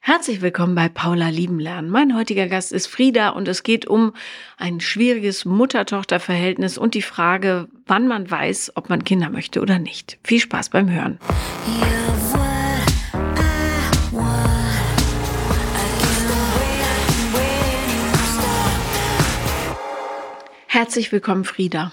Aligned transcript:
Herzlich 0.00 0.40
willkommen 0.40 0.74
bei 0.74 0.88
Paula 0.88 1.28
Lieben 1.28 1.58
lernen. 1.58 1.90
Mein 1.90 2.16
heutiger 2.16 2.46
Gast 2.46 2.72
ist 2.72 2.86
Frieda 2.86 3.30
und 3.30 3.46
es 3.46 3.62
geht 3.62 3.86
um 3.86 4.14
ein 4.56 4.80
schwieriges 4.80 5.44
Mutter-Tochter-Verhältnis 5.44 6.78
und 6.78 6.94
die 6.94 7.02
Frage, 7.02 7.68
wann 7.86 8.08
man 8.08 8.30
weiß, 8.30 8.72
ob 8.74 8.88
man 8.88 9.04
Kinder 9.04 9.28
möchte 9.28 9.60
oder 9.60 9.78
nicht. 9.78 10.18
Viel 10.24 10.40
Spaß 10.40 10.70
beim 10.70 10.90
Hören. 10.90 11.18
Herzlich 20.66 21.12
willkommen, 21.12 21.44
Frieda. 21.44 21.92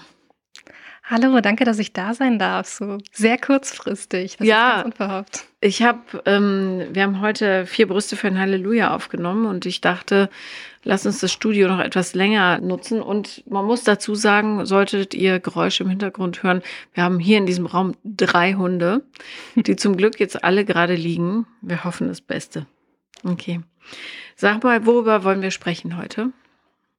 Hallo, 1.08 1.40
danke, 1.40 1.64
dass 1.64 1.78
ich 1.78 1.92
da 1.92 2.14
sein 2.14 2.36
darf. 2.40 2.66
So 2.66 2.98
sehr 3.12 3.38
kurzfristig. 3.38 4.38
Das 4.38 4.46
ja, 4.46 4.84
ich 5.60 5.82
habe, 5.82 6.00
ähm, 6.24 6.82
wir 6.90 7.04
haben 7.04 7.20
heute 7.20 7.64
vier 7.64 7.86
Brüste 7.86 8.16
für 8.16 8.26
ein 8.26 8.40
Halleluja 8.40 8.92
aufgenommen 8.92 9.46
und 9.46 9.66
ich 9.66 9.80
dachte, 9.80 10.28
lass 10.82 11.06
uns 11.06 11.20
das 11.20 11.30
Studio 11.30 11.68
noch 11.68 11.78
etwas 11.78 12.16
länger 12.16 12.58
nutzen. 12.58 13.00
Und 13.00 13.44
man 13.48 13.64
muss 13.64 13.84
dazu 13.84 14.16
sagen, 14.16 14.66
solltet 14.66 15.14
ihr 15.14 15.38
Geräusche 15.38 15.84
im 15.84 15.90
Hintergrund 15.90 16.42
hören, 16.42 16.60
wir 16.92 17.04
haben 17.04 17.20
hier 17.20 17.38
in 17.38 17.46
diesem 17.46 17.66
Raum 17.66 17.94
drei 18.02 18.54
Hunde, 18.54 19.02
die 19.54 19.76
zum 19.76 19.96
Glück 19.96 20.18
jetzt 20.18 20.42
alle 20.42 20.64
gerade 20.64 20.96
liegen. 20.96 21.46
Wir 21.62 21.84
hoffen 21.84 22.08
das 22.08 22.20
Beste. 22.20 22.66
Okay. 23.22 23.60
Sag 24.34 24.64
mal, 24.64 24.86
worüber 24.86 25.22
wollen 25.22 25.40
wir 25.40 25.52
sprechen 25.52 25.96
heute? 25.96 26.32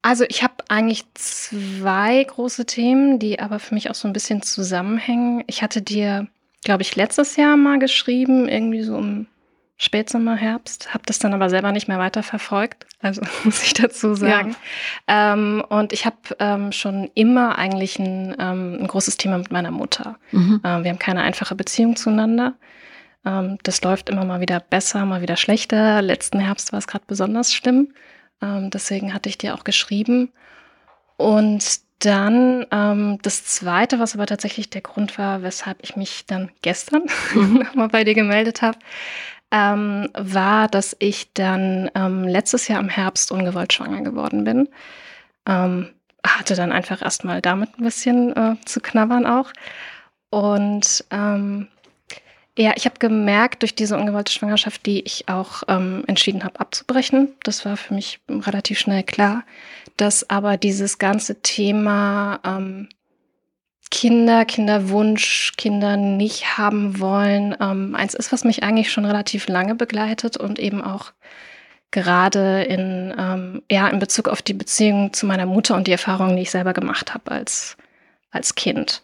Also 0.08 0.24
ich 0.30 0.42
habe 0.42 0.54
eigentlich 0.70 1.04
zwei 1.16 2.24
große 2.24 2.66
Themen, 2.66 3.20
die 3.20 3.42
aber 3.42 3.60
für 3.60 3.74
mich 3.74 3.90
auch 3.90 3.94
so 3.94 4.08
ein 4.08 4.14
bisschen 4.14 4.42
zusammenhängen. 4.42 5.44
Ich 5.48 5.62
hatte 5.62 5.82
dir, 5.82 6.28
glaube 6.64 6.82
ich, 6.82 6.96
letztes 6.96 7.36
Jahr 7.36 7.58
mal 7.58 7.78
geschrieben, 7.78 8.48
irgendwie 8.48 8.84
so 8.84 8.98
im 8.98 9.28
Spätsommer, 9.76 10.38
Herbst, 10.38 10.94
habe 10.94 11.04
das 11.06 11.20
dann 11.20 11.34
aber 11.34 11.50
selber 11.50 11.74
nicht 11.74 11.90
mehr 11.90 12.00
weiterverfolgt, 12.00 12.86
also 13.02 13.22
muss 13.44 13.62
ich 13.62 13.74
dazu 13.74 14.16
sagen. 14.16 14.56
Ja. 15.10 15.34
Ähm, 15.34 15.62
und 15.68 15.92
ich 15.92 16.06
habe 16.06 16.16
ähm, 16.40 16.72
schon 16.72 17.12
immer 17.14 17.58
eigentlich 17.58 18.00
ein, 18.00 18.34
ähm, 18.40 18.78
ein, 18.80 18.88
großes 18.88 19.18
Thema 19.18 19.38
mit 19.38 19.52
meiner 19.52 19.72
Mutter. 19.72 20.18
Mhm. 20.32 20.62
Ähm, 20.64 20.84
wir 20.86 20.92
haben 20.92 21.00
keine 21.00 21.24
einfache 21.24 21.54
Beziehung 21.54 21.98
zueinander. 21.98 22.54
Ähm, 23.26 23.58
das 23.64 23.82
läuft 23.82 24.10
immer 24.10 24.24
mal 24.24 24.40
wieder 24.40 24.62
besser, 24.62 25.06
mal 25.06 25.22
wieder 25.22 25.36
schlechter. 25.36 26.02
Letzten 26.02 26.40
Herbst 26.40 26.72
war 26.72 26.80
es 26.80 26.88
gerade 26.88 27.04
besonders 27.06 27.54
schlimm. 27.54 27.90
Ähm, 28.42 28.70
deswegen 28.70 29.14
hatte 29.14 29.30
ich 29.30 29.38
dir 29.38 29.56
auch 29.56 29.64
geschrieben. 29.64 30.32
Und 31.18 31.82
dann 32.00 32.66
ähm, 32.72 33.18
das 33.24 33.46
Zweite, 33.46 34.00
was 34.00 34.14
aber 34.14 34.28
tatsächlich 34.28 34.70
der 34.70 34.82
Grund 34.82 35.18
war, 35.18 35.42
weshalb 35.42 35.80
ich 35.82 35.96
mich 35.96 36.26
dann 36.28 36.52
gestern 36.62 37.04
mhm. 37.34 37.54
nochmal 37.66 37.90
bei 37.90 38.04
dir 38.04 38.14
gemeldet 38.14 38.62
habe, 38.62 38.78
ähm, 39.52 40.10
war, 40.14 40.68
dass 40.68 40.96
ich 41.00 41.34
dann 41.34 41.90
ähm, 41.96 42.24
letztes 42.24 42.68
Jahr 42.68 42.80
im 42.80 42.90
Herbst 42.90 43.32
ungewollt 43.32 43.74
schwanger 43.74 44.02
geworden 44.02 44.44
bin. 44.44 44.70
Ähm, 45.48 45.90
hatte 46.26 46.56
dann 46.56 46.72
einfach 46.72 47.02
erstmal 47.02 47.42
damit 47.42 47.78
ein 47.80 47.84
bisschen 47.84 48.36
äh, 48.36 48.56
zu 48.66 48.82
knabbern 48.82 49.26
auch. 49.26 49.52
Und 50.30 51.06
ähm, 51.10 51.70
ja, 52.58 52.74
ich 52.76 52.86
habe 52.86 52.98
gemerkt 52.98 53.62
durch 53.62 53.76
diese 53.76 53.96
ungewollte 53.98 54.32
Schwangerschaft, 54.32 54.86
die 54.88 55.02
ich 55.02 55.30
auch 55.30 55.62
ähm, 55.68 56.04
entschieden 56.08 56.44
habe 56.44 56.60
abzubrechen. 56.60 57.30
Das 57.44 57.66
war 57.66 57.78
für 57.78 57.94
mich 57.94 58.20
relativ 58.30 58.80
schnell 58.80 59.04
klar, 59.04 59.44
dass 59.96 60.28
aber 60.30 60.58
dieses 60.58 60.98
ganze 60.98 61.42
Thema 61.42 62.40
ähm, 62.44 62.90
Kinder, 63.92 64.44
Kinderwunsch, 64.46 65.54
Kinder 65.56 65.98
nicht 65.98 66.58
haben 66.58 67.00
wollen, 67.00 67.56
ähm, 67.62 67.94
eins 67.94 68.16
ist, 68.16 68.32
was 68.32 68.44
mich 68.44 68.64
eigentlich 68.64 68.92
schon 68.92 69.06
relativ 69.06 69.48
lange 69.48 69.76
begleitet 69.76 70.36
und 70.36 70.58
eben 70.58 70.82
auch 70.82 71.14
gerade 71.92 72.64
in, 72.64 73.14
ähm, 73.18 73.62
ja, 73.72 73.88
in 73.88 74.00
Bezug 74.00 74.28
auf 74.28 74.42
die 74.42 74.54
Beziehung 74.54 75.14
zu 75.14 75.28
meiner 75.28 75.46
Mutter 75.46 75.76
und 75.76 75.86
die 75.86 75.92
Erfahrungen, 75.92 76.36
die 76.36 76.42
ich 76.42 76.52
selber 76.52 76.74
gemacht 76.74 77.14
habe 77.14 77.32
als, 77.32 77.78
als 78.32 78.56
Kind. 78.56 79.04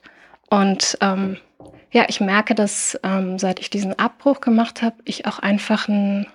Und 0.49 0.97
ähm, 1.01 1.38
ja, 1.93 2.05
ich 2.09 2.19
merke, 2.19 2.55
dass 2.55 2.99
ähm, 3.03 3.37
seit 3.37 3.59
ich 3.59 3.69
diesen 3.69 3.97
Abbruch 3.97 4.41
gemacht 4.41 4.81
habe, 4.81 4.95
ich 5.05 5.27
auch 5.27 5.37
einfach 5.37 5.87
einen, 5.87 6.25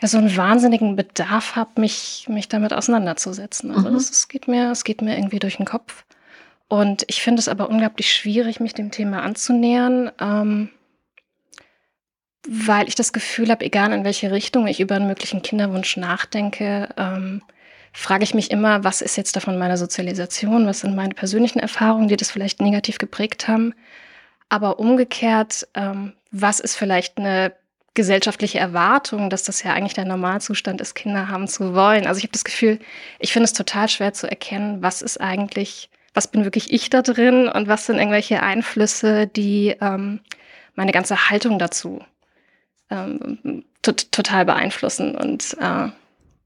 ja, 0.00 0.06
so 0.06 0.18
einen 0.18 0.36
wahnsinnigen 0.36 0.96
Bedarf 0.96 1.56
habe, 1.56 1.80
mich, 1.80 2.26
mich 2.28 2.48
damit 2.48 2.74
auseinanderzusetzen. 2.74 3.70
Also 3.70 3.88
mhm. 3.88 3.94
das, 3.94 4.10
es 4.10 4.28
geht 4.28 4.48
mir, 4.48 4.70
es 4.70 4.84
geht 4.84 5.00
mir 5.00 5.16
irgendwie 5.16 5.38
durch 5.38 5.56
den 5.56 5.64
Kopf. 5.64 6.04
Und 6.68 7.04
ich 7.06 7.22
finde 7.22 7.40
es 7.40 7.48
aber 7.48 7.70
unglaublich 7.70 8.12
schwierig, 8.12 8.60
mich 8.60 8.74
dem 8.74 8.90
Thema 8.90 9.22
anzunähern, 9.22 10.10
ähm, 10.20 10.68
weil 12.46 12.86
ich 12.86 12.96
das 12.96 13.14
Gefühl 13.14 13.50
habe, 13.50 13.64
egal 13.64 13.92
in 13.92 14.04
welche 14.04 14.30
Richtung 14.30 14.66
ich 14.66 14.80
über 14.80 14.96
einen 14.96 15.06
möglichen 15.06 15.40
Kinderwunsch 15.40 15.96
nachdenke, 15.96 16.90
ähm, 16.98 17.40
frage 17.94 18.24
ich 18.24 18.34
mich 18.34 18.50
immer, 18.50 18.84
was 18.84 19.00
ist 19.00 19.16
jetzt 19.16 19.36
davon 19.36 19.58
meine 19.58 19.78
Sozialisation, 19.78 20.66
was 20.66 20.80
sind 20.80 20.94
meine 20.94 21.14
persönlichen 21.14 21.60
Erfahrungen, 21.60 22.08
die 22.08 22.16
das 22.16 22.30
vielleicht 22.30 22.60
negativ 22.60 22.98
geprägt 22.98 23.48
haben 23.48 23.72
aber 24.48 24.78
umgekehrt, 24.78 25.66
ähm, 25.74 26.12
was 26.30 26.60
ist 26.60 26.76
vielleicht 26.76 27.18
eine 27.18 27.52
gesellschaftliche 27.94 28.58
Erwartung, 28.58 29.30
dass 29.30 29.42
das 29.42 29.62
ja 29.62 29.72
eigentlich 29.72 29.94
der 29.94 30.04
Normalzustand 30.04 30.80
ist, 30.80 30.94
Kinder 30.94 31.28
haben 31.28 31.48
zu 31.48 31.74
wollen. 31.74 32.06
Also 32.06 32.18
ich 32.18 32.24
habe 32.24 32.32
das 32.32 32.44
Gefühl, 32.44 32.78
ich 33.18 33.32
finde 33.32 33.44
es 33.44 33.54
total 33.54 33.88
schwer 33.88 34.12
zu 34.12 34.28
erkennen, 34.28 34.82
was 34.82 35.02
ist 35.02 35.20
eigentlich, 35.20 35.88
was 36.12 36.28
bin 36.28 36.44
wirklich 36.44 36.72
ich 36.72 36.90
da 36.90 37.02
drin 37.02 37.48
und 37.48 37.68
was 37.68 37.86
sind 37.86 37.96
irgendwelche 37.96 38.42
Einflüsse, 38.42 39.26
die 39.26 39.74
ähm, 39.80 40.20
meine 40.74 40.92
ganze 40.92 41.30
Haltung 41.30 41.58
dazu 41.58 42.04
ähm, 42.90 43.64
total 43.82 44.44
beeinflussen. 44.44 45.16
Und 45.16 45.54
äh, 45.58 45.88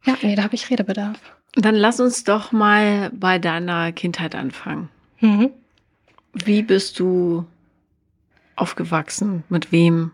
ja, 0.04 0.16
nee, 0.22 0.36
da 0.36 0.44
habe 0.44 0.54
ich 0.54 0.70
Redebedarf. 0.70 1.18
Dann 1.54 1.74
lass 1.74 1.98
uns 2.00 2.24
doch 2.24 2.52
mal 2.52 3.10
bei 3.12 3.38
deiner 3.38 3.90
Kindheit 3.92 4.34
anfangen. 4.34 4.88
Mhm. 5.18 5.50
Wie 6.32 6.62
bist 6.62 7.00
du 7.00 7.44
aufgewachsen? 8.60 9.44
Mit 9.48 9.72
wem 9.72 10.12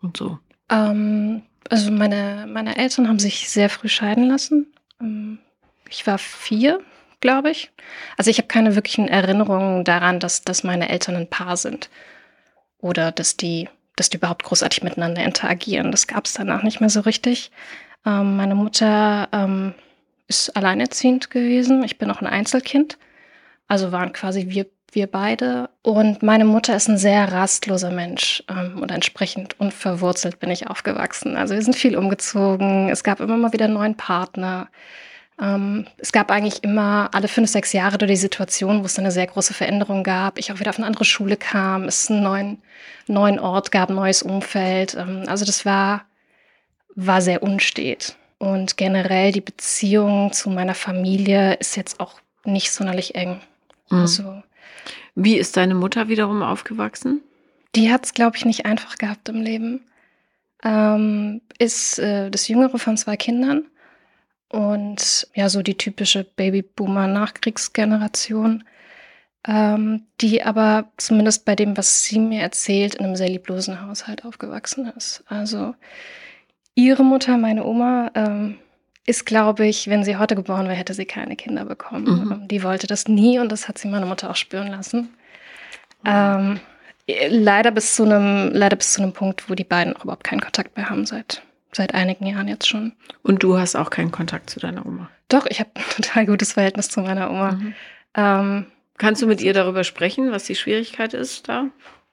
und 0.00 0.16
so? 0.16 0.38
Ähm, 0.70 1.42
also 1.70 1.90
meine, 1.90 2.46
meine 2.48 2.76
Eltern 2.76 3.08
haben 3.08 3.18
sich 3.18 3.48
sehr 3.48 3.70
früh 3.70 3.88
scheiden 3.88 4.28
lassen. 4.28 4.72
Ähm, 5.00 5.38
ich 5.88 6.06
war 6.06 6.18
vier, 6.18 6.80
glaube 7.20 7.50
ich. 7.50 7.72
Also 8.16 8.30
ich 8.30 8.38
habe 8.38 8.48
keine 8.48 8.74
wirklichen 8.74 9.08
Erinnerungen 9.08 9.84
daran, 9.84 10.20
dass, 10.20 10.42
dass 10.42 10.64
meine 10.64 10.88
Eltern 10.88 11.16
ein 11.16 11.30
Paar 11.30 11.56
sind. 11.56 11.90
Oder 12.78 13.12
dass 13.12 13.36
die, 13.36 13.68
dass 13.96 14.10
die 14.10 14.18
überhaupt 14.18 14.44
großartig 14.44 14.82
miteinander 14.82 15.24
interagieren. 15.24 15.90
Das 15.90 16.06
gab 16.06 16.26
es 16.26 16.34
danach 16.34 16.62
nicht 16.62 16.80
mehr 16.80 16.90
so 16.90 17.00
richtig. 17.00 17.50
Ähm, 18.04 18.36
meine 18.36 18.54
Mutter 18.54 19.28
ähm, 19.32 19.74
ist 20.26 20.56
alleinerziehend 20.56 21.30
gewesen. 21.30 21.82
Ich 21.84 21.98
bin 21.98 22.10
auch 22.10 22.20
ein 22.20 22.26
Einzelkind. 22.26 22.98
Also 23.66 23.92
waren 23.92 24.12
quasi 24.12 24.50
wir 24.50 24.66
wir 24.94 25.06
beide. 25.06 25.70
Und 25.82 26.22
meine 26.22 26.44
Mutter 26.44 26.74
ist 26.76 26.88
ein 26.88 26.98
sehr 26.98 27.32
rastloser 27.32 27.90
Mensch 27.90 28.42
ähm, 28.48 28.80
und 28.80 28.90
entsprechend 28.90 29.58
unverwurzelt 29.60 30.38
bin 30.40 30.50
ich 30.50 30.68
aufgewachsen. 30.68 31.36
Also 31.36 31.54
wir 31.54 31.62
sind 31.62 31.76
viel 31.76 31.96
umgezogen. 31.96 32.88
Es 32.90 33.04
gab 33.04 33.20
immer 33.20 33.36
mal 33.36 33.52
wieder 33.52 33.66
einen 33.66 33.74
neuen 33.74 33.96
Partner. 33.96 34.68
Ähm, 35.40 35.86
es 35.98 36.12
gab 36.12 36.30
eigentlich 36.30 36.62
immer 36.62 37.10
alle 37.12 37.28
fünf, 37.28 37.50
sechs 37.50 37.72
Jahre 37.72 37.98
die 37.98 38.16
Situation, 38.16 38.82
wo 38.82 38.86
es 38.86 38.98
eine 38.98 39.10
sehr 39.10 39.26
große 39.26 39.54
Veränderung 39.54 40.04
gab. 40.04 40.38
Ich 40.38 40.52
auch 40.52 40.60
wieder 40.60 40.70
auf 40.70 40.78
eine 40.78 40.86
andere 40.86 41.04
Schule 41.04 41.36
kam, 41.36 41.84
es 41.84 42.10
einen 42.10 42.22
neuen, 42.22 42.62
neuen 43.06 43.40
Ort 43.40 43.72
gab, 43.72 43.90
ein 43.90 43.96
neues 43.96 44.22
Umfeld. 44.22 44.94
Ähm, 44.94 45.24
also 45.26 45.44
das 45.44 45.64
war, 45.66 46.04
war 46.94 47.20
sehr 47.20 47.42
unstet. 47.42 48.16
Und 48.38 48.76
generell 48.76 49.32
die 49.32 49.40
Beziehung 49.40 50.32
zu 50.32 50.50
meiner 50.50 50.74
Familie 50.74 51.54
ist 51.54 51.76
jetzt 51.76 51.98
auch 52.00 52.20
nicht 52.44 52.72
sonderlich 52.72 53.14
eng. 53.14 53.40
Mhm. 53.90 53.98
Also 53.98 54.42
wie 55.14 55.36
ist 55.36 55.56
deine 55.56 55.74
Mutter 55.74 56.08
wiederum 56.08 56.42
aufgewachsen? 56.42 57.22
Die 57.74 57.92
hat 57.92 58.04
es, 58.04 58.14
glaube 58.14 58.36
ich, 58.36 58.44
nicht 58.44 58.66
einfach 58.66 58.98
gehabt 58.98 59.28
im 59.28 59.42
Leben. 59.42 59.84
Ähm, 60.62 61.40
ist 61.58 61.98
äh, 61.98 62.30
das 62.30 62.46
jüngere 62.48 62.78
von 62.78 62.96
zwei 62.96 63.16
Kindern 63.16 63.64
und 64.48 65.26
ja, 65.34 65.48
so 65.48 65.62
die 65.62 65.76
typische 65.76 66.22
Babyboomer-Nachkriegsgeneration, 66.24 68.62
ähm, 69.46 70.06
die 70.20 70.44
aber 70.44 70.92
zumindest 70.96 71.44
bei 71.44 71.56
dem, 71.56 71.76
was 71.76 72.04
sie 72.04 72.20
mir 72.20 72.40
erzählt, 72.40 72.94
in 72.94 73.04
einem 73.04 73.16
sehr 73.16 73.28
lieblosen 73.28 73.86
Haushalt 73.86 74.24
aufgewachsen 74.24 74.90
ist. 74.96 75.22
Also 75.26 75.74
ihre 76.74 77.04
Mutter, 77.04 77.36
meine 77.36 77.64
Oma, 77.64 78.10
ähm, 78.14 78.56
ist, 79.06 79.26
glaube 79.26 79.66
ich, 79.66 79.88
wenn 79.88 80.04
sie 80.04 80.16
heute 80.16 80.34
geboren 80.34 80.66
wäre, 80.66 80.76
hätte 80.76 80.94
sie 80.94 81.04
keine 81.04 81.36
Kinder 81.36 81.64
bekommen. 81.64 82.04
Mhm. 82.04 82.32
Ähm, 82.32 82.48
die 82.48 82.62
wollte 82.62 82.86
das 82.86 83.08
nie 83.08 83.38
und 83.38 83.50
das 83.52 83.68
hat 83.68 83.78
sie 83.78 83.88
meine 83.88 84.06
Mutter 84.06 84.30
auch 84.30 84.36
spüren 84.36 84.68
lassen. 84.68 85.14
Ähm, 86.06 86.60
leider 87.28 87.70
bis 87.70 87.94
zu 87.94 88.04
einem, 88.04 88.50
leider 88.52 88.76
bis 88.76 88.92
zu 88.94 89.02
einem 89.02 89.12
Punkt, 89.12 89.48
wo 89.48 89.54
die 89.54 89.64
beiden 89.64 89.96
auch 89.96 90.04
überhaupt 90.04 90.24
keinen 90.24 90.40
Kontakt 90.40 90.76
mehr 90.76 90.90
haben 90.90 91.06
seit 91.06 91.42
seit 91.76 91.94
einigen 91.94 92.26
Jahren 92.26 92.48
jetzt 92.48 92.68
schon. 92.68 92.92
Und 93.22 93.42
du 93.42 93.58
hast 93.58 93.76
auch 93.76 93.90
keinen 93.90 94.12
Kontakt 94.12 94.50
zu 94.50 94.60
deiner 94.60 94.86
Oma? 94.86 95.10
Doch, 95.28 95.46
ich 95.46 95.60
habe 95.60 95.70
ein 95.74 96.02
total 96.02 96.26
gutes 96.26 96.52
Verhältnis 96.52 96.88
zu 96.88 97.00
meiner 97.00 97.30
Oma. 97.30 97.52
Mhm. 97.52 97.74
Ähm, 98.14 98.66
Kannst 98.96 99.22
du 99.22 99.26
mit 99.26 99.40
ihr 99.40 99.52
darüber 99.52 99.82
sprechen, 99.82 100.30
was 100.30 100.44
die 100.44 100.54
Schwierigkeit 100.54 101.14
ist 101.14 101.48
da? 101.48 101.66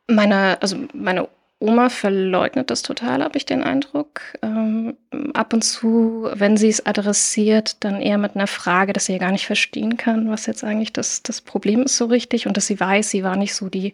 Meine, 0.08 0.60
also 0.62 0.78
meine 0.94 1.28
Oma 1.62 1.90
verleugnet 1.90 2.72
das 2.72 2.82
total, 2.82 3.24
habe 3.24 3.38
ich 3.38 3.46
den 3.46 3.64
Eindruck. 3.64 4.22
Ähm, 4.42 4.98
ab 5.34 5.54
und 5.54 5.62
zu, 5.64 6.28
wenn 6.34 6.58
sie 6.58 6.70
es 6.70 6.86
adressiert, 6.86 7.84
dann 7.84 8.02
eher 8.02 8.18
mit 8.18 8.36
einer 8.36 8.48
Frage, 8.48 8.94
dass 8.94 9.06
sie 9.06 9.14
ja 9.14 9.20
gar 9.20 9.32
nicht 9.32 9.46
verstehen 9.46 9.96
kann, 9.96 10.30
was 10.30 10.48
jetzt 10.48 10.64
eigentlich 10.64 10.92
das, 10.92 11.22
das 11.22 11.40
Problem 11.42 11.84
ist 11.84 11.98
so 11.98 12.06
richtig 12.06 12.48
und 12.48 12.58
dass 12.58 12.68
sie 12.68 12.80
weiß, 12.80 13.10
sie 13.10 13.24
war 13.24 13.36
nicht 13.36 13.54
so 13.54 13.70
die 13.70 13.94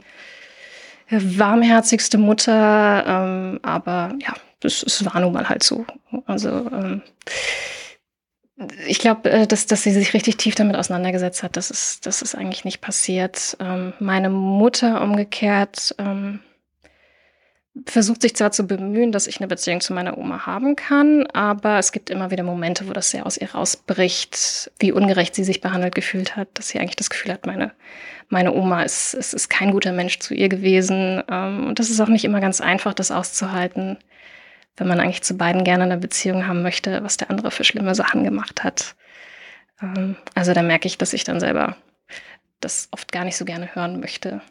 warmherzigste 1.10 2.18
Mutter, 2.18 3.04
ähm, 3.06 3.60
aber 3.64 4.16
ja, 4.22 4.34
es, 4.64 4.84
es 4.84 5.06
war 5.06 5.20
nun 5.20 5.34
mal 5.34 5.50
halt 5.50 5.64
so. 5.64 5.86
Also 6.26 6.50
ähm, 6.50 7.02
ich 8.88 9.00
glaube, 9.00 9.30
äh, 9.30 9.48
dass, 9.48 9.68
dass 9.68 9.84
sie 9.84 9.92
sich 9.92 10.14
richtig 10.14 10.38
tief 10.38 10.56
damit 10.56 10.76
auseinandergesetzt 10.76 11.44
hat, 11.44 11.58
das 11.58 11.70
ist, 11.70 12.06
das 12.06 12.22
ist 12.22 12.36
eigentlich 12.36 12.66
nicht 12.66 12.82
passiert. 12.82 13.56
Ähm, 13.60 13.94
meine 14.00 14.30
Mutter 14.30 15.02
umgekehrt 15.02 15.96
ähm, 16.00 16.40
versucht 17.86 18.22
sich 18.22 18.36
zwar 18.36 18.52
zu 18.52 18.66
bemühen, 18.66 19.12
dass 19.12 19.28
ich 19.28 19.40
eine 19.40 19.48
Beziehung 19.48 19.82
zu 19.82 19.94
meiner 19.94 20.18
Oma 20.18 20.46
haben 20.46 20.76
kann, 20.76 21.28
aber 21.28 21.78
es 21.78 21.92
gibt 21.92 22.10
immer 22.10 22.32
wieder 22.32 22.44
Momente, 22.44 22.88
wo 22.88 22.94
das 22.94 23.12
sehr 23.12 23.26
aus 23.26 23.38
ihr 23.38 23.52
rausbricht, 23.52 24.72
wie 24.80 24.92
ungerecht 24.92 25.36
sie 25.36 25.44
sich 25.44 25.62
behandelt 25.62 25.96
gefühlt 25.96 26.36
hat, 26.36 26.48
dass 26.54 26.70
sie 26.70 26.80
eigentlich 26.80 26.96
das 26.96 27.10
Gefühl 27.10 27.34
hat, 27.34 27.46
meine, 27.46 27.72
meine 28.30 28.54
Oma 28.54 28.84
ist, 28.84 29.14
ist, 29.14 29.34
ist 29.34 29.50
kein 29.50 29.72
guter 29.72 29.92
Mensch 29.92 30.20
zu 30.20 30.34
ihr 30.34 30.50
gewesen. 30.50 31.24
Ähm, 31.30 31.68
und 31.68 31.80
das 31.80 31.90
ist 31.90 32.02
auch 32.02 32.08
nicht 32.08 32.26
immer 32.26 32.42
ganz 32.42 32.62
einfach, 32.62 32.94
das 32.94 33.12
auszuhalten 33.12 33.98
wenn 34.78 34.88
man 34.88 35.00
eigentlich 35.00 35.24
zu 35.24 35.36
beiden 35.36 35.64
gerne 35.64 35.84
eine 35.84 35.98
Beziehung 35.98 36.48
haben 36.48 36.62
möchte, 36.62 37.04
was 37.04 37.18
der 37.18 37.32
andere 37.32 37.52
für 37.52 37.64
schlimme 37.64 37.96
Sachen 37.96 38.24
gemacht 38.24 38.64
hat. 38.64 38.96
Ähm, 39.82 40.16
also 40.36 40.54
da 40.54 40.62
merke 40.62 40.88
ich, 40.88 40.98
dass 40.98 41.14
ich 41.14 41.24
dann 41.24 41.40
selber 41.40 41.76
das 42.62 42.88
oft 42.92 43.12
gar 43.12 43.26
nicht 43.26 43.38
so 43.38 43.46
gerne 43.46 43.76
hören 43.76 44.00
möchte 44.00 44.42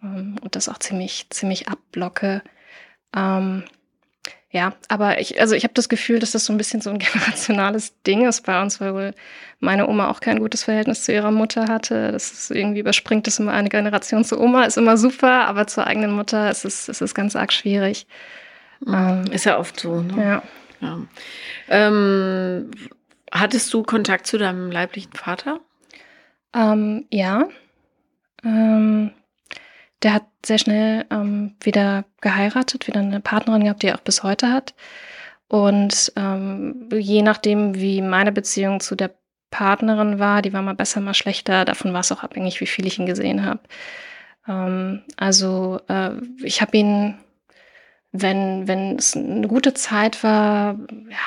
und 0.00 0.48
das 0.52 0.68
auch 0.68 0.78
ziemlich, 0.78 1.26
ziemlich 1.30 1.68
abblocke. 1.68 2.42
Ähm, 3.16 3.64
ja, 4.50 4.72
aber 4.88 5.20
ich, 5.20 5.40
also 5.40 5.54
ich 5.54 5.64
habe 5.64 5.74
das 5.74 5.90
Gefühl, 5.90 6.20
dass 6.20 6.30
das 6.30 6.46
so 6.46 6.54
ein 6.54 6.56
bisschen 6.56 6.80
so 6.80 6.90
ein 6.90 6.98
generationales 6.98 8.00
Ding 8.02 8.26
ist 8.26 8.46
bei 8.46 8.60
uns, 8.60 8.80
weil 8.80 8.94
wohl 8.94 9.14
meine 9.60 9.86
Oma 9.88 10.08
auch 10.08 10.20
kein 10.20 10.38
gutes 10.38 10.64
Verhältnis 10.64 11.04
zu 11.04 11.12
ihrer 11.12 11.30
Mutter 11.30 11.68
hatte. 11.68 12.12
Das 12.12 12.32
ist 12.32 12.50
irgendwie 12.50 12.80
überspringt 12.80 13.26
das 13.26 13.38
immer 13.38 13.52
eine 13.52 13.68
Generation 13.68 14.24
zur 14.24 14.40
Oma, 14.40 14.64
ist 14.64 14.78
immer 14.78 14.96
super, 14.96 15.46
aber 15.46 15.66
zur 15.66 15.86
eigenen 15.86 16.12
Mutter 16.12 16.50
ist 16.50 16.64
es, 16.64 16.88
ist 16.88 17.02
es 17.02 17.14
ganz 17.14 17.36
arg 17.36 17.52
schwierig. 17.52 18.06
Ähm, 18.86 19.24
ist 19.32 19.44
ja 19.44 19.58
oft 19.58 19.78
so. 19.78 20.00
Ne? 20.00 20.22
Ja. 20.22 20.42
ja. 20.80 20.98
Ähm, 21.68 22.70
hattest 23.30 23.74
du 23.74 23.82
Kontakt 23.82 24.26
zu 24.26 24.38
deinem 24.38 24.70
leiblichen 24.70 25.12
Vater? 25.12 25.60
Ähm, 26.54 27.04
ja. 27.10 27.48
Ähm, 28.44 29.10
der 30.02 30.14
hat 30.14 30.24
sehr 30.44 30.58
schnell 30.58 31.06
ähm, 31.10 31.56
wieder 31.60 32.04
geheiratet, 32.20 32.86
wieder 32.86 33.00
eine 33.00 33.20
Partnerin 33.20 33.64
gehabt, 33.64 33.82
die 33.82 33.88
er 33.88 33.96
auch 33.96 34.02
bis 34.02 34.22
heute 34.22 34.52
hat. 34.52 34.74
Und 35.48 36.12
ähm, 36.16 36.88
je 36.92 37.22
nachdem, 37.22 37.74
wie 37.74 38.02
meine 38.02 38.32
Beziehung 38.32 38.80
zu 38.80 38.94
der 38.94 39.14
Partnerin 39.50 40.18
war, 40.18 40.42
die 40.42 40.52
war 40.52 40.62
mal 40.62 40.74
besser, 40.74 41.00
mal 41.00 41.14
schlechter. 41.14 41.64
Davon 41.64 41.92
war 41.92 42.00
es 42.00 42.12
auch 42.12 42.22
abhängig, 42.22 42.60
wie 42.60 42.66
viel 42.66 42.86
ich 42.86 42.98
ihn 42.98 43.06
gesehen 43.06 43.44
habe. 43.44 43.60
Ähm, 44.46 45.02
also 45.16 45.80
äh, 45.88 46.10
ich 46.42 46.60
habe 46.60 46.76
ihn 46.76 47.18
wenn, 48.12 48.66
wenn 48.66 48.96
es 48.96 49.16
eine 49.16 49.48
gute 49.48 49.74
Zeit 49.74 50.22
war, 50.22 50.78
ja, 51.10 51.18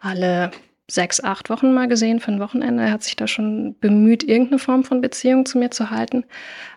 alle 0.00 0.50
sechs, 0.90 1.22
acht 1.22 1.50
Wochen 1.50 1.74
mal 1.74 1.86
gesehen 1.86 2.18
für 2.18 2.32
ein 2.32 2.40
Wochenende. 2.40 2.82
Er 2.82 2.92
hat 2.92 3.02
sich 3.02 3.16
da 3.16 3.26
schon 3.26 3.76
bemüht, 3.78 4.22
irgendeine 4.22 4.58
Form 4.58 4.84
von 4.84 5.00
Beziehung 5.00 5.44
zu 5.44 5.58
mir 5.58 5.70
zu 5.70 5.90
halten, 5.90 6.24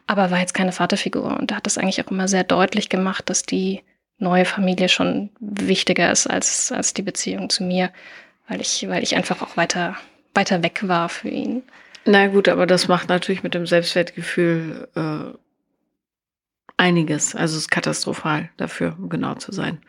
aber 0.06 0.32
war 0.32 0.40
jetzt 0.40 0.54
keine 0.54 0.74
Vaterfigur. 0.74 1.38
Und 1.40 1.52
er 1.52 1.58
hat 1.58 1.66
das 1.66 1.78
eigentlich 1.78 2.04
auch 2.06 2.12
immer 2.12 2.28
sehr 2.28 2.44
deutlich 2.44 2.90
gemacht, 2.90 3.30
dass 3.30 3.44
die 3.44 3.82
neue 4.18 4.46
Familie 4.46 4.90
schon 4.90 5.30
wichtiger 5.40 6.12
ist 6.12 6.28
als, 6.28 6.72
als 6.72 6.94
die 6.94 7.02
Beziehung 7.02 7.50
zu 7.50 7.64
mir, 7.64 7.92
weil 8.48 8.62
ich, 8.62 8.88
weil 8.88 9.02
ich 9.02 9.16
einfach 9.16 9.42
auch 9.42 9.58
weiter, 9.58 9.96
weiter 10.34 10.62
weg 10.62 10.88
war 10.88 11.10
für 11.10 11.30
ihn. 11.30 11.64
Na 12.06 12.28
gut, 12.28 12.50
aber 12.50 12.68
das 12.68 12.88
macht 12.88 13.10
natürlich 13.10 13.44
mit 13.44 13.54
dem 13.54 13.66
Selbstwertgefühl 13.66 14.88
äh, 14.96 15.38
einiges. 16.78 17.36
Also 17.36 17.56
es 17.56 17.64
ist 17.64 17.72
katastrophal 17.72 18.50
dafür, 18.58 18.96
um 19.00 19.10
genau 19.10 19.36
zu 19.36 19.52
sein. 19.52 19.80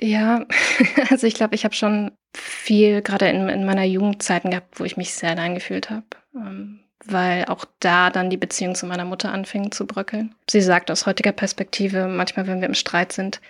Ja, 0.00 0.44
also 1.10 1.26
ich 1.26 1.34
glaube, 1.34 1.54
ich 1.54 1.64
habe 1.64 1.74
schon 1.74 2.12
viel, 2.34 3.02
gerade 3.02 3.28
in, 3.28 3.48
in 3.48 3.64
meiner 3.64 3.84
Jugendzeiten 3.84 4.50
gehabt, 4.50 4.78
wo 4.78 4.84
ich 4.84 4.96
mich 4.96 5.14
sehr 5.14 5.30
allein 5.30 5.54
gefühlt 5.54 5.90
habe. 5.90 6.06
Ähm, 6.34 6.80
weil 7.04 7.44
auch 7.46 7.64
da 7.78 8.10
dann 8.10 8.30
die 8.30 8.36
Beziehung 8.36 8.74
zu 8.74 8.86
meiner 8.86 9.04
Mutter 9.04 9.32
anfing 9.32 9.70
zu 9.70 9.86
bröckeln. 9.86 10.34
Sie 10.50 10.60
sagt 10.60 10.90
aus 10.90 11.06
heutiger 11.06 11.32
Perspektive, 11.32 12.08
manchmal, 12.08 12.46
wenn 12.46 12.60
wir 12.60 12.68
im 12.68 12.74
Streit 12.74 13.12
sind, 13.12 13.40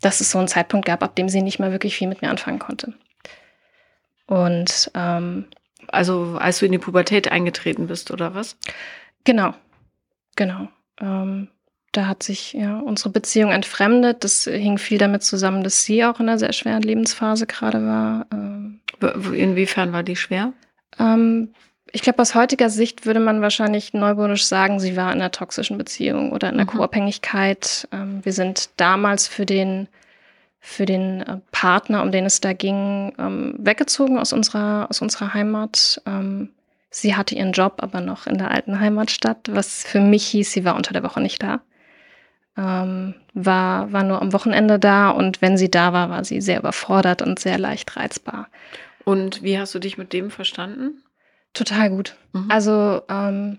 dass 0.00 0.20
es 0.20 0.30
so 0.30 0.38
einen 0.38 0.48
Zeitpunkt 0.48 0.86
gab, 0.86 1.02
ab 1.02 1.16
dem 1.16 1.28
sie 1.28 1.42
nicht 1.42 1.58
mehr 1.58 1.72
wirklich 1.72 1.96
viel 1.96 2.08
mit 2.08 2.22
mir 2.22 2.30
anfangen 2.30 2.58
konnte. 2.58 2.94
Und 4.26 4.90
ähm, 4.94 5.46
also 5.88 6.38
als 6.38 6.60
du 6.60 6.66
in 6.66 6.72
die 6.72 6.78
Pubertät 6.78 7.32
eingetreten 7.32 7.88
bist, 7.88 8.10
oder 8.10 8.34
was? 8.34 8.56
Genau, 9.24 9.54
Genau. 10.36 10.68
Ähm, 10.98 11.48
da 11.92 12.06
hat 12.06 12.22
sich 12.22 12.52
ja 12.52 12.78
unsere 12.78 13.10
Beziehung 13.10 13.50
entfremdet. 13.50 14.24
Das 14.24 14.44
hing 14.44 14.78
viel 14.78 14.98
damit 14.98 15.22
zusammen, 15.22 15.64
dass 15.64 15.84
sie 15.84 16.04
auch 16.04 16.20
in 16.20 16.28
einer 16.28 16.38
sehr 16.38 16.52
schweren 16.52 16.82
Lebensphase 16.82 17.46
gerade 17.46 17.84
war. 17.84 18.26
Ähm, 18.32 18.80
Inwiefern 19.32 19.92
war 19.92 20.02
die 20.02 20.16
schwer? 20.16 20.52
Ähm, 20.98 21.54
ich 21.92 22.02
glaube, 22.02 22.20
aus 22.20 22.34
heutiger 22.34 22.70
Sicht 22.70 23.06
würde 23.06 23.20
man 23.20 23.40
wahrscheinlich 23.40 23.94
neubonisch 23.94 24.44
sagen, 24.44 24.78
sie 24.78 24.96
war 24.96 25.12
in 25.12 25.20
einer 25.20 25.30
toxischen 25.30 25.78
Beziehung 25.78 26.32
oder 26.32 26.48
in 26.48 26.54
einer 26.54 26.70
mhm. 26.70 26.76
Co-Abhängigkeit. 26.76 27.88
Ähm, 27.92 28.20
wir 28.24 28.32
sind 28.32 28.70
damals 28.76 29.26
für 29.26 29.46
den, 29.46 29.88
für 30.60 30.86
den 30.86 31.22
äh, 31.22 31.38
Partner, 31.50 32.02
um 32.02 32.12
den 32.12 32.26
es 32.26 32.40
da 32.40 32.52
ging, 32.52 33.14
ähm, 33.18 33.54
weggezogen 33.58 34.18
aus 34.18 34.32
unserer, 34.32 34.86
aus 34.90 35.00
unserer 35.00 35.34
Heimat. 35.34 36.00
Ähm, 36.06 36.50
Sie 36.90 37.14
hatte 37.14 37.36
ihren 37.36 37.52
Job 37.52 37.74
aber 37.78 38.00
noch 38.00 38.26
in 38.26 38.36
der 38.36 38.50
alten 38.50 38.80
Heimatstadt, 38.80 39.48
was 39.52 39.84
für 39.84 40.00
mich 40.00 40.26
hieß, 40.26 40.52
sie 40.52 40.64
war 40.64 40.74
unter 40.74 40.92
der 40.92 41.04
Woche 41.04 41.20
nicht 41.20 41.40
da. 41.40 41.60
Ähm, 42.56 43.14
war, 43.32 43.92
war 43.92 44.02
nur 44.02 44.20
am 44.20 44.32
Wochenende 44.32 44.78
da 44.78 45.10
und 45.10 45.40
wenn 45.40 45.56
sie 45.56 45.70
da 45.70 45.92
war, 45.92 46.10
war 46.10 46.24
sie 46.24 46.40
sehr 46.40 46.58
überfordert 46.58 47.22
und 47.22 47.38
sehr 47.38 47.58
leicht 47.58 47.96
reizbar. 47.96 48.48
Und 49.04 49.42
wie 49.42 49.58
hast 49.58 49.74
du 49.74 49.78
dich 49.78 49.98
mit 49.98 50.12
dem 50.12 50.30
verstanden? 50.30 51.02
Total 51.54 51.90
gut. 51.90 52.16
Mhm. 52.32 52.46
Also, 52.48 53.02
ähm, 53.08 53.58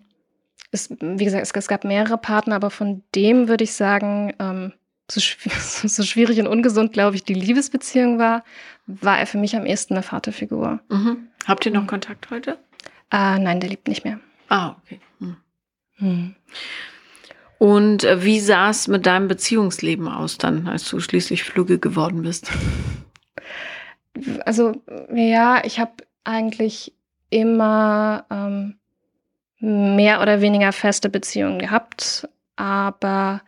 es, 0.72 0.90
wie 1.00 1.26
gesagt, 1.26 1.44
es, 1.44 1.52
es, 1.54 1.68
gab 1.68 1.84
mehrere 1.84 2.18
Partner, 2.18 2.56
aber 2.56 2.70
von 2.70 3.04
dem 3.16 3.48
würde 3.48 3.64
ich 3.64 3.74
sagen, 3.74 4.34
ähm, 4.40 4.74
so, 5.10 5.20
so, 5.88 6.04
schwierig 6.04 6.40
und 6.40 6.48
ungesund, 6.48 6.94
glaube 6.94 7.16
ich, 7.16 7.24
die 7.24 7.34
Liebesbeziehung 7.34 8.20
war, 8.20 8.44
war 8.88 9.20
er 9.20 9.28
für 9.28 9.38
mich 9.38 9.56
am 9.56 9.66
ehesten 9.66 9.96
eine 9.96 10.04
Vaterfigur. 10.04 10.80
Mhm. 10.90 11.28
Habt 11.46 11.66
ihr 11.66 11.72
noch 11.72 11.84
mhm. 11.84 11.88
Kontakt 11.88 12.30
heute? 12.30 12.58
Ah, 13.10 13.38
nein, 13.40 13.60
der 13.60 13.70
lebt 13.70 13.88
nicht 13.88 14.06
mehr. 14.06 14.20
Ah, 14.48 14.76
okay. 14.82 15.00
Hm. 15.98 16.36
Und 17.62 18.04
äh, 18.06 18.24
wie 18.24 18.40
sah 18.40 18.72
es 18.72 18.88
mit 18.88 19.06
deinem 19.06 19.28
Beziehungsleben 19.28 20.08
aus 20.08 20.40
dann, 20.40 20.68
als 20.68 20.90
du 20.90 21.00
schließlich 21.00 21.44
Flügge 21.44 21.78
geworden 21.78 22.24
bist? 22.24 22.52
Also 24.48 24.82
ja, 25.14 25.64
ich 25.64 25.80
habe 25.80 25.92
eigentlich 26.24 26.92
immer 27.30 28.26
ähm, 28.32 28.80
mehr 29.60 30.24
oder 30.24 30.42
weniger 30.42 30.72
feste 30.72 31.08
Beziehungen 31.08 31.60
gehabt, 31.60 32.28
aber 32.56 33.44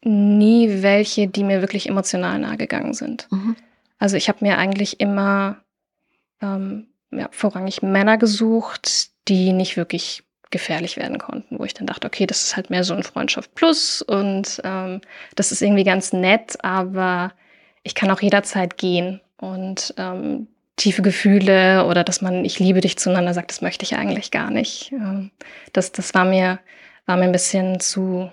nie 0.00 0.82
welche, 0.82 1.28
die 1.28 1.44
mir 1.44 1.60
wirklich 1.60 1.90
emotional 1.90 2.38
nahe 2.38 2.56
gegangen 2.56 2.94
sind. 2.94 3.28
Mhm. 3.30 3.56
Also 3.98 4.16
ich 4.16 4.30
habe 4.30 4.38
mir 4.40 4.56
eigentlich 4.56 5.00
immer 5.00 5.58
ähm, 6.40 6.86
ja, 7.10 7.28
vorrangig 7.30 7.82
Männer 7.82 8.16
gesucht, 8.16 9.10
die 9.28 9.52
nicht 9.52 9.76
wirklich 9.76 10.24
gefährlich 10.52 10.96
werden 10.96 11.18
konnten, 11.18 11.58
wo 11.58 11.64
ich 11.64 11.74
dann 11.74 11.86
dachte, 11.86 12.06
okay, 12.06 12.26
das 12.26 12.44
ist 12.44 12.56
halt 12.56 12.70
mehr 12.70 12.84
so 12.84 12.94
ein 12.94 13.02
Freundschaft 13.02 13.54
plus 13.54 14.02
und 14.02 14.60
ähm, 14.64 15.00
das 15.34 15.50
ist 15.50 15.62
irgendwie 15.62 15.84
ganz 15.84 16.12
nett, 16.12 16.56
aber 16.62 17.32
ich 17.82 17.94
kann 17.94 18.10
auch 18.10 18.20
jederzeit 18.22 18.76
gehen 18.76 19.20
und 19.38 19.94
ähm, 19.98 20.46
tiefe 20.76 21.02
Gefühle 21.02 21.86
oder 21.86 22.04
dass 22.04 22.22
man 22.22 22.44
ich 22.44 22.58
liebe 22.58 22.80
dich 22.80 22.98
zueinander 22.98 23.34
sagt, 23.34 23.50
das 23.50 23.60
möchte 23.60 23.84
ich 23.84 23.96
eigentlich 23.96 24.30
gar 24.30 24.50
nicht. 24.50 24.92
Ähm, 24.92 25.30
das, 25.72 25.92
das 25.92 26.14
war 26.14 26.24
mir 26.24 26.60
war 27.06 27.16
mir 27.16 27.24
ein 27.24 27.32
bisschen 27.32 27.80
zu 27.80 28.30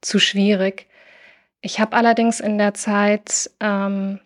zu 0.00 0.18
schwierig. 0.18 0.88
Ich 1.60 1.80
habe 1.80 1.96
allerdings 1.96 2.40
in 2.40 2.58
der 2.58 2.74
Zeit 2.74 3.50
ähm, 3.60 4.20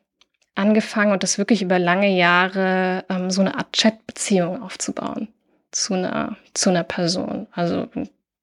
angefangen 0.55 1.13
und 1.13 1.23
das 1.23 1.39
wirklich 1.39 1.63
über 1.63 1.79
lange 1.79 2.09
Jahre 2.17 3.05
ähm, 3.11 3.31
so 3.31 3.41
eine 3.43 3.57
Art 3.57 3.73
Chatbeziehung 3.77 4.63
aufzubauen 4.63 5.29
zu 5.77 5.95
einer, 5.95 6.37
zu 6.55 6.71
einer 6.71 6.85
Person. 6.85 7.47
Also 7.53 7.89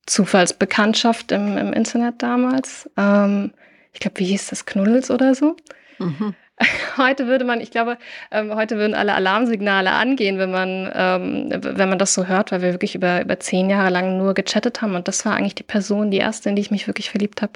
Zufallsbekanntschaft 0.06 1.32
im, 1.32 1.58
im 1.58 1.74
Internet 1.74 2.22
damals. 2.22 2.90
Ähm, 2.98 3.52
ich 3.92 4.00
glaube, 4.00 4.20
wie 4.20 4.26
hieß 4.26 4.50
das? 4.50 4.66
Knuddels 4.66 5.10
oder 5.10 5.34
so? 5.34 5.56
Mhm. 6.00 6.36
Heute 6.98 7.28
würde 7.28 7.46
man, 7.46 7.60
ich 7.62 7.72
glaube, 7.72 7.98
ähm, 8.30 8.54
heute 8.54 8.78
würden 8.78 8.94
alle 8.94 9.16
Alarmsignale 9.16 9.92
angehen, 9.92 10.38
wenn 10.38 10.52
man, 10.52 10.92
ähm, 10.94 11.50
wenn 11.50 11.90
man 11.90 11.98
das 11.98 12.14
so 12.14 12.28
hört, 12.28 12.52
weil 12.52 12.62
wir 12.62 12.74
wirklich 12.74 12.94
über, 12.94 13.22
über 13.22 13.40
zehn 13.40 13.72
Jahre 13.72 13.90
lang 13.90 14.20
nur 14.20 14.36
gechattet 14.36 14.84
haben. 14.84 14.94
Und 14.94 15.08
das 15.08 15.26
war 15.26 15.34
eigentlich 15.34 15.56
die 15.56 15.64
Person, 15.64 16.12
die 16.12 16.18
erste, 16.18 16.50
in 16.50 16.56
die 16.56 16.62
ich 16.62 16.70
mich 16.70 16.86
wirklich 16.86 17.10
verliebt 17.10 17.42
habe. 17.42 17.54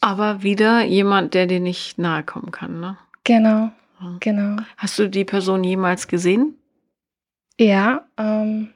Aber 0.00 0.44
wieder 0.44 0.82
jemand, 0.82 1.34
der 1.34 1.46
dir 1.46 1.58
nicht 1.58 1.98
nahe 1.98 2.22
kommen 2.22 2.52
kann, 2.52 2.78
ne? 2.78 2.98
Genau, 3.24 3.72
genau. 4.20 4.62
Hast 4.76 5.00
du 5.00 5.08
die 5.08 5.24
Person 5.24 5.64
jemals 5.64 6.06
gesehen? 6.06 6.56
Ja, 7.58 8.06
ähm, 8.18 8.72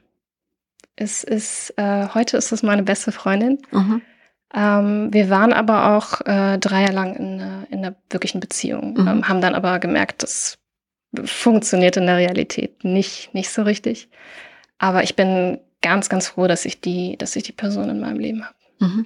es 0.95 1.23
ist, 1.23 1.73
äh, 1.77 2.07
heute 2.13 2.37
ist 2.37 2.51
es 2.51 2.63
meine 2.63 2.83
beste 2.83 3.11
Freundin. 3.11 3.59
Mhm. 3.71 4.01
Ähm, 4.53 5.13
wir 5.13 5.29
waren 5.29 5.53
aber 5.53 5.95
auch 5.95 6.21
äh, 6.21 6.57
drei 6.57 6.81
Jahre 6.81 6.93
lang 6.93 7.15
in, 7.15 7.39
äh, 7.39 7.65
in 7.73 7.79
einer 7.85 7.95
wirklichen 8.09 8.39
Beziehung, 8.39 8.93
Mhm. 8.93 9.07
ähm, 9.07 9.27
haben 9.27 9.41
dann 9.41 9.55
aber 9.55 9.79
gemerkt, 9.79 10.23
das 10.23 10.57
funktioniert 11.25 11.97
in 11.97 12.05
der 12.05 12.17
Realität 12.17 12.83
nicht, 12.83 13.33
nicht 13.33 13.49
so 13.49 13.63
richtig. 13.63 14.09
Aber 14.77 15.03
ich 15.03 15.15
bin 15.15 15.59
ganz, 15.81 16.09
ganz 16.09 16.27
froh, 16.29 16.47
dass 16.47 16.65
ich 16.65 16.81
die, 16.81 17.17
dass 17.17 17.35
ich 17.35 17.43
die 17.43 17.51
Person 17.51 17.89
in 17.89 17.99
meinem 17.99 18.19
Leben 18.19 18.43
habe. 18.45 18.55
Mhm. 18.79 19.05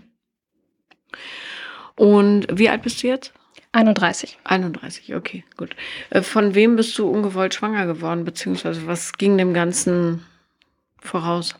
Und 1.95 2.47
wie 2.51 2.69
alt 2.69 2.81
bist 2.81 3.01
du 3.03 3.07
jetzt? 3.07 3.33
31. 3.75 4.37
31, 4.45 5.15
okay, 5.15 5.43
gut. 5.57 5.75
Äh, 6.09 6.21
Von 6.21 6.55
wem 6.55 6.77
bist 6.77 6.97
du 6.97 7.09
ungewollt 7.09 7.53
schwanger 7.53 7.85
geworden, 7.85 8.23
beziehungsweise 8.23 8.87
was 8.87 9.13
ging 9.13 9.37
dem 9.37 9.53
Ganzen 9.53 10.25
voraus? 10.99 11.55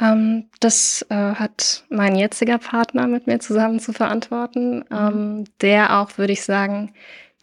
Ähm, 0.00 0.48
das 0.60 1.04
äh, 1.10 1.14
hat 1.14 1.84
mein 1.90 2.14
jetziger 2.14 2.58
Partner 2.58 3.08
mit 3.08 3.26
mir 3.26 3.40
zusammen 3.40 3.80
zu 3.80 3.92
verantworten, 3.92 4.84
ähm, 4.92 5.44
der 5.60 5.98
auch, 5.98 6.16
würde 6.16 6.32
ich 6.32 6.44
sagen, 6.44 6.94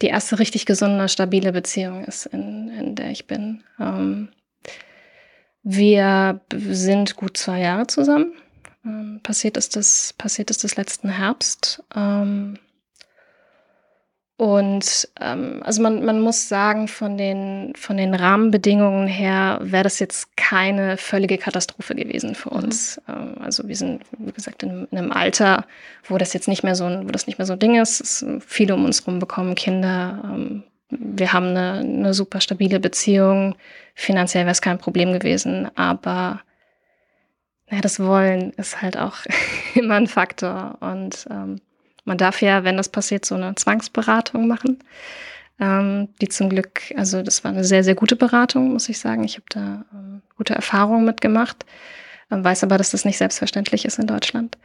die 0.01 0.07
erste 0.07 0.39
richtig 0.39 0.65
gesunde, 0.65 1.09
stabile 1.09 1.51
Beziehung 1.51 2.05
ist, 2.05 2.25
in, 2.27 2.69
in 2.69 2.95
der 2.95 3.11
ich 3.11 3.27
bin. 3.27 3.63
Ähm, 3.81 4.29
wir 5.61 6.39
sind 6.53 7.17
gut 7.17 7.35
zwei 7.35 7.59
Jahre 7.59 7.87
zusammen. 7.87 8.31
Ähm, 8.85 9.19
passiert, 9.23 9.57
ist 9.57 9.75
das, 9.75 10.13
passiert 10.17 10.51
ist 10.51 10.63
das 10.63 10.77
letzten 10.77 11.09
Herbst. 11.09 11.83
Und 14.39 15.09
ähm, 15.19 15.61
also 15.65 15.81
man, 15.81 16.05
man 16.05 16.21
muss 16.21 16.47
sagen, 16.47 16.87
von 16.87 17.17
den, 17.17 17.73
von 17.75 17.97
den 17.97 18.15
Rahmenbedingungen 18.15 19.05
her 19.05 19.59
wäre 19.61 19.83
das 19.83 19.99
jetzt 19.99 20.37
keine 20.37 20.95
völlige 20.95 21.37
Katastrophe 21.37 21.93
gewesen 21.93 22.35
für 22.35 22.49
uns. 22.51 23.01
Ähm, 23.09 23.35
also 23.41 23.67
wir 23.67 23.75
sind, 23.75 24.01
wie 24.17 24.31
gesagt, 24.31 24.63
in, 24.63 24.87
in 24.91 24.97
einem 24.97 25.11
Alter, 25.11 25.65
wo 26.07 26.17
das 26.17 26.31
jetzt 26.31 26.47
nicht 26.47 26.63
mehr 26.63 26.75
so 26.75 26.85
ein, 26.85 27.05
wo 27.05 27.11
das 27.11 27.27
nicht 27.27 27.37
mehr 27.37 27.45
so 27.45 27.51
ein 27.51 27.59
Ding 27.59 27.81
ist. 27.81 27.99
Es, 27.99 28.25
viele 28.47 28.75
um 28.75 28.85
uns 28.85 29.05
rum 29.05 29.19
bekommen 29.19 29.55
Kinder. 29.55 30.21
Ähm, 30.23 30.63
wir 30.87 31.33
haben 31.33 31.47
eine, 31.47 31.79
eine 31.79 32.13
super 32.13 32.39
stabile 32.39 32.79
Beziehung. 32.79 33.55
Finanziell 33.93 34.45
wäre 34.45 34.53
es 34.53 34.61
kein 34.61 34.77
Problem 34.77 35.11
gewesen, 35.11 35.69
aber 35.75 36.39
naja, 37.69 37.81
das 37.81 37.99
Wollen 37.99 38.51
ist 38.51 38.81
halt 38.81 38.97
auch 38.97 39.17
immer 39.75 39.95
ein 39.95 40.07
Faktor. 40.07 40.77
Und 40.79 41.27
ähm, 41.29 41.59
man 42.09 42.17
darf 42.17 42.41
ja, 42.41 42.63
wenn 42.65 42.75
das 42.75 42.89
passiert, 42.89 43.23
so 43.23 43.35
eine 43.35 43.55
Zwangsberatung 43.55 44.47
machen. 44.47 44.79
Ähm, 45.61 46.09
die 46.21 46.27
zum 46.29 46.49
Glück, 46.49 46.81
also 46.97 47.21
das 47.21 47.43
war 47.43 47.51
eine 47.51 47.63
sehr, 47.63 47.83
sehr 47.83 47.95
gute 47.95 48.15
Beratung, 48.15 48.73
muss 48.73 48.89
ich 48.89 48.99
sagen. 48.99 49.23
Ich 49.23 49.35
habe 49.35 49.45
da 49.49 49.85
ähm, 49.93 50.21
gute 50.37 50.55
Erfahrungen 50.55 51.05
mitgemacht, 51.05 51.65
ähm, 52.31 52.43
weiß 52.43 52.63
aber, 52.63 52.77
dass 52.77 52.91
das 52.91 53.05
nicht 53.05 53.17
selbstverständlich 53.17 53.85
ist 53.85 53.99
in 53.99 54.07
Deutschland. 54.07 54.57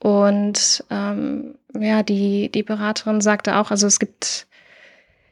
Und 0.00 0.84
ähm, 0.90 1.54
ja, 1.78 2.02
die, 2.02 2.50
die 2.50 2.62
Beraterin 2.62 3.20
sagte 3.20 3.56
auch, 3.56 3.70
also 3.70 3.86
es 3.86 3.98
gibt 3.98 4.46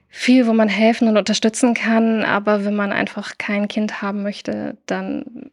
viel, 0.08 0.46
wo 0.46 0.52
man 0.52 0.68
helfen 0.68 1.08
und 1.08 1.16
unterstützen 1.16 1.74
kann, 1.74 2.24
aber 2.24 2.64
wenn 2.64 2.74
man 2.76 2.92
einfach 2.92 3.38
kein 3.38 3.68
Kind 3.68 4.02
haben 4.02 4.22
möchte, 4.22 4.76
dann 4.86 5.50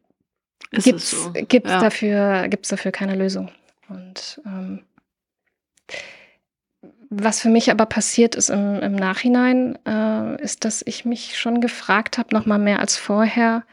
Ist 0.72 0.86
gibt's, 0.86 1.12
es 1.12 1.24
so? 1.24 1.32
gibt's 1.34 1.72
Ja. 1.72 1.80
dafür, 1.80 2.48
gibt's 2.50 2.70
dafür 2.70 2.92
keine 2.92 3.16
Lösung. 3.16 3.50
Und 3.90 4.42
ähm, 4.46 4.82
was 7.10 7.42
für 7.42 7.50
mich 7.50 7.70
aber 7.70 7.86
passiert 7.86 8.36
ist 8.36 8.50
im, 8.50 8.80
im 8.80 8.96
Nachhinein, 8.96 9.78
äh, 9.86 10.42
ist, 10.42 10.66
dass 10.66 10.84
ich 10.86 11.06
mich 11.06 11.38
schon 11.38 11.62
gefragt 11.62 12.18
habe, 12.18 12.34
noch 12.34 12.46
mal 12.46 12.58
mehr 12.58 12.80
als 12.80 12.98
vorher, 12.98 13.64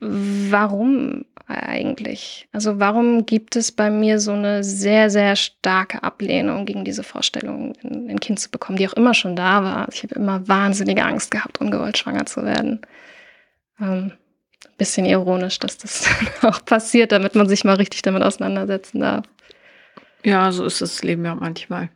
warum 0.00 1.24
eigentlich? 1.46 2.48
Also 2.52 2.80
warum 2.80 3.26
gibt 3.26 3.56
es 3.56 3.72
bei 3.72 3.90
mir 3.90 4.18
so 4.18 4.32
eine 4.32 4.64
sehr, 4.64 5.10
sehr 5.10 5.36
starke 5.36 6.02
Ablehnung 6.02 6.64
gegen 6.64 6.84
diese 6.84 7.02
Vorstellung, 7.02 7.74
ein, 7.82 8.10
ein 8.10 8.20
Kind 8.20 8.40
zu 8.40 8.50
bekommen, 8.50 8.78
die 8.78 8.88
auch 8.88 8.94
immer 8.94 9.14
schon 9.14 9.36
da 9.36 9.62
war. 9.62 9.88
Ich 9.92 10.02
habe 10.02 10.14
immer 10.14 10.46
wahnsinnige 10.48 11.04
Angst 11.04 11.30
gehabt, 11.30 11.60
ungewollt 11.60 11.98
schwanger 11.98 12.26
zu 12.26 12.44
werden. 12.44 12.80
Ähm, 13.80 14.12
bisschen 14.78 15.06
ironisch, 15.06 15.58
dass 15.58 15.78
das 15.78 16.06
auch 16.42 16.64
passiert, 16.64 17.12
damit 17.12 17.34
man 17.34 17.48
sich 17.48 17.64
mal 17.64 17.76
richtig 17.76 18.02
damit 18.02 18.22
auseinandersetzen 18.22 19.00
darf. 19.00 19.24
Ja, 20.24 20.50
so 20.52 20.64
ist 20.64 20.80
das 20.80 21.02
Leben 21.02 21.24
ja 21.24 21.34
manchmal. 21.34 21.90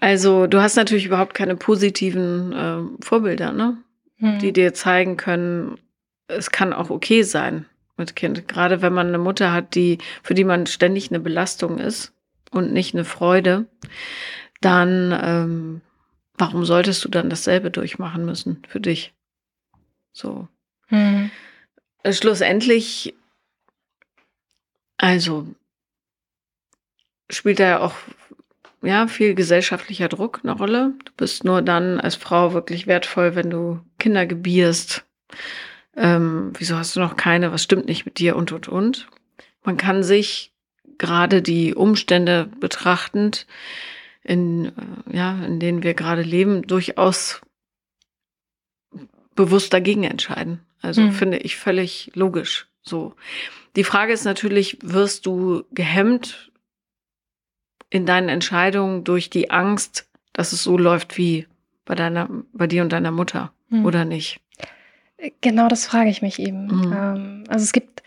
Also, 0.00 0.46
du 0.46 0.60
hast 0.60 0.76
natürlich 0.76 1.06
überhaupt 1.06 1.34
keine 1.34 1.56
positiven 1.56 2.52
ähm, 2.56 2.98
Vorbilder, 3.00 3.52
ne? 3.52 3.78
Hm. 4.16 4.38
Die 4.40 4.52
dir 4.52 4.74
zeigen 4.74 5.16
können, 5.16 5.78
es 6.26 6.50
kann 6.50 6.72
auch 6.72 6.90
okay 6.90 7.22
sein 7.22 7.66
mit 7.96 8.16
Kind. 8.16 8.46
Gerade 8.48 8.82
wenn 8.82 8.92
man 8.92 9.08
eine 9.08 9.18
Mutter 9.18 9.52
hat, 9.52 9.74
die, 9.74 9.98
für 10.22 10.34
die 10.34 10.44
man 10.44 10.66
ständig 10.66 11.10
eine 11.10 11.20
Belastung 11.20 11.78
ist 11.78 12.12
und 12.50 12.72
nicht 12.72 12.94
eine 12.94 13.04
Freude, 13.04 13.66
dann 14.60 15.16
ähm, 15.22 15.80
warum 16.36 16.64
solltest 16.64 17.04
du 17.04 17.08
dann 17.08 17.30
dasselbe 17.30 17.70
durchmachen 17.70 18.24
müssen 18.24 18.62
für 18.68 18.80
dich? 18.80 19.14
So. 20.12 20.48
Hm. 20.86 21.30
Äh, 22.02 22.12
Schlussendlich, 22.12 23.14
also 24.96 25.46
spielt 27.30 27.60
da 27.60 27.64
ja 27.64 27.80
auch 27.80 27.94
ja, 28.82 29.06
viel 29.08 29.34
gesellschaftlicher 29.34 30.08
Druck 30.08 30.40
eine 30.42 30.52
Rolle. 30.52 30.94
Du 31.04 31.12
bist 31.16 31.44
nur 31.44 31.62
dann 31.62 32.00
als 32.00 32.14
Frau 32.14 32.52
wirklich 32.52 32.86
wertvoll, 32.86 33.34
wenn 33.34 33.50
du 33.50 33.80
Kinder 33.98 34.24
gebierst. 34.26 35.04
Ähm, 35.96 36.52
wieso 36.56 36.76
hast 36.76 36.94
du 36.94 37.00
noch 37.00 37.16
keine? 37.16 37.50
Was 37.50 37.64
stimmt 37.64 37.86
nicht 37.86 38.04
mit 38.04 38.18
dir? 38.18 38.36
Und, 38.36 38.52
und, 38.52 38.68
und. 38.68 39.08
Man 39.64 39.76
kann 39.76 40.02
sich 40.04 40.52
gerade 40.96 41.42
die 41.42 41.74
Umstände 41.74 42.48
betrachtend, 42.60 43.46
in, 44.22 44.66
äh, 44.66 45.16
ja, 45.16 45.44
in 45.44 45.58
denen 45.58 45.82
wir 45.82 45.94
gerade 45.94 46.22
leben, 46.22 46.62
durchaus 46.62 47.40
bewusst 49.34 49.72
dagegen 49.72 50.04
entscheiden. 50.04 50.60
Also 50.80 51.02
Mhm. 51.02 51.12
finde 51.12 51.38
ich 51.38 51.56
völlig 51.56 52.10
logisch 52.14 52.68
so. 52.82 53.14
Die 53.76 53.84
Frage 53.84 54.12
ist 54.12 54.24
natürlich, 54.24 54.78
wirst 54.82 55.26
du 55.26 55.64
gehemmt 55.72 56.47
in 57.90 58.06
deinen 58.06 58.28
Entscheidungen 58.28 59.04
durch 59.04 59.30
die 59.30 59.50
Angst, 59.50 60.06
dass 60.32 60.52
es 60.52 60.62
so 60.62 60.76
läuft 60.76 61.16
wie 61.16 61.46
bei 61.84 61.94
deiner, 61.94 62.28
bei 62.52 62.66
dir 62.66 62.82
und 62.82 62.92
deiner 62.92 63.10
Mutter 63.10 63.52
Hm. 63.70 63.84
oder 63.84 64.04
nicht? 64.04 64.40
Genau 65.40 65.68
das 65.68 65.86
frage 65.86 66.10
ich 66.10 66.22
mich 66.22 66.38
eben. 66.38 66.66
Mhm. 66.66 66.92
Ähm, 66.92 67.44
also 67.48 67.62
es 67.62 67.72
gibt 67.72 68.02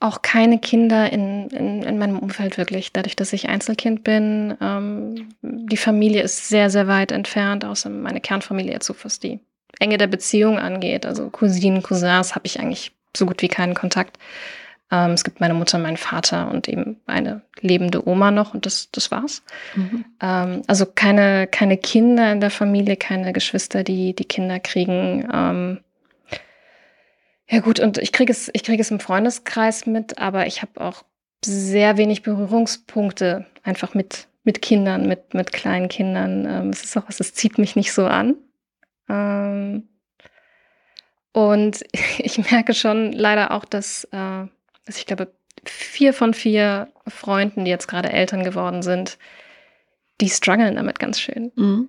auch 0.00 0.22
keine 0.22 0.58
Kinder 0.58 1.10
in, 1.10 1.48
in, 1.48 1.82
in 1.82 1.98
meinem 1.98 2.18
Umfeld 2.18 2.58
wirklich, 2.58 2.92
dadurch, 2.92 3.16
dass 3.16 3.32
ich 3.32 3.48
Einzelkind 3.48 4.04
bin. 4.04 4.56
Ähm, 4.60 5.28
die 5.42 5.76
Familie 5.76 6.22
ist 6.22 6.48
sehr, 6.48 6.70
sehr 6.70 6.86
weit 6.86 7.12
entfernt, 7.12 7.64
außer 7.64 7.88
meine 7.88 8.20
Kernfamilie 8.20 8.72
jetzt 8.72 8.86
so 8.86 8.94
was 9.02 9.20
die 9.20 9.40
Enge 9.78 9.98
der 9.98 10.06
Beziehung 10.06 10.58
angeht. 10.58 11.06
Also 11.06 11.30
Cousinen, 11.30 11.82
Cousins 11.82 12.34
habe 12.34 12.46
ich 12.46 12.60
eigentlich 12.60 12.92
so 13.16 13.26
gut 13.26 13.40
wie 13.42 13.48
keinen 13.48 13.74
Kontakt. 13.74 14.18
Ähm, 14.90 15.12
es 15.12 15.24
gibt 15.24 15.40
meine 15.40 15.54
Mutter, 15.54 15.78
meinen 15.78 15.96
Vater 15.96 16.50
und 16.50 16.68
eben 16.68 17.00
eine 17.06 17.42
lebende 17.60 18.06
Oma 18.06 18.30
noch 18.30 18.54
und 18.54 18.66
das, 18.66 18.90
das 18.92 19.10
war's. 19.10 19.42
Mhm. 19.74 20.04
Ähm, 20.20 20.62
also 20.66 20.86
keine, 20.86 21.46
keine 21.48 21.76
Kinder 21.76 22.30
in 22.30 22.40
der 22.40 22.50
Familie, 22.50 22.96
keine 22.96 23.32
Geschwister, 23.32 23.82
die 23.82 24.14
die 24.14 24.24
Kinder 24.24 24.60
kriegen. 24.60 25.28
Ähm, 25.32 25.80
ja 27.48 27.60
gut, 27.60 27.80
und 27.80 27.98
ich 27.98 28.12
kriege 28.12 28.32
es, 28.32 28.50
ich 28.52 28.62
kriege 28.62 28.80
es 28.80 28.90
im 28.90 29.00
Freundeskreis 29.00 29.86
mit, 29.86 30.18
aber 30.18 30.46
ich 30.46 30.62
habe 30.62 30.80
auch 30.80 31.04
sehr 31.44 31.96
wenig 31.96 32.22
Berührungspunkte 32.22 33.46
einfach 33.62 33.94
mit, 33.94 34.28
mit 34.44 34.62
Kindern, 34.62 35.08
mit, 35.08 35.34
mit 35.34 35.52
kleinen 35.52 35.88
Kindern. 35.88 36.46
Ähm, 36.48 36.70
es 36.70 36.84
ist 36.84 36.96
auch 36.96 37.04
was, 37.08 37.20
es 37.20 37.34
zieht 37.34 37.58
mich 37.58 37.76
nicht 37.76 37.92
so 37.92 38.06
an. 38.06 38.36
Ähm, 39.08 39.88
und 41.32 41.84
ich 42.18 42.50
merke 42.50 42.74
schon 42.74 43.12
leider 43.12 43.50
auch, 43.50 43.64
dass, 43.64 44.04
äh, 44.12 44.46
dass 44.86 44.96
ich 44.98 45.06
glaube, 45.06 45.32
vier 45.64 46.14
von 46.14 46.32
vier 46.32 46.88
Freunden, 47.06 47.64
die 47.64 47.70
jetzt 47.70 47.88
gerade 47.88 48.12
Eltern 48.12 48.44
geworden 48.44 48.82
sind, 48.82 49.18
die 50.20 50.28
strugglen 50.28 50.76
damit 50.76 50.98
ganz 50.98 51.20
schön. 51.20 51.52
Mhm. 51.56 51.88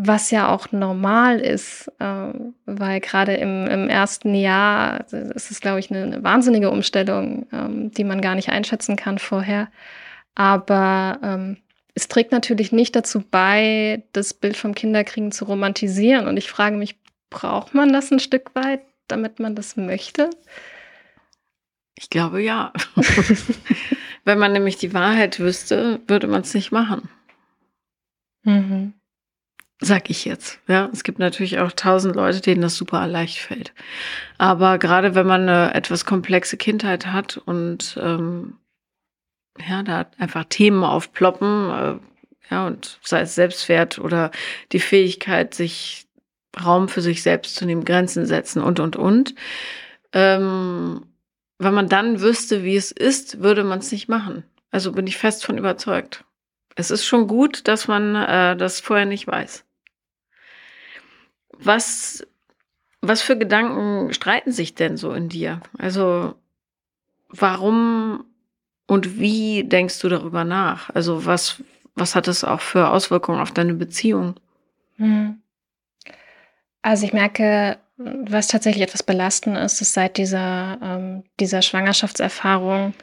Was 0.00 0.30
ja 0.30 0.54
auch 0.54 0.70
normal 0.70 1.40
ist, 1.40 1.90
ähm, 1.98 2.54
weil 2.66 3.00
gerade 3.00 3.34
im, 3.34 3.66
im 3.66 3.88
ersten 3.88 4.34
Jahr 4.34 5.04
ist 5.12 5.50
es, 5.50 5.60
glaube 5.60 5.80
ich, 5.80 5.90
eine, 5.90 6.04
eine 6.04 6.22
wahnsinnige 6.22 6.70
Umstellung, 6.70 7.46
ähm, 7.52 7.90
die 7.90 8.04
man 8.04 8.20
gar 8.20 8.36
nicht 8.36 8.48
einschätzen 8.48 8.94
kann 8.94 9.18
vorher. 9.18 9.68
Aber 10.36 11.18
ähm, 11.24 11.56
es 11.94 12.06
trägt 12.06 12.30
natürlich 12.30 12.70
nicht 12.70 12.94
dazu 12.94 13.24
bei, 13.28 14.04
das 14.12 14.34
Bild 14.34 14.56
vom 14.56 14.72
Kinderkriegen 14.72 15.32
zu 15.32 15.46
romantisieren. 15.46 16.28
Und 16.28 16.36
ich 16.36 16.48
frage 16.48 16.76
mich, 16.76 16.94
braucht 17.28 17.74
man 17.74 17.92
das 17.92 18.12
ein 18.12 18.20
Stück 18.20 18.54
weit, 18.54 18.82
damit 19.08 19.40
man 19.40 19.56
das 19.56 19.76
möchte? 19.76 20.30
Ich 22.00 22.10
glaube 22.10 22.40
ja. 22.40 22.72
Wenn 24.24 24.38
man 24.38 24.52
nämlich 24.52 24.76
die 24.76 24.94
Wahrheit 24.94 25.40
wüsste, 25.40 26.00
würde 26.06 26.28
man 26.28 26.42
es 26.42 26.54
nicht 26.54 26.70
machen. 26.70 27.08
Mhm. 28.44 28.94
Sag 29.80 30.10
ich 30.10 30.24
jetzt. 30.24 30.60
Ja, 30.68 30.90
es 30.92 31.02
gibt 31.04 31.18
natürlich 31.18 31.58
auch 31.58 31.72
tausend 31.72 32.14
Leute, 32.14 32.40
denen 32.40 32.62
das 32.62 32.76
super 32.76 33.06
leicht 33.06 33.38
fällt. 33.38 33.72
Aber 34.36 34.78
gerade 34.78 35.14
wenn 35.14 35.26
man 35.26 35.48
eine 35.48 35.74
etwas 35.74 36.04
komplexe 36.04 36.56
Kindheit 36.56 37.06
hat 37.06 37.36
und 37.36 37.98
ähm, 38.00 38.58
ja, 39.68 39.82
da 39.82 40.06
einfach 40.18 40.44
Themen 40.44 40.84
aufploppen, 40.84 41.70
äh, 41.70 41.94
ja, 42.50 42.66
und 42.66 42.98
sei 43.02 43.20
es 43.20 43.34
Selbstwert 43.34 43.98
oder 43.98 44.30
die 44.72 44.80
Fähigkeit, 44.80 45.54
sich 45.54 46.06
Raum 46.64 46.88
für 46.88 47.02
sich 47.02 47.22
selbst 47.22 47.56
zu 47.56 47.66
nehmen, 47.66 47.84
Grenzen 47.84 48.24
setzen 48.26 48.62
und 48.62 48.80
und 48.80 48.96
und. 48.96 49.34
Ähm, 50.12 51.02
wenn 51.58 51.74
man 51.74 51.88
dann 51.88 52.20
wüsste, 52.20 52.64
wie 52.64 52.76
es 52.76 52.92
ist, 52.92 53.40
würde 53.40 53.64
man 53.64 53.80
es 53.80 53.92
nicht 53.92 54.08
machen. 54.08 54.44
Also 54.70 54.92
bin 54.92 55.06
ich 55.06 55.16
fest 55.16 55.44
von 55.44 55.58
überzeugt. 55.58 56.24
Es 56.76 56.90
ist 56.90 57.04
schon 57.04 57.26
gut, 57.26 57.66
dass 57.66 57.88
man 57.88 58.14
äh, 58.14 58.56
das 58.56 58.80
vorher 58.80 59.06
nicht 59.06 59.26
weiß. 59.26 59.64
Was, 61.58 62.24
was 63.00 63.20
für 63.20 63.36
Gedanken 63.36 64.12
streiten 64.12 64.52
sich 64.52 64.76
denn 64.76 64.96
so 64.96 65.12
in 65.12 65.28
dir? 65.28 65.60
Also, 65.76 66.36
warum 67.28 68.24
und 68.86 69.18
wie 69.18 69.64
denkst 69.64 69.98
du 69.98 70.08
darüber 70.08 70.44
nach? 70.44 70.90
Also, 70.90 71.26
was, 71.26 71.62
was 71.96 72.14
hat 72.14 72.28
es 72.28 72.44
auch 72.44 72.60
für 72.60 72.90
Auswirkungen 72.90 73.40
auf 73.40 73.50
deine 73.50 73.74
Beziehung? 73.74 74.38
Hm. 74.96 75.42
Also, 76.82 77.04
ich 77.04 77.12
merke, 77.12 77.78
was 77.98 78.46
tatsächlich 78.46 78.84
etwas 78.84 79.02
belastend 79.02 79.58
ist, 79.58 79.80
ist 79.80 79.92
seit 79.92 80.16
dieser, 80.16 80.78
ähm, 80.82 81.24
dieser 81.40 81.62
Schwangerschaftserfahrung, 81.62 82.94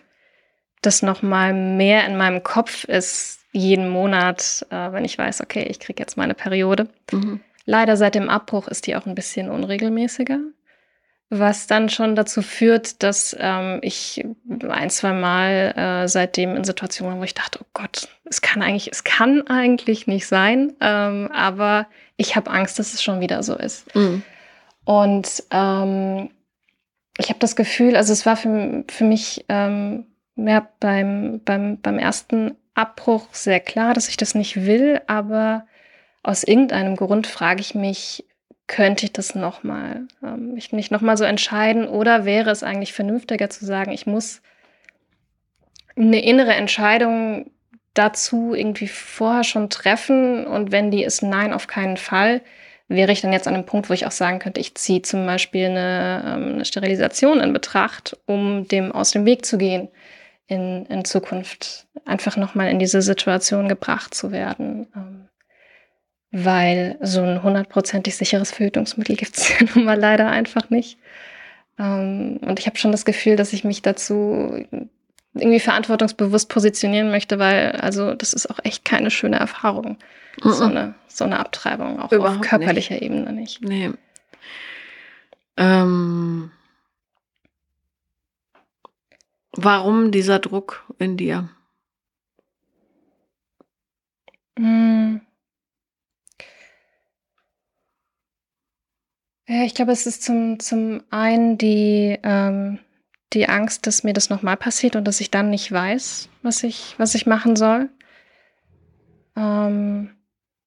dass 0.82 1.02
nochmal 1.02 1.54
mehr 1.54 2.06
in 2.06 2.16
meinem 2.16 2.44
Kopf 2.44 2.86
ist, 2.86 3.40
jeden 3.52 3.90
Monat, 3.90 4.66
äh, 4.70 4.92
wenn 4.92 5.06
ich 5.06 5.18
weiß, 5.18 5.42
okay, 5.42 5.64
ich 5.64 5.80
kriege 5.80 6.02
jetzt 6.02 6.18
meine 6.18 6.34
Periode. 6.34 6.88
Mhm. 7.12 7.42
Leider 7.66 7.98
seit 7.98 8.16
dem 8.16 8.30
Abbruch 8.30 8.68
ist 8.68 8.88
die 8.88 8.96
auch 8.96 9.06
ein 9.06 9.16
bisschen 9.16 9.50
unregelmäßiger, 9.50 10.40
was 11.30 11.68
dann 11.68 11.90
schon 11.90 12.16
dazu 12.16 12.42
führt, 12.42 13.02
dass 13.02 13.36
ähm, 13.40 13.80
ich 13.82 14.24
ein, 14.70 14.90
zwei 14.90 15.14
Mal 15.14 15.74
äh, 15.76 16.08
seitdem 16.08 16.56
in 16.56 16.64
Situationen 16.64 17.14
war, 17.14 17.22
wo 17.22 17.24
ich 17.24 17.34
dachte, 17.34 17.60
oh 17.62 17.68
Gott, 17.74 18.08
es 18.26 18.42
kann 18.42 18.62
eigentlich, 18.62 18.90
es 18.92 19.04
kann 19.04 19.48
eigentlich 19.48 20.08
nicht 20.08 20.28
sein, 20.28 20.74
ähm, 20.80 21.32
aber 21.34 21.88
ich 22.18 22.36
habe 22.36 22.52
Angst, 22.52 22.78
dass 22.80 22.94
es 22.94 23.04
schon 23.04 23.20
wieder 23.20 23.42
so 23.44 23.56
ist. 23.56 23.94
Mhm. 23.96 24.24
Und 24.86 25.44
ähm, 25.52 26.30
ich 27.18 27.30
habe 27.30 27.40
das 27.40 27.56
Gefühl, 27.56 27.96
also 27.96 28.14
es 28.14 28.26
war 28.26 28.38
für, 28.38 28.84
für 28.90 29.04
mich 29.04 29.46
ähm, 29.50 30.06
ja, 30.36 30.68
beim, 30.80 31.42
beim, 31.44 31.80
beim 31.82 32.00
ersten 32.00 32.56
Abbruch 32.74 33.28
sehr 33.32 33.60
klar, 33.60 33.94
dass 33.94 34.10
ich 34.10 34.18
das 34.18 34.36
nicht 34.36 34.66
will, 34.66 35.02
aber 35.08 35.66
aus 36.24 36.44
irgendeinem 36.44 36.96
Grund 36.96 37.28
frage 37.28 37.62
ich 37.62 37.76
mich, 37.76 38.26
könnte 38.68 39.06
ich 39.06 39.14
das 39.14 39.36
nochmal, 39.36 40.08
ähm, 40.24 40.58
nochmal 40.90 41.18
so 41.18 41.24
entscheiden? 41.24 41.88
Oder 41.88 42.26
wäre 42.26 42.50
es 42.50 42.64
eigentlich 42.64 42.94
vernünftiger 42.94 43.50
zu 43.50 43.66
sagen, 43.66 43.92
ich 43.92 44.08
muss 44.08 44.42
eine 45.96 46.24
innere 46.24 46.54
Entscheidung 46.54 47.52
dazu 47.94 48.54
irgendwie 48.56 48.88
vorher 48.88 49.44
schon 49.44 49.70
treffen? 49.70 50.48
Und 50.48 50.72
wenn 50.72 50.90
die 50.90 51.04
ist 51.04 51.22
nein, 51.22 51.54
auf 51.54 51.68
keinen 51.68 51.98
Fall, 51.98 52.42
wäre 52.88 53.12
ich 53.12 53.22
dann 53.22 53.34
jetzt 53.34 53.48
an 53.48 53.56
einem 53.56 53.66
Punkt, 53.66 53.90
wo 53.90 53.94
ich 53.94 54.06
auch 54.06 54.12
sagen 54.12 54.40
könnte, 54.40 54.62
ich 54.62 54.76
ziehe 54.76 55.02
zum 55.02 55.26
Beispiel 55.26 55.66
eine, 55.66 56.24
ähm, 56.26 56.54
eine 56.56 56.66
Sterilisation 56.66 57.40
in 57.40 57.54
Betracht, 57.54 58.18
um 58.26 58.68
dem 58.68 58.92
aus 58.92 59.12
dem 59.12 59.26
Weg 59.26 59.46
zu 59.46 59.58
gehen, 59.58 59.90
in, 60.48 60.86
in 60.86 61.06
Zukunft 61.06 61.88
einfach 62.06 62.38
nochmal 62.38 62.70
in 62.70 62.80
diese 62.80 63.02
Situation 63.02 63.68
gebracht 63.68 64.14
zu 64.14 64.32
werden. 64.32 64.88
Ähm, 64.96 65.28
weil 66.32 66.98
so 67.02 67.22
ein 67.22 67.44
hundertprozentig 67.44 68.18
sicheres 68.18 68.52
Verhütungsmittel 68.52 69.16
gibt 69.16 69.38
es 69.38 69.50
ja 69.60 69.66
nun 69.74 69.86
mal 69.86 70.00
leider 70.00 70.30
einfach 70.30 70.70
nicht. 70.70 71.00
Ähm, 71.80 72.40
und 72.42 72.60
ich 72.60 72.68
habe 72.68 72.78
schon 72.78 72.92
das 72.92 73.06
Gefühl, 73.06 73.36
dass 73.36 73.54
ich 73.54 73.64
mich 73.64 73.82
dazu 73.82 74.64
irgendwie 75.36 75.60
verantwortungsbewusst 75.60 76.50
positionieren 76.50 77.12
möchte, 77.12 77.40
weil 77.40 77.74
also 77.74 78.14
das 78.14 78.34
ist 78.34 78.50
auch 78.50 78.60
echt 78.64 78.86
keine 78.86 79.12
schöne 79.12 79.38
Erfahrung. 79.38 79.98
Mm 80.42 80.48
-mm. 80.48 80.54
So, 80.54 80.64
eine, 80.66 80.96
so 81.08 81.26
eine 81.26 81.40
Abtreibung, 81.40 82.00
auch 82.00 82.12
Überhaupt 82.12 82.40
auf 82.40 82.48
körperlicher 82.48 82.96
nicht. 82.96 83.04
Ebene 83.04 83.34
nicht. 83.34 83.62
Nee. 83.62 83.92
Ähm, 85.58 86.52
warum 89.52 90.12
dieser 90.12 90.40
Druck 90.40 90.86
in 90.98 91.18
dir? 91.18 91.50
Mm. 94.58 95.18
Ja, 99.48 99.64
ich 99.64 99.76
glaube, 99.76 99.92
es 99.92 100.08
ist 100.08 100.24
zum, 100.24 100.60
zum 100.60 101.04
einen 101.12 101.58
die, 101.58 102.18
ähm, 102.24 102.80
die 103.36 103.48
Angst, 103.50 103.86
dass 103.86 104.04
mir 104.04 104.14
das 104.14 104.30
nochmal 104.30 104.58
passiert 104.58 104.96
und 104.96 105.06
dass 105.06 105.22
ich 105.22 105.30
dann 105.30 105.50
nicht 105.50 105.72
weiß, 105.72 106.30
was 106.42 106.64
ich, 106.64 106.96
was 106.98 107.14
ich 107.14 107.28
machen 107.28 107.56
soll. 107.56 107.90
Ähm, 109.36 110.16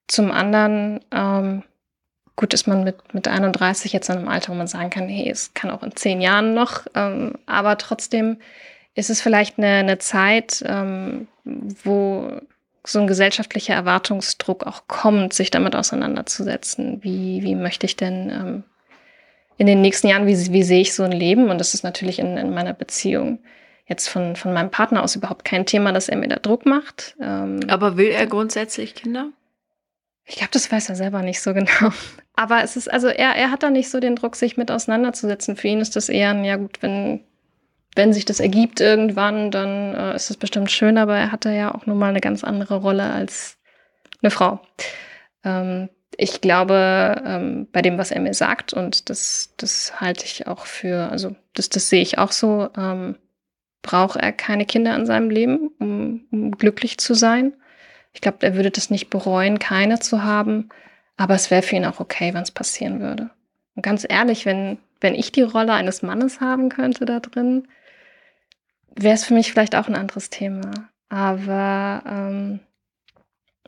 zum 0.06 0.30
anderen, 0.30 1.00
ähm, 1.10 1.64
gut, 2.36 2.54
ist 2.54 2.66
man 2.66 2.84
mit, 2.84 3.14
mit 3.14 3.26
31 3.26 3.92
jetzt 3.92 4.08
in 4.08 4.18
einem 4.18 4.28
Alter, 4.28 4.52
wo 4.52 4.56
man 4.56 4.66
sagen 4.66 4.90
kann, 4.90 5.08
hey, 5.08 5.28
es 5.28 5.54
kann 5.54 5.70
auch 5.70 5.82
in 5.82 5.96
zehn 5.96 6.20
Jahren 6.20 6.54
noch, 6.54 6.86
ähm, 6.94 7.34
aber 7.46 7.78
trotzdem 7.78 8.38
ist 8.94 9.10
es 9.10 9.20
vielleicht 9.20 9.58
eine, 9.58 9.68
eine 9.68 9.98
Zeit, 9.98 10.62
ähm, 10.66 11.28
wo 11.44 12.40
so 12.84 13.00
ein 13.00 13.06
gesellschaftlicher 13.06 13.74
Erwartungsdruck 13.74 14.66
auch 14.66 14.88
kommt, 14.88 15.32
sich 15.32 15.50
damit 15.50 15.76
auseinanderzusetzen. 15.76 17.02
Wie, 17.02 17.42
wie 17.42 17.54
möchte 17.54 17.86
ich 17.86 17.96
denn 17.96 18.30
ähm, 18.30 18.64
in 19.58 19.66
den 19.66 19.82
nächsten 19.82 20.06
Jahren, 20.06 20.26
wie, 20.26 20.52
wie 20.52 20.62
sehe 20.62 20.80
ich 20.80 20.94
so 20.94 21.02
ein 21.02 21.12
Leben? 21.12 21.50
Und 21.50 21.58
das 21.58 21.74
ist 21.74 21.82
natürlich 21.82 22.20
in, 22.20 22.36
in 22.36 22.54
meiner 22.54 22.72
Beziehung 22.72 23.40
jetzt 23.86 24.08
von, 24.08 24.36
von 24.36 24.52
meinem 24.52 24.70
Partner 24.70 25.02
aus 25.02 25.16
überhaupt 25.16 25.44
kein 25.44 25.66
Thema, 25.66 25.92
dass 25.92 26.08
er 26.08 26.16
mir 26.16 26.28
da 26.28 26.36
Druck 26.36 26.64
macht. 26.64 27.16
Ähm, 27.20 27.60
Aber 27.68 27.96
will 27.96 28.08
er 28.08 28.26
grundsätzlich 28.26 28.94
Kinder? 28.94 29.30
Ich 30.26 30.36
glaube, 30.36 30.50
das 30.52 30.70
weiß 30.70 30.88
er 30.90 30.94
selber 30.94 31.22
nicht 31.22 31.40
so 31.40 31.54
genau. 31.54 31.92
Aber 32.36 32.62
es 32.62 32.76
ist, 32.76 32.90
also 32.90 33.08
er, 33.08 33.34
er 33.34 33.50
hat 33.50 33.64
da 33.64 33.70
nicht 33.70 33.90
so 33.90 33.98
den 33.98 34.14
Druck, 34.14 34.36
sich 34.36 34.56
mit 34.56 34.70
auseinanderzusetzen. 34.70 35.56
Für 35.56 35.68
ihn 35.68 35.80
ist 35.80 35.96
das 35.96 36.08
eher 36.08 36.30
ein, 36.30 36.44
ja 36.44 36.56
gut, 36.56 36.80
wenn, 36.80 37.24
wenn 37.96 38.12
sich 38.12 38.24
das 38.24 38.38
ergibt 38.38 38.80
irgendwann, 38.80 39.50
dann 39.50 39.94
äh, 39.94 40.14
ist 40.14 40.30
es 40.30 40.36
bestimmt 40.36 40.70
schön, 40.70 40.98
aber 40.98 41.16
er 41.16 41.32
hatte 41.32 41.50
ja 41.50 41.74
auch 41.74 41.86
nun 41.86 41.98
mal 41.98 42.10
eine 42.10 42.20
ganz 42.20 42.44
andere 42.44 42.76
Rolle 42.76 43.10
als 43.10 43.58
eine 44.22 44.30
Frau. 44.30 44.60
Ähm, 45.44 45.88
ich 46.20 46.40
glaube, 46.40 47.22
ähm, 47.24 47.68
bei 47.70 47.80
dem, 47.80 47.96
was 47.96 48.10
er 48.10 48.20
mir 48.20 48.34
sagt, 48.34 48.72
und 48.72 49.08
das, 49.08 49.54
das 49.56 50.00
halte 50.00 50.24
ich 50.24 50.48
auch 50.48 50.66
für, 50.66 51.10
also 51.10 51.36
das, 51.54 51.68
das 51.68 51.88
sehe 51.88 52.02
ich 52.02 52.18
auch 52.18 52.32
so, 52.32 52.68
ähm, 52.76 53.14
braucht 53.82 54.16
er 54.18 54.32
keine 54.32 54.66
Kinder 54.66 54.96
in 54.96 55.06
seinem 55.06 55.30
Leben, 55.30 55.70
um, 55.78 56.26
um 56.32 56.50
glücklich 56.50 56.98
zu 56.98 57.14
sein. 57.14 57.54
Ich 58.12 58.20
glaube, 58.20 58.38
er 58.40 58.56
würde 58.56 58.72
das 58.72 58.90
nicht 58.90 59.10
bereuen, 59.10 59.60
keine 59.60 60.00
zu 60.00 60.24
haben, 60.24 60.70
aber 61.16 61.34
es 61.34 61.52
wäre 61.52 61.62
für 61.62 61.76
ihn 61.76 61.84
auch 61.84 62.00
okay, 62.00 62.34
wenn 62.34 62.42
es 62.42 62.50
passieren 62.50 62.98
würde. 63.00 63.30
Und 63.76 63.82
ganz 63.82 64.04
ehrlich, 64.08 64.44
wenn, 64.44 64.78
wenn 65.00 65.14
ich 65.14 65.30
die 65.30 65.42
Rolle 65.42 65.72
eines 65.72 66.02
Mannes 66.02 66.40
haben 66.40 66.68
könnte 66.68 67.04
da 67.04 67.20
drin, 67.20 67.68
wäre 68.96 69.14
es 69.14 69.24
für 69.24 69.34
mich 69.34 69.52
vielleicht 69.52 69.76
auch 69.76 69.86
ein 69.86 69.94
anderes 69.94 70.30
Thema. 70.30 70.90
Aber 71.10 72.02
ähm, 72.10 72.60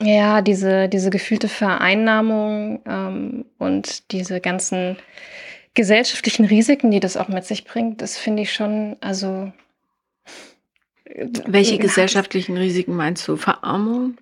ja, 0.02 0.40
diese, 0.40 0.88
diese 0.88 1.10
gefühlte 1.10 1.48
Vereinnahmung 1.48 2.80
ähm, 2.86 3.44
und 3.58 4.10
diese 4.12 4.40
ganzen 4.40 4.96
gesellschaftlichen 5.74 6.46
Risiken, 6.46 6.90
die 6.90 7.00
das 7.00 7.16
auch 7.16 7.28
mit 7.28 7.44
sich 7.44 7.64
bringt, 7.64 8.02
das 8.02 8.16
finde 8.16 8.42
ich 8.42 8.52
schon, 8.52 8.96
also. 9.00 9.52
Welche 11.46 11.78
gesellschaftlichen 11.78 12.56
Risiken 12.56 12.94
meinst 12.94 13.26
du? 13.28 13.36
Verarmung? 13.36 14.16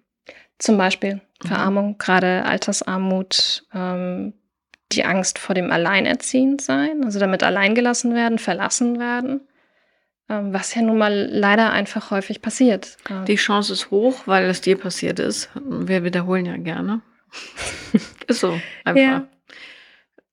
Zum 0.59 0.79
Beispiel 0.79 1.21
mhm. 1.43 1.49
Verarmung, 1.49 1.88
mhm. 1.91 1.99
gerade 1.99 2.45
Altersarmut, 2.45 3.64
ähm, 3.75 4.33
die 4.93 5.05
Angst 5.05 5.38
vor 5.38 5.55
dem 5.55 5.71
Alleinerziehendsein, 5.71 7.05
also 7.05 7.21
damit 7.21 7.43
alleingelassen 7.43 8.14
werden, 8.14 8.38
verlassen 8.38 8.99
werden. 8.99 9.43
Ähm, 10.29 10.53
was 10.53 10.75
ja 10.75 10.83
nun 10.83 10.99
mal 10.99 11.29
leider 11.31 11.73
einfach 11.73 12.11
häufig 12.11 12.43
passiert. 12.43 12.99
Die 13.27 13.37
Chance 13.37 13.73
ist 13.73 13.91
hoch, 13.91 14.27
weil 14.27 14.45
es 14.45 14.61
dir 14.61 14.77
passiert 14.77 15.19
ist. 15.19 15.51
Wir 15.55 16.05
wiederholen 16.05 16.45
ja 16.45 16.57
gerne. 16.57 17.01
ist 18.27 18.41
so, 18.41 18.61
einfach. 18.85 19.01
Ja. 19.01 19.29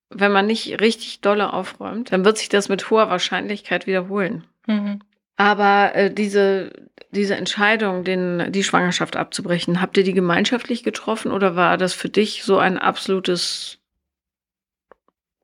Wenn 0.09 0.31
man 0.31 0.47
nicht 0.47 0.81
richtig 0.81 1.21
dolle 1.21 1.53
aufräumt, 1.53 2.11
dann 2.11 2.25
wird 2.25 2.37
sich 2.37 2.49
das 2.49 2.69
mit 2.69 2.89
hoher 2.89 3.09
Wahrscheinlichkeit 3.09 3.87
wiederholen. 3.87 4.45
Mhm. 4.67 4.99
Aber 5.37 5.95
äh, 5.95 6.13
diese, 6.13 6.71
diese 7.11 7.35
Entscheidung, 7.35 8.03
den, 8.03 8.51
die 8.51 8.63
Schwangerschaft 8.63 9.15
abzubrechen, 9.15 9.81
habt 9.81 9.97
ihr 9.97 10.03
die 10.03 10.13
gemeinschaftlich 10.13 10.83
getroffen 10.83 11.31
oder 11.31 11.55
war 11.55 11.77
das 11.77 11.93
für 11.93 12.09
dich 12.09 12.43
so 12.43 12.57
ein 12.57 12.77
absolutes 12.77 13.79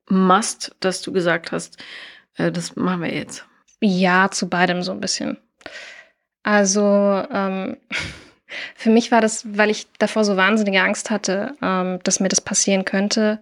Must, 0.09 0.75
dass 0.79 1.01
du 1.01 1.11
gesagt 1.11 1.51
hast, 1.51 1.81
äh, 2.35 2.51
das 2.51 2.75
machen 2.75 3.01
wir 3.01 3.13
jetzt? 3.13 3.45
Ja, 3.81 4.29
zu 4.31 4.47
beidem 4.47 4.83
so 4.83 4.91
ein 4.91 5.01
bisschen. 5.01 5.37
Also 6.43 6.81
ähm, 7.31 7.77
für 8.75 8.89
mich 8.89 9.11
war 9.11 9.21
das, 9.21 9.45
weil 9.57 9.69
ich 9.69 9.87
davor 9.97 10.23
so 10.23 10.37
wahnsinnige 10.37 10.81
Angst 10.81 11.09
hatte, 11.09 11.55
ähm, 11.61 11.99
dass 12.03 12.19
mir 12.19 12.29
das 12.29 12.41
passieren 12.41 12.85
könnte. 12.85 13.41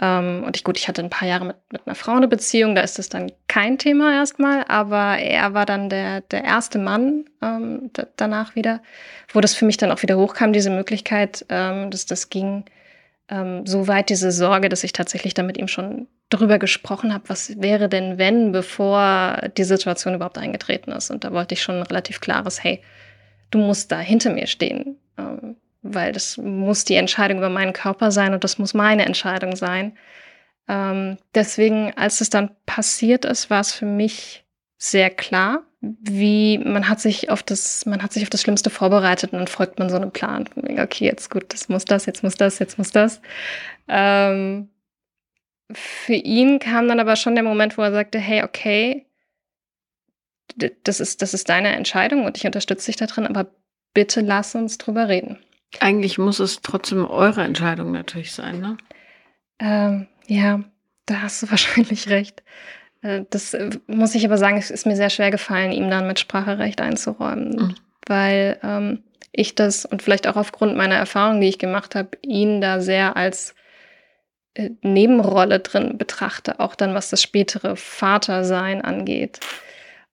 Ähm, 0.00 0.44
und 0.44 0.56
ich 0.56 0.64
gut, 0.64 0.78
ich 0.78 0.88
hatte 0.88 1.02
ein 1.02 1.10
paar 1.10 1.28
Jahre 1.28 1.44
mit, 1.44 1.56
mit 1.72 1.86
einer 1.86 1.96
Frau 1.96 2.12
eine 2.12 2.28
Beziehung, 2.28 2.74
da 2.74 2.82
ist 2.82 2.98
das 2.98 3.08
dann 3.08 3.32
kein 3.48 3.78
Thema 3.78 4.12
erstmal, 4.14 4.64
aber 4.68 5.18
er 5.18 5.54
war 5.54 5.66
dann 5.66 5.90
der, 5.90 6.20
der 6.20 6.44
erste 6.44 6.78
Mann 6.78 7.24
ähm, 7.42 7.90
danach 8.16 8.54
wieder, 8.54 8.80
wo 9.32 9.40
das 9.40 9.54
für 9.54 9.64
mich 9.64 9.76
dann 9.76 9.90
auch 9.90 10.02
wieder 10.02 10.16
hochkam, 10.16 10.52
diese 10.52 10.70
Möglichkeit, 10.70 11.44
ähm, 11.48 11.90
dass 11.90 12.06
das 12.06 12.30
ging 12.30 12.64
ähm, 13.28 13.66
so 13.66 13.88
weit, 13.88 14.08
diese 14.10 14.30
Sorge, 14.30 14.68
dass 14.68 14.84
ich 14.84 14.92
tatsächlich 14.92 15.34
da 15.34 15.42
mit 15.42 15.58
ihm 15.58 15.68
schon 15.68 16.06
drüber 16.30 16.58
gesprochen 16.58 17.14
habe, 17.14 17.28
was 17.28 17.60
wäre 17.60 17.88
denn, 17.88 18.18
wenn, 18.18 18.52
bevor 18.52 19.48
die 19.56 19.64
Situation 19.64 20.14
überhaupt 20.14 20.38
eingetreten 20.38 20.92
ist. 20.92 21.10
Und 21.10 21.24
da 21.24 21.32
wollte 21.32 21.54
ich 21.54 21.62
schon 21.62 21.76
ein 21.76 21.82
relativ 21.82 22.20
klares, 22.20 22.62
hey, 22.62 22.82
du 23.50 23.58
musst 23.58 23.90
da 23.90 23.98
hinter 23.98 24.32
mir 24.32 24.46
stehen, 24.46 24.98
ähm, 25.16 25.56
weil 25.82 26.12
das 26.12 26.36
muss 26.36 26.84
die 26.84 26.96
Entscheidung 26.96 27.38
über 27.38 27.48
meinen 27.48 27.72
Körper 27.72 28.10
sein 28.10 28.34
und 28.34 28.44
das 28.44 28.58
muss 28.58 28.74
meine 28.74 29.06
Entscheidung 29.06 29.56
sein. 29.56 29.96
Ähm, 30.68 31.16
deswegen, 31.34 31.94
als 31.96 32.20
es 32.20 32.28
dann 32.28 32.50
passiert 32.66 33.24
ist, 33.24 33.48
war 33.48 33.60
es 33.60 33.72
für 33.72 33.86
mich 33.86 34.44
sehr 34.76 35.08
klar, 35.10 35.62
wie 35.80 36.58
man 36.58 36.88
hat 36.88 37.00
sich 37.00 37.30
auf 37.30 37.42
das, 37.42 37.86
man 37.86 38.02
hat 38.02 38.12
sich 38.12 38.22
auf 38.24 38.30
das 38.30 38.42
Schlimmste 38.42 38.68
vorbereitet 38.68 39.32
und 39.32 39.38
dann 39.38 39.48
folgt 39.48 39.78
man 39.78 39.88
so 39.88 39.96
einem 39.96 40.10
Plan. 40.10 40.48
Okay, 40.56 41.06
jetzt 41.06 41.30
gut, 41.30 41.52
das 41.52 41.68
muss 41.68 41.84
das, 41.84 42.04
jetzt 42.06 42.22
muss 42.22 42.34
das, 42.34 42.58
jetzt 42.58 42.78
muss 42.78 42.90
das. 42.90 43.20
Ähm, 43.88 44.68
für 45.72 46.14
ihn 46.14 46.58
kam 46.58 46.88
dann 46.88 47.00
aber 47.00 47.16
schon 47.16 47.34
der 47.34 47.44
Moment, 47.44 47.76
wo 47.76 47.82
er 47.82 47.92
sagte, 47.92 48.18
hey, 48.18 48.42
okay, 48.42 49.06
das 50.84 51.00
ist, 51.00 51.22
das 51.22 51.34
ist 51.34 51.48
deine 51.48 51.76
Entscheidung 51.76 52.24
und 52.24 52.36
ich 52.36 52.46
unterstütze 52.46 52.86
dich 52.86 52.96
da 52.96 53.06
drin, 53.06 53.26
aber 53.26 53.50
bitte 53.94 54.20
lass 54.20 54.54
uns 54.54 54.78
drüber 54.78 55.08
reden. 55.08 55.38
Eigentlich 55.80 56.18
muss 56.18 56.40
es 56.40 56.62
trotzdem 56.62 57.04
eure 57.04 57.42
Entscheidung 57.42 57.92
natürlich 57.92 58.32
sein, 58.32 58.60
ne? 58.60 58.78
Ähm, 59.58 60.08
ja, 60.26 60.62
da 61.06 61.22
hast 61.22 61.42
du 61.42 61.50
wahrscheinlich 61.50 62.08
recht. 62.08 62.42
Äh, 63.02 63.24
das 63.30 63.54
äh, 63.54 63.70
muss 63.86 64.14
ich 64.14 64.24
aber 64.24 64.38
sagen, 64.38 64.56
es 64.56 64.70
ist 64.70 64.86
mir 64.86 64.96
sehr 64.96 65.10
schwer 65.10 65.30
gefallen, 65.30 65.72
ihm 65.72 65.90
dann 65.90 66.06
mit 66.06 66.18
Spracherecht 66.18 66.80
einzuräumen, 66.80 67.50
mhm. 67.50 67.74
weil 68.06 68.58
ähm, 68.62 69.02
ich 69.32 69.54
das 69.54 69.84
und 69.84 70.02
vielleicht 70.02 70.26
auch 70.26 70.36
aufgrund 70.36 70.76
meiner 70.76 70.96
Erfahrung, 70.96 71.40
die 71.40 71.48
ich 71.48 71.58
gemacht 71.58 71.94
habe, 71.94 72.10
ihn 72.22 72.60
da 72.60 72.80
sehr 72.80 73.16
als 73.16 73.54
Nebenrolle 74.82 75.60
drin 75.60 75.98
betrachte, 75.98 76.60
auch 76.60 76.74
dann 76.74 76.94
was 76.94 77.10
das 77.10 77.22
spätere 77.22 77.76
Vatersein 77.76 78.82
angeht. 78.82 79.40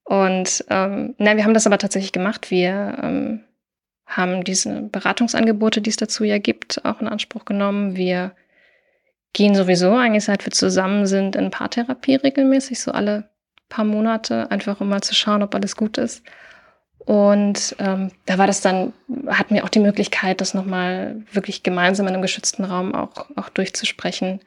Und 0.03 0.63
ähm, 0.69 1.15
nein, 1.17 1.38
wir 1.38 1.43
haben 1.43 1.53
das 1.53 1.65
aber 1.65 1.77
tatsächlich 1.79 2.12
gemacht. 2.12 2.51
Wir 2.51 2.97
ähm, 3.01 3.43
haben 4.05 4.43
diese 4.43 4.84
Beratungsangebote, 4.84 5.81
die 5.81 5.89
es 5.89 5.97
dazu 5.97 6.23
ja 6.23 6.38
gibt, 6.38 6.86
auch 6.86 7.01
in 7.01 7.08
Anspruch 7.08 7.45
genommen. 7.45 7.95
Wir 7.95 8.36
gehen 9.34 9.55
sowieso 9.55 9.95
eigentlich, 9.95 10.25
seit 10.25 10.45
wir 10.45 10.51
zusammen 10.51 11.08
sind, 11.08 11.36
in 11.36 11.49
Paartherapie 11.49 12.15
regelmäßig, 12.15 12.79
so 12.79 12.91
alle 12.91 13.29
paar 13.67 13.86
Monate, 13.86 14.51
einfach 14.51 14.79
um 14.79 14.89
mal 14.89 15.01
zu 15.01 15.15
schauen, 15.15 15.41
ob 15.41 15.55
alles 15.55 15.75
gut 15.75 15.97
ist. 15.97 16.23
Und 17.06 17.76
ähm, 17.78 18.12
da 18.26 18.38
war 18.39 18.48
das 18.48 18.62
dann, 18.62 18.94
hatten 19.28 19.54
wir 19.54 19.63
auch 19.63 19.70
die 19.70 19.80
Möglichkeit, 19.80 20.41
das 20.41 20.56
nochmal 20.56 21.24
wirklich 21.32 21.62
gemeinsam 21.62 22.08
in 22.08 22.13
einem 22.13 22.24
geschützten 22.24 22.65
Raum 22.65 22.96
auch, 22.96 23.28
auch 23.36 23.50
durchzusprechen. 23.50 24.41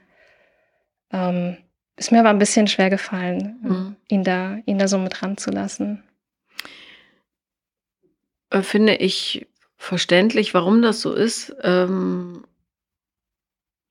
Ähm, 1.12 1.56
ist 1.96 2.10
mir 2.10 2.20
aber 2.20 2.30
ein 2.30 2.38
bisschen 2.38 2.66
schwer 2.66 2.90
gefallen, 2.90 3.58
mhm. 3.62 3.96
ihn, 4.08 4.24
da, 4.24 4.56
ihn 4.66 4.78
da 4.78 4.88
so 4.88 4.98
mit 4.98 5.22
ranzulassen. 5.22 6.02
Äh, 8.50 8.62
finde 8.62 8.96
ich 8.96 9.46
verständlich, 9.76 10.52
warum 10.52 10.82
das 10.82 11.00
so 11.00 11.12
ist. 11.12 11.54
Ähm, 11.62 12.44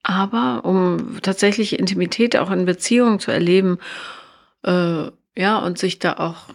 aber 0.04 0.66
um 0.66 1.22
tatsächlich 1.22 1.80
Intimität 1.80 2.38
auch 2.38 2.52
in 2.52 2.66
Beziehungen 2.66 3.20
zu 3.20 3.32
erleben, 3.32 3.80
äh, 4.64 5.10
ja, 5.36 5.60
und 5.60 5.78
sich 5.78 6.00
da 6.00 6.14
auch 6.14 6.54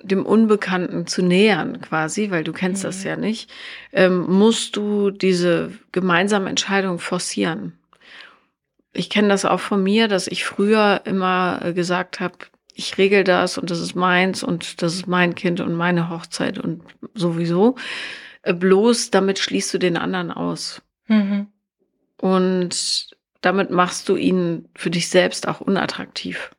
dem 0.00 0.24
Unbekannten 0.24 1.06
zu 1.06 1.22
nähern, 1.22 1.80
quasi, 1.80 2.30
weil 2.30 2.44
du 2.44 2.52
kennst 2.52 2.82
mhm. 2.82 2.88
das 2.88 3.04
ja 3.04 3.16
nicht, 3.16 3.50
ähm, 3.92 4.26
musst 4.30 4.76
du 4.76 5.10
diese 5.10 5.72
gemeinsame 5.92 6.48
Entscheidung 6.48 6.98
forcieren. 6.98 7.78
Ich 8.92 9.10
kenne 9.10 9.28
das 9.28 9.44
auch 9.44 9.60
von 9.60 9.82
mir, 9.82 10.08
dass 10.08 10.28
ich 10.28 10.44
früher 10.44 11.02
immer 11.04 11.60
äh, 11.62 11.72
gesagt 11.72 12.20
habe, 12.20 12.36
ich 12.74 12.96
regel 12.96 13.24
das 13.24 13.58
und 13.58 13.70
das 13.70 13.80
ist 13.80 13.96
meins 13.96 14.44
und 14.44 14.82
das 14.82 14.94
ist 14.94 15.08
mein 15.08 15.34
Kind 15.34 15.60
und 15.60 15.74
meine 15.74 16.10
Hochzeit 16.10 16.58
und 16.58 16.82
sowieso. 17.14 17.74
Äh, 18.42 18.54
bloß 18.54 19.10
damit 19.10 19.40
schließt 19.40 19.74
du 19.74 19.78
den 19.78 19.96
anderen 19.96 20.30
aus. 20.30 20.80
Mhm. 21.08 21.48
Und 22.20 23.08
damit 23.40 23.70
machst 23.70 24.08
du 24.08 24.16
ihn 24.16 24.68
für 24.76 24.90
dich 24.90 25.08
selbst 25.08 25.48
auch 25.48 25.60
unattraktiv 25.60 26.50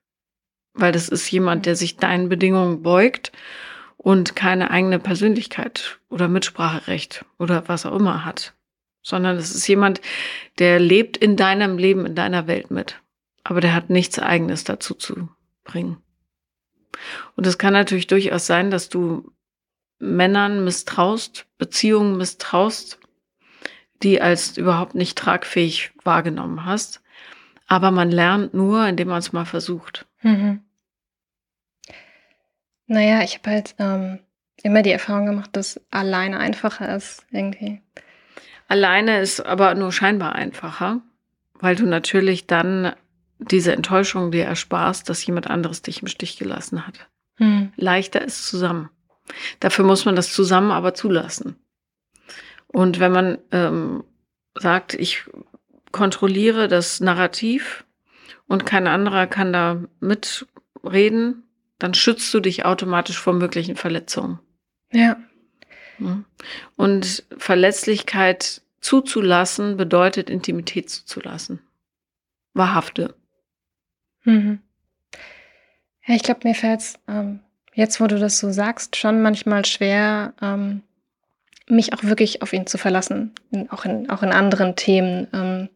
weil 0.80 0.92
das 0.92 1.10
ist 1.10 1.30
jemand, 1.32 1.66
der 1.66 1.76
sich 1.76 1.98
deinen 1.98 2.30
Bedingungen 2.30 2.82
beugt 2.82 3.32
und 3.98 4.36
keine 4.36 4.72
eigene 4.72 5.00
Persönlichkeit 5.00 6.00
oder 6.10 6.28
Mitspracherecht 6.28 7.26
oder 7.38 7.68
was 7.68 7.86
auch 7.86 7.96
immer 7.96 8.26
hat, 8.26 8.54
sondern 9.02 9.38
es 9.38 9.54
ist 9.54 9.68
jemand, 9.68 10.02
der 10.58 10.80
lebt 10.80 11.18
in 11.18 11.36
deinem 11.36 11.78
Leben, 11.78 12.06
in 12.06 12.16
deiner 12.16 12.48
Welt 12.48 12.72
mit, 12.72 13.00
aber 13.44 13.62
der 13.62 13.74
hat 13.74 13.90
nichts 13.90 14.20
eigenes 14.20 14.64
dazu 14.64 14.94
zu 14.94 15.30
bringen. 15.64 15.98
Und 17.36 17.46
es 17.46 17.58
kann 17.58 17.74
natürlich 17.74 18.08
durchaus 18.08 18.46
sein, 18.46 18.72
dass 18.72 18.90
du 18.90 19.32
Männern 20.00 20.64
misstraust, 20.64 21.46
Beziehungen 21.58 22.18
misstraust, 22.18 23.00
die 24.02 24.22
als 24.22 24.58
überhaupt 24.58 24.96
nicht 24.96 25.18
tragfähig 25.18 25.92
wahrgenommen 26.04 26.66
hast. 26.66 27.02
Aber 27.68 27.92
man 27.92 28.10
lernt 28.10 28.54
nur, 28.54 28.88
indem 28.88 29.10
man 29.10 29.20
es 29.20 29.34
mal 29.34 29.46
versucht. 29.46 30.08
Mhm. 30.22 30.62
Naja, 32.90 33.22
ich 33.22 33.36
habe 33.36 33.52
halt 33.52 33.76
ähm, 33.78 34.20
immer 34.64 34.82
die 34.82 34.92
Erfahrung 34.92 35.28
gemacht, 35.28 35.52
dass 35.54 35.80
alleine 35.92 36.40
einfacher 36.40 36.96
ist, 36.96 37.24
irgendwie. 37.30 37.82
Alleine 38.68 39.20
ist 39.20 39.46
aber 39.46 39.76
nur 39.76 39.92
scheinbar 39.92 40.34
einfacher, 40.34 41.02
weil 41.54 41.76
du 41.76 41.86
natürlich 41.86 42.48
dann 42.48 42.94
diese 43.38 43.74
Enttäuschung 43.74 44.32
dir 44.32 44.46
ersparst, 44.46 45.08
dass 45.08 45.24
jemand 45.24 45.48
anderes 45.48 45.84
dich 45.84 46.02
im 46.02 46.08
Stich 46.08 46.38
gelassen 46.38 46.88
hat. 46.88 47.08
Hm. 47.36 47.72
Leichter 47.76 48.22
ist 48.22 48.48
zusammen. 48.48 48.90
Dafür 49.60 49.86
muss 49.86 50.06
man 50.06 50.16
das 50.16 50.34
zusammen 50.34 50.72
aber 50.72 50.96
zulassen. 50.96 51.58
Und 52.68 53.00
wenn 53.00 53.12
man 53.12 53.38
ähm, 53.52 54.04
sagt, 54.56 54.96
ich 54.96 55.26
kontrolliere 55.92 56.68
das 56.68 57.02
Narrativ 57.02 57.86
und 58.48 58.66
kein 58.66 58.88
anderer 58.88 59.28
kann 59.28 59.54
da 59.54 59.84
mitreden, 60.00 61.44
dann 61.80 61.94
schützt 61.94 62.34
du 62.34 62.40
dich 62.40 62.66
automatisch 62.66 63.18
vor 63.18 63.34
möglichen 63.34 63.76
Verletzungen. 63.76 64.40
Ja. 64.92 65.18
Und 66.76 67.24
Verletzlichkeit 67.38 68.62
zuzulassen 68.82 69.78
bedeutet 69.78 70.30
Intimität 70.30 70.90
zuzulassen. 70.90 71.60
Wahrhafte. 72.54 73.16
Mhm. 74.24 74.60
Ja, 76.06 76.16
ich 76.16 76.24
glaube, 76.24 76.42
mir 76.44 76.56
fällt 76.56 76.80
es 76.80 77.00
ähm, 77.08 77.42
jetzt, 77.74 78.02
wo 78.02 78.08
du 78.08 78.18
das 78.18 78.40
so 78.40 78.52
sagst, 78.52 78.96
schon 78.96 79.22
manchmal 79.22 79.66
schwer, 79.66 80.34
ähm, 80.42 80.84
mich 81.68 81.94
auch 81.94 82.04
wirklich 82.04 82.42
auf 82.42 82.52
ihn 82.52 82.66
zu 82.66 82.78
verlassen, 82.78 83.34
auch 83.70 83.86
in, 83.86 84.10
auch 84.10 84.24
in 84.24 84.32
anderen 84.32 84.76
Themen. 84.76 85.28
Ähm, 85.34 85.70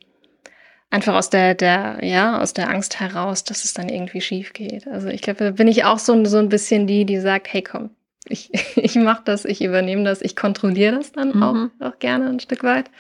einfach 0.94 1.16
aus 1.16 1.32
der, 1.32 1.56
der, 1.56 1.98
ja, 2.04 2.40
aus 2.40 2.54
der 2.54 2.70
Angst 2.70 3.00
heraus, 3.00 3.44
dass 3.44 3.66
es 3.66 3.74
dann 3.74 3.90
irgendwie 3.90 4.22
schief 4.22 4.54
geht. 4.54 4.88
Also 4.88 5.08
ich 5.08 5.24
glaube, 5.24 5.44
da 5.44 5.52
bin 5.52 5.68
ich 5.68 5.86
auch 5.86 5.98
so, 5.98 6.24
so 6.26 6.38
ein 6.38 6.50
bisschen 6.50 6.86
die, 6.86 7.04
die 7.06 7.20
sagt, 7.20 7.52
hey 7.52 7.64
komm, 7.64 7.90
ich, 8.30 8.52
ich 8.78 8.96
mache 8.96 9.24
das, 9.26 9.44
ich 9.44 9.64
übernehme 9.64 10.04
das, 10.04 10.22
ich 10.22 10.36
kontrolliere 10.36 10.96
das 10.96 11.12
dann 11.12 11.30
mhm. 11.30 11.44
auch, 11.44 11.88
auch 11.88 11.98
gerne 11.98 12.30
ein 12.30 12.40
Stück 12.40 12.64
weit. 12.64 12.92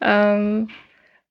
Ähm, 0.00 0.68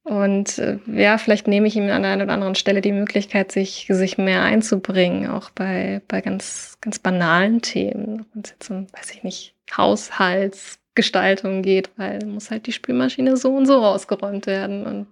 und 0.03 0.59
äh, 0.59 0.79
ja, 0.85 1.17
vielleicht 1.17 1.47
nehme 1.47 1.65
ich 1.65 1.77
ihm 1.77 1.89
an 1.89 2.03
einer 2.03 2.25
oder 2.25 2.33
anderen 2.33 2.55
Stelle 2.55 2.81
die 2.81 2.91
Möglichkeit, 2.91 3.53
sich, 3.53 3.87
sich 3.89 4.17
mehr 4.17 4.43
einzubringen, 4.43 5.29
auch 5.29 5.49
bei, 5.49 6.01
bei 6.09 6.19
ganz, 6.19 6.77
ganz 6.81 6.99
banalen 6.99 7.61
Themen. 7.61 8.25
Wenn 8.33 8.43
es 8.43 8.51
jetzt 8.51 8.69
um, 8.69 8.87
weiß 8.91 9.11
ich 9.11 9.23
nicht, 9.23 9.55
Haushaltsgestaltung 9.75 11.61
geht, 11.61 11.89
weil 11.95 12.19
muss 12.25 12.51
halt 12.51 12.67
die 12.67 12.73
Spülmaschine 12.73 13.37
so 13.37 13.55
und 13.55 13.65
so 13.65 13.77
ausgeräumt 13.77 14.45
werden 14.45 14.85
und 14.85 15.07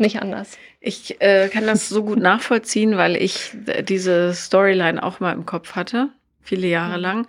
nicht 0.00 0.20
anders. 0.20 0.58
Ich 0.80 1.20
äh, 1.20 1.48
kann 1.48 1.66
das 1.66 1.88
so 1.88 2.04
gut 2.04 2.18
nachvollziehen, 2.18 2.96
weil 2.96 3.16
ich 3.16 3.50
diese 3.82 4.34
Storyline 4.34 5.02
auch 5.02 5.20
mal 5.20 5.32
im 5.32 5.46
Kopf 5.46 5.76
hatte, 5.76 6.08
viele 6.40 6.66
Jahre 6.66 6.96
mhm. 6.96 7.02
lang. 7.02 7.26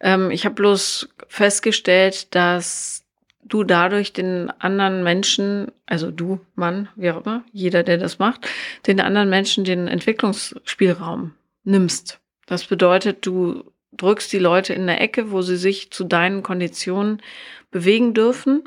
Ähm, 0.00 0.30
ich 0.30 0.44
habe 0.44 0.54
bloß 0.54 1.08
festgestellt, 1.28 2.34
dass 2.34 3.04
du 3.44 3.64
dadurch 3.64 4.12
den 4.12 4.50
anderen 4.58 5.02
Menschen, 5.02 5.70
also 5.86 6.10
du, 6.10 6.40
Mann, 6.54 6.88
wie 6.96 7.10
auch 7.10 7.24
immer, 7.24 7.44
jeder, 7.52 7.82
der 7.82 7.98
das 7.98 8.18
macht, 8.18 8.48
den 8.86 9.00
anderen 9.00 9.28
Menschen 9.28 9.64
den 9.64 9.86
Entwicklungsspielraum 9.86 11.34
nimmst. 11.64 12.20
Das 12.46 12.64
bedeutet, 12.64 13.26
du 13.26 13.64
drückst 13.96 14.32
die 14.32 14.38
Leute 14.38 14.72
in 14.74 14.82
eine 14.82 15.00
Ecke, 15.00 15.30
wo 15.30 15.42
sie 15.42 15.56
sich 15.56 15.90
zu 15.90 16.04
deinen 16.04 16.42
Konditionen 16.42 17.22
bewegen 17.70 18.14
dürfen 18.14 18.64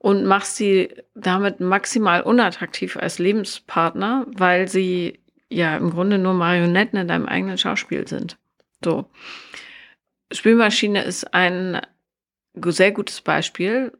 und 0.00 0.24
machst 0.24 0.56
sie 0.56 0.88
damit 1.14 1.60
maximal 1.60 2.22
unattraktiv 2.22 2.96
als 2.96 3.18
Lebenspartner, 3.18 4.26
weil 4.34 4.66
sie 4.66 5.20
ja 5.50 5.76
im 5.76 5.90
Grunde 5.90 6.16
nur 6.16 6.32
Marionetten 6.32 6.98
in 6.98 7.06
deinem 7.06 7.26
eigenen 7.26 7.58
Schauspiel 7.58 8.08
sind. 8.08 8.38
So. 8.82 9.10
Spülmaschine 10.32 11.02
ist 11.02 11.34
ein 11.34 11.82
sehr 12.54 12.92
gutes 12.92 13.20
Beispiel. 13.20 13.92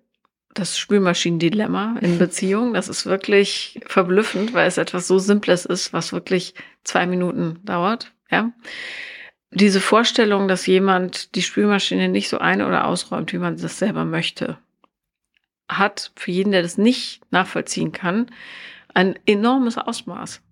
Das 0.54 0.78
Spülmaschinendilemma 0.78 1.98
in 2.00 2.18
Beziehung, 2.18 2.72
das 2.72 2.88
ist 2.88 3.04
wirklich 3.04 3.78
verblüffend, 3.84 4.54
weil 4.54 4.68
es 4.68 4.78
etwas 4.78 5.06
so 5.06 5.18
Simples 5.18 5.66
ist, 5.66 5.92
was 5.92 6.14
wirklich 6.14 6.54
zwei 6.82 7.04
Minuten 7.04 7.60
dauert. 7.62 8.10
Ja. 8.30 8.52
Diese 9.50 9.82
Vorstellung, 9.82 10.48
dass 10.48 10.66
jemand 10.66 11.34
die 11.34 11.42
Spülmaschine 11.42 12.08
nicht 12.08 12.30
so 12.30 12.38
ein- 12.38 12.62
oder 12.62 12.86
ausräumt, 12.86 13.34
wie 13.34 13.38
man 13.38 13.58
das 13.58 13.78
selber 13.78 14.06
möchte, 14.06 14.56
hat 15.78 16.12
für 16.16 16.30
jeden, 16.30 16.52
der 16.52 16.62
das 16.62 16.78
nicht 16.78 17.22
nachvollziehen 17.30 17.92
kann, 17.92 18.26
ein 18.94 19.18
enormes 19.26 19.78
Ausmaß. 19.78 20.42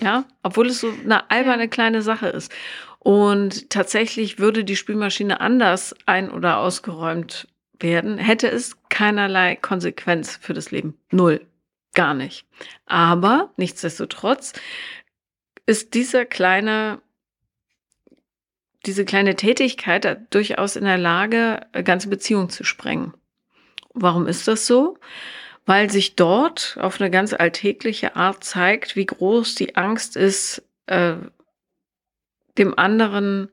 Ja, 0.00 0.24
obwohl 0.42 0.68
es 0.68 0.80
so 0.80 0.90
eine 1.04 1.30
alberne 1.30 1.68
kleine 1.68 2.02
Sache 2.02 2.28
ist. 2.28 2.52
Und 2.98 3.70
tatsächlich 3.70 4.38
würde 4.38 4.64
die 4.64 4.76
Spülmaschine 4.76 5.40
anders 5.40 5.94
ein- 6.06 6.30
oder 6.30 6.58
ausgeräumt 6.58 7.48
werden, 7.78 8.18
hätte 8.18 8.48
es 8.48 8.76
keinerlei 8.88 9.56
Konsequenz 9.56 10.36
für 10.40 10.54
das 10.54 10.70
Leben. 10.70 10.98
Null. 11.10 11.46
Gar 11.94 12.14
nicht. 12.14 12.46
Aber 12.86 13.52
nichtsdestotrotz 13.56 14.52
ist 15.66 15.94
dieser 15.94 16.24
kleine, 16.24 17.00
diese 18.86 19.04
kleine 19.04 19.36
Tätigkeit 19.36 20.26
durchaus 20.30 20.76
in 20.76 20.84
der 20.84 20.98
Lage, 20.98 21.60
ganze 21.84 22.08
Beziehungen 22.08 22.50
zu 22.50 22.64
sprengen. 22.64 23.14
Warum 24.00 24.26
ist 24.26 24.48
das 24.48 24.66
so? 24.66 24.98
Weil 25.66 25.90
sich 25.90 26.16
dort 26.16 26.78
auf 26.80 27.00
eine 27.00 27.10
ganz 27.10 27.34
alltägliche 27.34 28.16
Art 28.16 28.42
zeigt, 28.44 28.96
wie 28.96 29.06
groß 29.06 29.54
die 29.54 29.76
Angst 29.76 30.16
ist, 30.16 30.62
äh, 30.86 31.16
dem 32.56 32.78
anderen 32.78 33.50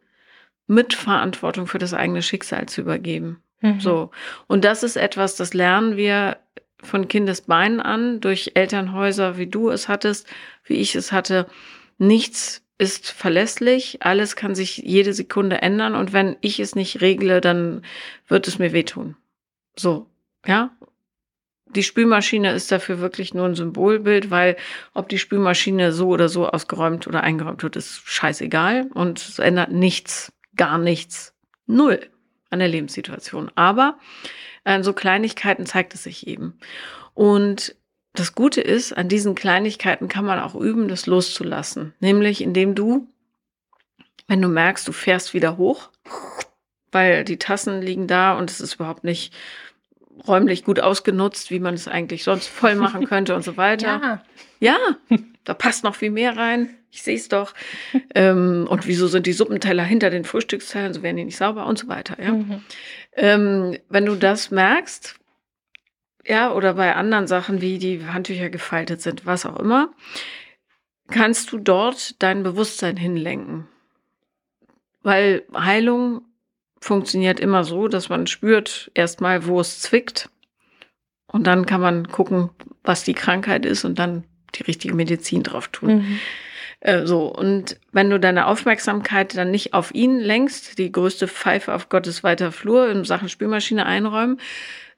Mitverantwortung 0.67 1.67
für 1.67 1.77
das 1.77 1.93
eigene 1.93 2.21
Schicksal 2.21 2.67
zu 2.67 2.81
übergeben. 2.81 3.41
Mhm. 3.61 3.79
So. 3.79 4.11
Und 4.47 4.65
das 4.65 4.83
ist 4.83 4.95
etwas, 4.95 5.35
das 5.35 5.53
lernen 5.53 5.97
wir 5.97 6.37
von 6.81 7.07
Kindesbeinen 7.07 7.79
an, 7.79 8.21
durch 8.21 8.51
Elternhäuser, 8.55 9.37
wie 9.37 9.47
du 9.47 9.69
es 9.69 9.87
hattest, 9.87 10.27
wie 10.63 10.75
ich 10.75 10.95
es 10.95 11.11
hatte. 11.11 11.47
Nichts 11.97 12.63
ist 12.77 13.09
verlässlich, 13.09 13.99
alles 14.01 14.35
kann 14.35 14.53
sich 14.53 14.77
jede 14.77 15.13
Sekunde 15.13 15.61
ändern 15.61 15.95
und 15.95 16.13
wenn 16.13 16.35
ich 16.41 16.59
es 16.59 16.75
nicht 16.75 17.01
regle, 17.01 17.41
dann 17.41 17.83
wird 18.27 18.47
es 18.47 18.59
mir 18.59 18.73
wehtun. 18.73 19.15
So, 19.77 20.07
ja. 20.45 20.71
Die 21.67 21.83
Spülmaschine 21.83 22.53
ist 22.53 22.71
dafür 22.71 22.99
wirklich 22.99 23.33
nur 23.33 23.45
ein 23.45 23.55
Symbolbild, 23.55 24.29
weil 24.29 24.55
ob 24.93 25.09
die 25.09 25.17
Spülmaschine 25.17 25.91
so 25.91 26.07
oder 26.09 26.29
so 26.29 26.47
ausgeräumt 26.47 27.07
oder 27.07 27.21
eingeräumt 27.21 27.63
wird, 27.63 27.75
ist 27.75 28.01
scheißegal 28.05 28.87
und 28.93 29.19
es 29.19 29.39
ändert 29.39 29.71
nichts, 29.71 30.31
gar 30.55 30.77
nichts, 30.77 31.33
null 31.65 31.99
an 32.49 32.59
der 32.59 32.67
Lebenssituation. 32.67 33.51
Aber 33.55 33.97
an 34.63 34.83
so 34.83 34.93
Kleinigkeiten 34.93 35.65
zeigt 35.65 35.93
es 35.93 36.03
sich 36.03 36.27
eben. 36.27 36.57
Und 37.13 37.75
das 38.13 38.33
Gute 38.33 38.61
ist, 38.61 38.93
an 38.93 39.09
diesen 39.09 39.35
Kleinigkeiten 39.35 40.07
kann 40.07 40.25
man 40.25 40.39
auch 40.39 40.55
üben, 40.55 40.87
das 40.87 41.05
loszulassen. 41.05 41.93
Nämlich 41.99 42.41
indem 42.41 42.75
du, 42.75 43.07
wenn 44.27 44.41
du 44.41 44.47
merkst, 44.47 44.87
du 44.87 44.91
fährst 44.91 45.33
wieder 45.33 45.57
hoch, 45.57 45.89
weil 46.91 47.25
die 47.25 47.37
Tassen 47.37 47.81
liegen 47.81 48.07
da 48.07 48.37
und 48.37 48.49
es 48.49 48.61
ist 48.61 48.75
überhaupt 48.75 49.03
nicht 49.03 49.33
räumlich 50.27 50.63
gut 50.63 50.79
ausgenutzt, 50.79 51.51
wie 51.51 51.59
man 51.59 51.73
es 51.73 51.87
eigentlich 51.87 52.23
sonst 52.23 52.47
voll 52.47 52.75
machen 52.75 53.05
könnte 53.07 53.35
und 53.35 53.43
so 53.43 53.57
weiter. 53.57 54.21
Ja, 54.59 54.77
ja 55.09 55.19
da 55.43 55.53
passt 55.53 55.83
noch 55.83 55.95
viel 55.95 56.11
mehr 56.11 56.35
rein. 56.37 56.75
Ich 56.91 57.03
sehe 57.03 57.15
es 57.15 57.27
doch. 57.27 57.53
ähm, 58.15 58.67
und 58.69 58.87
wieso 58.87 59.07
sind 59.07 59.27
die 59.27 59.33
Suppenteller 59.33 59.83
hinter 59.83 60.09
den 60.09 60.23
Frühstückstellern, 60.23 60.93
so 60.93 61.03
werden 61.03 61.17
die 61.17 61.25
nicht 61.25 61.37
sauber 61.37 61.65
und 61.65 61.77
so 61.77 61.87
weiter. 61.87 62.21
Ja? 62.21 62.31
Mhm. 62.31 62.63
Ähm, 63.13 63.77
wenn 63.89 64.05
du 64.05 64.15
das 64.15 64.51
merkst, 64.51 65.15
ja, 66.25 66.51
oder 66.51 66.73
bei 66.73 66.95
anderen 66.95 67.27
Sachen, 67.27 67.61
wie 67.61 67.77
die 67.77 68.05
Handtücher 68.05 68.49
gefaltet 68.49 69.01
sind, 69.01 69.25
was 69.25 69.45
auch 69.45 69.59
immer, 69.59 69.93
kannst 71.07 71.51
du 71.51 71.59
dort 71.59 72.21
dein 72.23 72.41
Bewusstsein 72.41 72.97
hinlenken. 72.97 73.67
Weil 75.03 75.43
Heilung 75.53 76.23
funktioniert 76.85 77.39
immer 77.39 77.63
so, 77.63 77.87
dass 77.87 78.09
man 78.09 78.27
spürt 78.27 78.91
erstmal, 78.93 79.47
wo 79.47 79.59
es 79.59 79.81
zwickt. 79.81 80.29
Und 81.25 81.47
dann 81.47 81.65
kann 81.65 81.81
man 81.81 82.07
gucken, 82.07 82.51
was 82.83 83.03
die 83.03 83.15
Krankheit 83.15 83.65
ist 83.65 83.85
und 83.85 83.97
dann 83.97 84.23
die 84.53 84.61
richtige 84.61 84.93
Medizin 84.93 85.41
drauf 85.41 85.67
tun. 85.69 85.95
Mhm. 85.95 86.19
Äh, 86.81 87.07
so, 87.07 87.25
und 87.25 87.79
wenn 87.91 88.11
du 88.11 88.19
deine 88.19 88.45
Aufmerksamkeit 88.45 89.35
dann 89.35 89.49
nicht 89.49 89.73
auf 89.73 89.95
ihn 89.95 90.19
lenkst, 90.19 90.77
die 90.77 90.91
größte 90.91 91.27
Pfeife 91.27 91.73
auf 91.73 91.89
Gottes 91.89 92.23
weiter 92.23 92.51
Flur 92.51 92.87
in 92.87 93.03
Sachen 93.03 93.29
Spülmaschine 93.29 93.87
einräumen, 93.87 94.39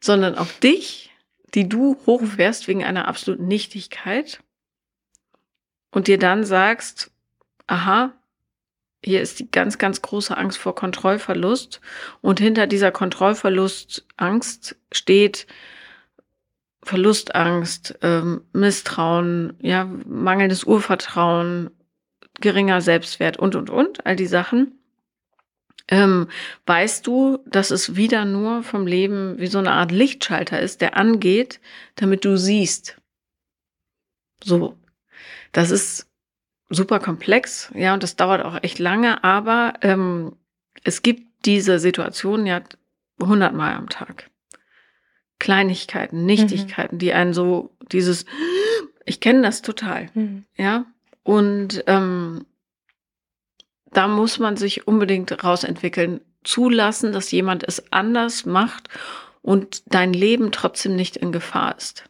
sondern 0.02 0.38
auf 0.38 0.60
dich, 0.60 1.10
die 1.56 1.70
du 1.70 1.98
hochfährst 2.06 2.68
wegen 2.68 2.84
einer 2.84 3.08
absoluten 3.08 3.48
Nichtigkeit 3.48 4.42
und 5.92 6.08
dir 6.08 6.20
dann 6.20 6.44
sagst, 6.44 7.12
aha, 7.66 8.12
hier 9.04 9.22
ist 9.22 9.40
die 9.40 9.50
ganz, 9.50 9.78
ganz 9.78 10.02
große 10.02 10.36
Angst 10.36 10.58
vor 10.58 10.76
Kontrollverlust. 10.76 11.82
Und 12.22 12.40
hinter 12.40 12.68
dieser 12.68 12.92
Kontrollverlustangst 12.92 14.76
steht 14.92 15.48
Verlustangst, 16.84 18.00
ähm, 18.02 18.42
Misstrauen, 18.54 19.54
ja, 19.62 19.86
mangelndes 20.06 20.64
Urvertrauen, 20.64 21.72
geringer 22.40 22.82
Selbstwert 22.82 23.38
und, 23.38 23.56
und, 23.56 23.70
und, 23.70 24.06
all 24.06 24.16
die 24.16 24.28
Sachen. 24.28 24.80
Ähm, 25.90 26.28
weißt 26.66 27.06
du, 27.08 27.40
dass 27.46 27.72
es 27.72 27.96
wieder 27.96 28.26
nur 28.26 28.64
vom 28.64 28.88
Leben 28.88 29.38
wie 29.38 29.48
so 29.48 29.60
eine 29.60 29.72
Art 29.72 29.92
Lichtschalter 29.92 30.60
ist, 30.60 30.82
der 30.82 30.98
angeht, 30.98 31.62
damit 31.96 32.26
du 32.26 32.38
siehst. 32.38 32.98
So. 34.44 34.78
Das 35.52 35.72
ist 35.72 36.07
super 36.70 37.00
komplex, 37.00 37.72
ja, 37.76 37.94
und 37.94 38.04
das 38.04 38.16
dauert 38.16 38.44
auch 38.44 38.62
echt 38.62 38.80
lange, 38.80 39.24
aber 39.24 39.74
ähm, 39.82 40.36
es 40.84 41.02
gibt 41.02 41.46
diese 41.46 41.80
Situation 41.80 42.46
ja 42.46 42.62
hundertmal 43.22 43.74
am 43.74 43.90
Tag. 43.90 44.30
Kleinigkeiten, 45.40 46.26
Nichtigkeiten, 46.26 46.96
mhm. 46.96 47.00
die 47.00 47.14
einen 47.14 47.34
so 47.34 47.76
dieses, 47.92 48.26
ich 49.06 49.20
kenne 49.20 49.44
das 49.44 49.62
total, 49.62 50.10
mhm. 50.14 50.46
ja, 50.56 50.86
und 51.24 51.84
ähm, 51.88 52.46
da 53.92 54.08
muss 54.08 54.40
man 54.40 54.58
sich 54.58 54.88
unbedingt 54.88 55.44
rausentwickeln, 55.44 56.22
zulassen, 56.44 57.12
dass 57.12 57.32
jemand 57.32 57.68
es 57.68 57.92
anders 57.92 58.46
macht 58.46 58.90
und 59.42 59.84
dein 59.94 60.14
Leben 60.14 60.52
trotzdem 60.52 60.96
nicht 60.96 61.18
in 61.18 61.32
Gefahr 61.32 61.78
ist. 61.78 62.07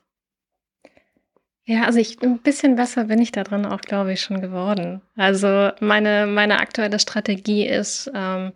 Ja, 1.69 1.83
also 1.83 1.99
ich 1.99 2.21
ein 2.21 2.39
bisschen 2.39 2.77
besser 2.77 3.03
bin 3.05 3.21
ich 3.21 3.33
da 3.33 3.43
drin 3.43 3.65
auch, 3.65 3.81
glaube 3.81 4.13
ich, 4.13 4.21
schon 4.21 4.39
geworden. 4.39 5.01
Also 5.17 5.71
meine, 5.81 6.25
meine 6.25 6.59
aktuelle 6.61 6.97
Strategie 6.97 7.67
ist, 7.67 8.09
ähm, 8.15 8.53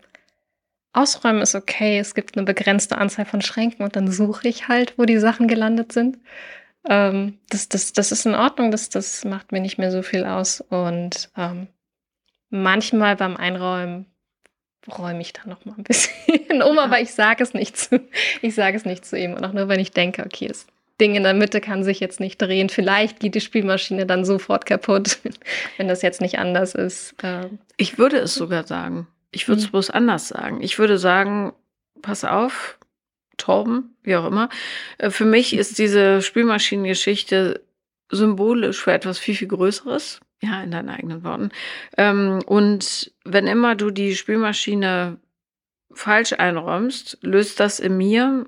ausräumen 0.94 1.42
ist 1.42 1.54
okay, 1.54 2.00
es 2.00 2.16
gibt 2.16 2.38
eine 2.38 2.46
begrenzte 2.46 2.98
Anzahl 2.98 3.26
von 3.26 3.42
Schränken 3.42 3.84
und 3.84 3.98
dann 3.98 4.10
suche 4.10 4.48
ich 4.48 4.70
halt, 4.70 4.98
wo 4.98 5.04
die 5.04 5.20
Sachen 5.20 5.50
gelandet 5.50 5.92
sind. 5.92 6.20
Ähm, 6.90 7.38
das, 7.50 7.68
das, 7.68 7.92
das 7.92 8.14
ist 8.14 8.26
in 8.26 8.34
Ordnung, 8.36 8.72
das, 8.72 8.88
das 8.88 9.26
macht 9.26 9.52
mir 9.52 9.60
nicht 9.60 9.78
mehr 9.78 9.92
so 9.92 10.04
viel 10.04 10.24
aus. 10.24 10.62
Und 10.62 11.32
ähm, 11.36 11.68
manchmal 12.50 13.18
beim 13.18 13.36
Einräumen 13.36 14.06
räume 14.88 15.20
ich 15.20 15.34
dann 15.34 15.50
noch 15.50 15.66
mal 15.66 15.76
ein 15.78 15.84
bisschen 15.84 16.62
um, 16.64 16.80
aber 16.80 17.02
ich 17.02 17.14
sage 17.14 17.44
es 17.44 17.54
nicht 17.54 17.76
zu, 17.76 18.00
ich 18.42 18.56
sage 18.56 18.78
es 18.78 18.86
nicht 18.86 19.06
zu 19.06 19.18
ihm 19.18 19.34
und 19.34 19.44
auch 19.44 19.54
nur, 19.54 19.68
wenn 19.68 19.82
ich 19.82 19.92
denke, 19.92 20.24
okay, 20.26 20.48
es 20.50 20.66
Ding 21.02 21.16
in 21.16 21.24
der 21.24 21.34
Mitte 21.34 21.60
kann 21.60 21.84
sich 21.84 22.00
jetzt 22.00 22.20
nicht 22.20 22.42
drehen. 22.42 22.70
Vielleicht 22.70 23.20
geht 23.20 23.36
die 23.36 23.42
Spielmaschine 23.42 24.06
dann 24.06 24.24
sofort 24.24 24.66
kaputt, 24.66 25.18
wenn 25.78 25.88
das 25.88 26.04
jetzt 26.04 26.22
nicht 26.22 26.40
anders 26.40 26.76
ist. 26.76 27.16
Ähm. 27.24 27.60
Ich 27.76 27.98
würde 27.98 28.18
es 28.18 28.36
sogar 28.36 28.66
sagen. 28.66 29.08
Ich 29.32 29.48
würde 29.48 29.60
es 29.60 29.68
mhm. 29.68 29.72
bloß 29.72 29.90
anders 29.90 30.28
sagen. 30.28 30.62
Ich 30.62 30.78
würde 30.78 30.98
sagen, 30.98 31.54
pass 32.02 32.24
auf, 32.24 32.78
Torben, 33.38 33.96
wie 34.04 34.16
auch 34.16 34.28
immer. 34.28 34.50
Äh, 35.00 35.10
für 35.10 35.26
mich 35.26 35.54
ist 35.58 35.80
diese 35.80 36.22
Spielmaschinengeschichte 36.22 37.62
symbolisch 38.10 38.82
für 38.82 38.94
etwas 38.94 39.18
viel, 39.18 39.36
viel 39.36 39.48
Größeres. 39.48 40.20
Ja, 40.44 40.64
in 40.64 40.72
deinen 40.72 40.90
eigenen 40.90 41.24
Worten. 41.24 41.50
Ähm, 41.98 42.40
und 42.46 43.12
wenn 43.24 43.48
immer 43.48 43.76
du 43.76 43.92
die 43.92 44.16
Spielmaschine 44.16 45.18
falsch 45.94 46.34
einräumst, 46.34 47.20
löst 47.22 47.60
das 47.60 47.80
in 47.80 47.98
mir 47.98 48.48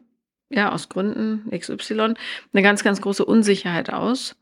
ja, 0.53 0.71
aus 0.71 0.89
Gründen 0.89 1.49
XY, 1.51 2.13
eine 2.53 2.61
ganz, 2.61 2.83
ganz 2.83 3.01
große 3.01 3.25
Unsicherheit 3.25 3.91
aus. 3.91 4.35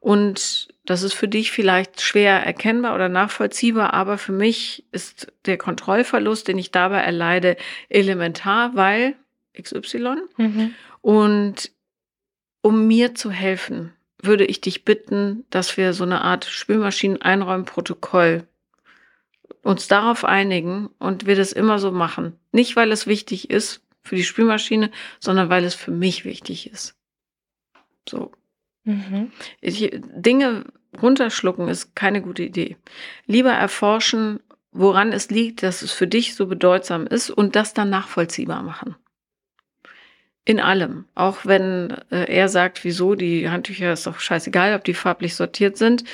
Und 0.00 0.68
das 0.84 1.02
ist 1.02 1.12
für 1.12 1.28
dich 1.28 1.50
vielleicht 1.50 2.00
schwer 2.00 2.44
erkennbar 2.44 2.94
oder 2.94 3.08
nachvollziehbar, 3.08 3.92
aber 3.92 4.16
für 4.16 4.32
mich 4.32 4.84
ist 4.92 5.32
der 5.44 5.58
Kontrollverlust, 5.58 6.48
den 6.48 6.58
ich 6.58 6.70
dabei 6.70 7.00
erleide, 7.00 7.56
elementar, 7.88 8.74
weil 8.74 9.16
XY. 9.60 10.16
Mhm. 10.36 10.74
Und 11.02 11.72
um 12.62 12.86
mir 12.86 13.14
zu 13.14 13.30
helfen, 13.30 13.92
würde 14.20 14.44
ich 14.44 14.60
dich 14.60 14.84
bitten, 14.84 15.44
dass 15.50 15.76
wir 15.76 15.92
so 15.92 16.04
eine 16.04 16.22
Art 16.22 16.44
Spülmaschinen-Einräumprotokoll 16.44 18.44
uns 19.62 19.88
darauf 19.88 20.24
einigen 20.24 20.88
und 20.98 21.26
wir 21.26 21.36
das 21.36 21.52
immer 21.52 21.78
so 21.78 21.92
machen. 21.92 22.38
Nicht, 22.52 22.76
weil 22.76 22.90
es 22.90 23.06
wichtig 23.06 23.50
ist 23.50 23.82
für 24.08 24.16
die 24.16 24.24
Spülmaschine, 24.24 24.90
sondern 25.20 25.48
weil 25.48 25.64
es 25.64 25.74
für 25.74 25.90
mich 25.90 26.24
wichtig 26.24 26.70
ist. 26.70 26.96
So. 28.08 28.32
Mhm. 28.84 29.30
Ich, 29.60 29.90
Dinge 29.92 30.64
runterschlucken 31.00 31.68
ist 31.68 31.94
keine 31.94 32.22
gute 32.22 32.42
Idee. 32.42 32.76
Lieber 33.26 33.52
erforschen, 33.52 34.40
woran 34.72 35.12
es 35.12 35.30
liegt, 35.30 35.62
dass 35.62 35.82
es 35.82 35.92
für 35.92 36.06
dich 36.06 36.34
so 36.34 36.46
bedeutsam 36.46 37.06
ist 37.06 37.30
und 37.30 37.56
das 37.56 37.74
dann 37.74 37.90
nachvollziehbar 37.90 38.62
machen. 38.62 38.96
In 40.44 40.60
allem. 40.60 41.04
Auch 41.14 41.44
wenn 41.44 41.90
äh, 42.10 42.24
er 42.34 42.48
sagt, 42.48 42.82
wieso, 42.84 43.14
die 43.14 43.50
Handtücher 43.50 43.92
ist 43.92 44.06
doch 44.06 44.18
scheißegal, 44.18 44.74
ob 44.74 44.84
die 44.84 44.94
farblich 44.94 45.34
sortiert 45.34 45.76
sind. 45.76 46.04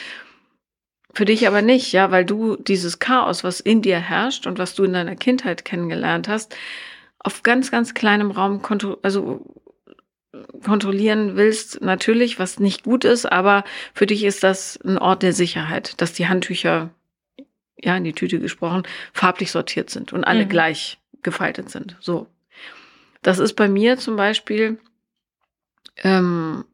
Für 1.12 1.24
dich 1.24 1.46
aber 1.46 1.62
nicht, 1.62 1.92
ja, 1.92 2.10
weil 2.10 2.24
du 2.24 2.56
dieses 2.56 2.98
Chaos, 2.98 3.44
was 3.44 3.60
in 3.60 3.82
dir 3.82 4.00
herrscht 4.00 4.48
und 4.48 4.58
was 4.58 4.74
du 4.74 4.82
in 4.82 4.92
deiner 4.92 5.14
Kindheit 5.14 5.64
kennengelernt 5.64 6.26
hast, 6.26 6.56
auf 7.24 7.42
ganz, 7.42 7.72
ganz 7.72 7.94
kleinem 7.94 8.30
Raum 8.30 8.62
kontro 8.62 8.98
also 9.02 9.44
kontrollieren 10.64 11.36
willst, 11.36 11.80
natürlich, 11.80 12.38
was 12.38 12.58
nicht 12.58 12.84
gut 12.84 13.04
ist, 13.04 13.30
aber 13.30 13.64
für 13.92 14.06
dich 14.06 14.24
ist 14.24 14.42
das 14.42 14.78
ein 14.84 14.98
Ort 14.98 15.22
der 15.22 15.32
Sicherheit, 15.32 16.00
dass 16.00 16.12
die 16.12 16.26
Handtücher, 16.26 16.90
ja, 17.78 17.96
in 17.96 18.04
die 18.04 18.14
Tüte 18.14 18.40
gesprochen, 18.40 18.82
farblich 19.12 19.50
sortiert 19.50 19.90
sind 19.90 20.12
und 20.12 20.24
alle 20.24 20.44
mhm. 20.44 20.48
gleich 20.48 20.98
gefaltet 21.22 21.70
sind. 21.70 21.96
So. 22.00 22.26
Das 23.22 23.38
ist 23.38 23.54
bei 23.54 23.68
mir 23.68 23.96
zum 23.96 24.16
Beispiel 24.16 24.78
ähm, 26.02 26.64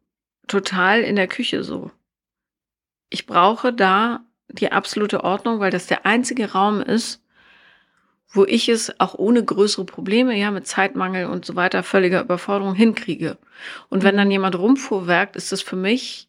total 0.49 1.03
in 1.03 1.17
der 1.17 1.29
Küche 1.29 1.63
so. 1.63 1.91
Ich 3.11 3.27
brauche 3.27 3.73
da 3.73 4.21
die 4.49 4.73
absolute 4.73 5.23
Ordnung, 5.23 5.61
weil 5.61 5.71
das 5.71 5.87
der 5.87 6.07
einzige 6.07 6.53
Raum 6.53 6.81
ist, 6.81 7.23
wo 8.31 8.45
ich 8.45 8.69
es 8.69 8.99
auch 9.01 9.15
ohne 9.15 9.45
größere 9.45 9.85
Probleme, 9.85 10.37
ja, 10.37 10.51
mit 10.51 10.67
Zeitmangel 10.67 11.27
und 11.27 11.45
so 11.45 11.57
weiter, 11.57 11.83
völliger 11.83 12.23
Überforderung 12.23 12.75
hinkriege. 12.75 13.39
Und 13.89 14.03
wenn 14.03 14.15
mhm. 14.15 14.19
dann 14.19 14.31
jemand 14.31 14.57
rumfuhrwerkt, 14.59 15.37
ist 15.37 15.53
das 15.53 15.63
für 15.63 15.77
mich 15.77 16.29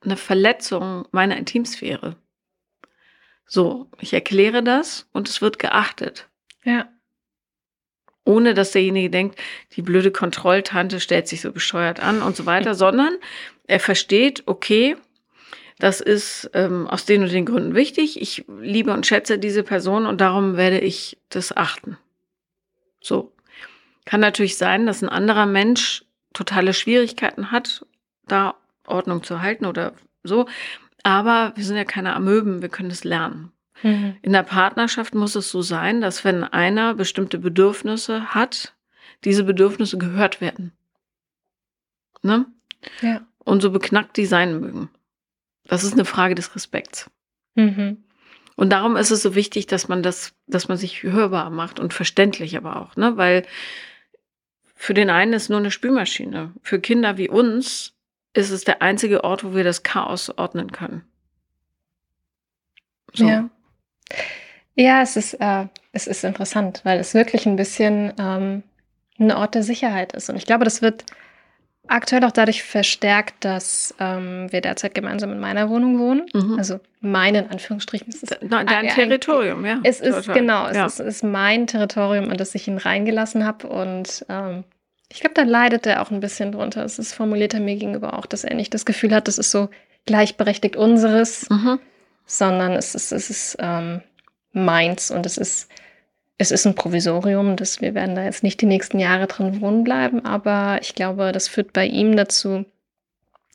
eine 0.00 0.16
Verletzung 0.16 1.06
meiner 1.10 1.36
Intimsphäre. 1.36 2.16
So, 3.46 3.90
ich 3.98 4.12
erkläre 4.12 4.62
das 4.62 5.08
und 5.12 5.28
es 5.28 5.40
wird 5.40 5.58
geachtet. 5.58 6.28
Ja 6.64 6.88
ohne 8.28 8.52
dass 8.52 8.72
derjenige 8.72 9.08
denkt, 9.08 9.40
die 9.72 9.82
blöde 9.82 10.10
Kontrolltante 10.10 11.00
stellt 11.00 11.26
sich 11.26 11.40
so 11.40 11.50
bescheuert 11.50 11.98
an 11.98 12.20
und 12.20 12.36
so 12.36 12.44
weiter, 12.44 12.74
sondern 12.76 13.16
er 13.66 13.80
versteht, 13.80 14.42
okay, 14.46 14.96
das 15.78 16.00
ist 16.00 16.50
ähm, 16.54 16.86
aus 16.88 17.04
den 17.04 17.22
und 17.22 17.32
den 17.32 17.46
Gründen 17.46 17.74
wichtig. 17.74 18.20
Ich 18.20 18.44
liebe 18.60 18.92
und 18.92 19.06
schätze 19.06 19.38
diese 19.38 19.62
Person 19.62 20.06
und 20.06 20.20
darum 20.20 20.56
werde 20.56 20.80
ich 20.80 21.18
das 21.28 21.56
achten. 21.56 21.96
So. 23.00 23.32
Kann 24.04 24.20
natürlich 24.20 24.56
sein, 24.56 24.86
dass 24.86 25.02
ein 25.02 25.08
anderer 25.08 25.46
Mensch 25.46 26.04
totale 26.32 26.72
Schwierigkeiten 26.72 27.52
hat, 27.52 27.86
da 28.26 28.54
Ordnung 28.86 29.22
zu 29.22 29.40
halten 29.40 29.66
oder 29.66 29.92
so. 30.24 30.46
Aber 31.02 31.52
wir 31.54 31.64
sind 31.64 31.76
ja 31.76 31.84
keine 31.84 32.14
Amöben, 32.14 32.62
wir 32.62 32.68
können 32.68 32.90
es 32.90 33.04
lernen. 33.04 33.52
Mhm. 33.82 34.16
In 34.22 34.32
der 34.32 34.42
Partnerschaft 34.42 35.14
muss 35.14 35.36
es 35.36 35.50
so 35.50 35.62
sein, 35.62 36.00
dass 36.00 36.24
wenn 36.24 36.42
einer 36.42 36.94
bestimmte 36.94 37.38
Bedürfnisse 37.38 38.34
hat, 38.34 38.74
diese 39.24 39.44
Bedürfnisse 39.44 39.98
gehört 39.98 40.40
werden. 40.40 40.72
Ne? 42.22 42.46
Ja. 43.00 43.20
Und 43.44 43.62
so 43.62 43.70
beknackt 43.70 44.16
die 44.16 44.26
sein 44.26 44.60
mögen. 44.60 44.90
Das 45.68 45.84
ist 45.84 45.92
eine 45.92 46.04
Frage 46.04 46.34
des 46.34 46.54
Respekts. 46.56 47.08
Mhm. 47.54 48.02
Und 48.56 48.70
darum 48.70 48.96
ist 48.96 49.12
es 49.12 49.22
so 49.22 49.36
wichtig, 49.36 49.68
dass 49.68 49.86
man 49.86 50.02
das, 50.02 50.32
dass 50.48 50.66
man 50.66 50.76
sich 50.76 51.04
hörbar 51.04 51.50
macht 51.50 51.78
und 51.78 51.94
verständlich 51.94 52.56
aber 52.56 52.80
auch, 52.82 52.96
ne? 52.96 53.16
Weil 53.16 53.44
für 54.74 54.94
den 54.94 55.10
einen 55.10 55.32
ist 55.32 55.48
nur 55.48 55.58
eine 55.58 55.70
Spülmaschine. 55.70 56.52
Für 56.62 56.80
Kinder 56.80 57.18
wie 57.18 57.28
uns 57.28 57.94
ist 58.32 58.50
es 58.50 58.64
der 58.64 58.82
einzige 58.82 59.22
Ort, 59.24 59.44
wo 59.44 59.54
wir 59.54 59.64
das 59.64 59.82
Chaos 59.82 60.30
ordnen 60.36 60.72
können. 60.72 61.04
So. 63.12 63.28
Ja. 63.28 63.48
Ja, 64.74 65.02
es 65.02 65.16
ist, 65.16 65.34
äh, 65.34 65.66
es 65.92 66.06
ist 66.06 66.22
interessant, 66.22 66.80
weil 66.84 67.00
es 67.00 67.14
wirklich 67.14 67.46
ein 67.46 67.56
bisschen 67.56 68.12
ähm, 68.18 68.62
ein 69.18 69.32
Ort 69.32 69.56
der 69.56 69.64
Sicherheit 69.64 70.12
ist. 70.12 70.30
Und 70.30 70.36
ich 70.36 70.46
glaube, 70.46 70.64
das 70.64 70.82
wird 70.82 71.04
aktuell 71.88 72.24
auch 72.24 72.30
dadurch 72.30 72.62
verstärkt, 72.62 73.44
dass 73.44 73.94
ähm, 73.98 74.46
wir 74.50 74.60
derzeit 74.60 74.94
gemeinsam 74.94 75.32
in 75.32 75.40
meiner 75.40 75.68
Wohnung 75.68 75.98
wohnen. 75.98 76.26
Mhm. 76.32 76.58
Also 76.58 76.80
mein 77.00 77.34
in 77.34 77.48
Anführungsstrichen. 77.48 78.08
Es 78.08 78.22
ist 78.22 78.38
Dein 78.42 78.68
ein, 78.68 78.88
Territorium, 78.88 79.64
ja. 79.64 79.80
Es 79.82 80.00
ist 80.00 80.26
total. 80.26 80.34
genau, 80.34 80.66
es 80.68 80.76
ja. 80.76 80.86
ist, 80.86 81.00
ist, 81.00 81.24
mein 81.24 81.66
Territorium, 81.66 82.30
in 82.30 82.36
das 82.36 82.54
ich 82.54 82.68
ihn 82.68 82.78
reingelassen 82.78 83.44
habe. 83.44 83.66
Und 83.66 84.24
ähm, 84.28 84.64
ich 85.10 85.20
glaube, 85.20 85.34
da 85.34 85.42
leidet 85.42 85.86
er 85.86 86.02
auch 86.02 86.10
ein 86.10 86.20
bisschen 86.20 86.52
drunter. 86.52 86.84
Es 86.84 86.98
ist 86.98 87.14
formuliert 87.14 87.54
er 87.54 87.60
mir 87.60 87.76
gegenüber 87.76 88.18
auch, 88.18 88.26
dass 88.26 88.44
er 88.44 88.54
nicht 88.54 88.74
das 88.74 88.84
Gefühl 88.84 89.14
hat, 89.14 89.28
das 89.28 89.38
ist 89.38 89.50
so 89.50 89.68
gleichberechtigt 90.06 90.76
unseres. 90.76 91.48
Mhm 91.50 91.78
sondern 92.28 92.72
es 92.72 92.94
ist, 92.94 93.10
es 93.10 93.30
ist 93.30 93.56
ähm, 93.58 94.02
meins 94.52 95.10
und 95.10 95.26
es 95.26 95.38
ist, 95.38 95.68
es 96.38 96.52
ist 96.52 96.66
ein 96.66 96.76
Provisorium, 96.76 97.56
das 97.56 97.80
wir 97.80 97.94
werden 97.94 98.14
da 98.14 98.22
jetzt 98.22 98.44
nicht 98.44 98.60
die 98.60 98.66
nächsten 98.66 99.00
Jahre 99.00 99.26
drin 99.26 99.60
wohnen 99.60 99.82
bleiben, 99.82 100.24
aber 100.24 100.78
ich 100.80 100.94
glaube, 100.94 101.32
das 101.32 101.48
führt 101.48 101.72
bei 101.72 101.84
ihm 101.84 102.16
dazu, 102.16 102.64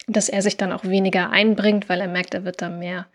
dass 0.08 0.28
er 0.28 0.42
sich 0.42 0.58
dann 0.58 0.74
auch 0.74 0.84
weniger 0.84 1.30
einbringt, 1.30 1.88
weil 1.88 2.02
er 2.02 2.10
merkt, 2.10 2.34
er 2.34 2.44
wird 2.44 2.62
da 2.62 2.70
mehr 2.70 3.08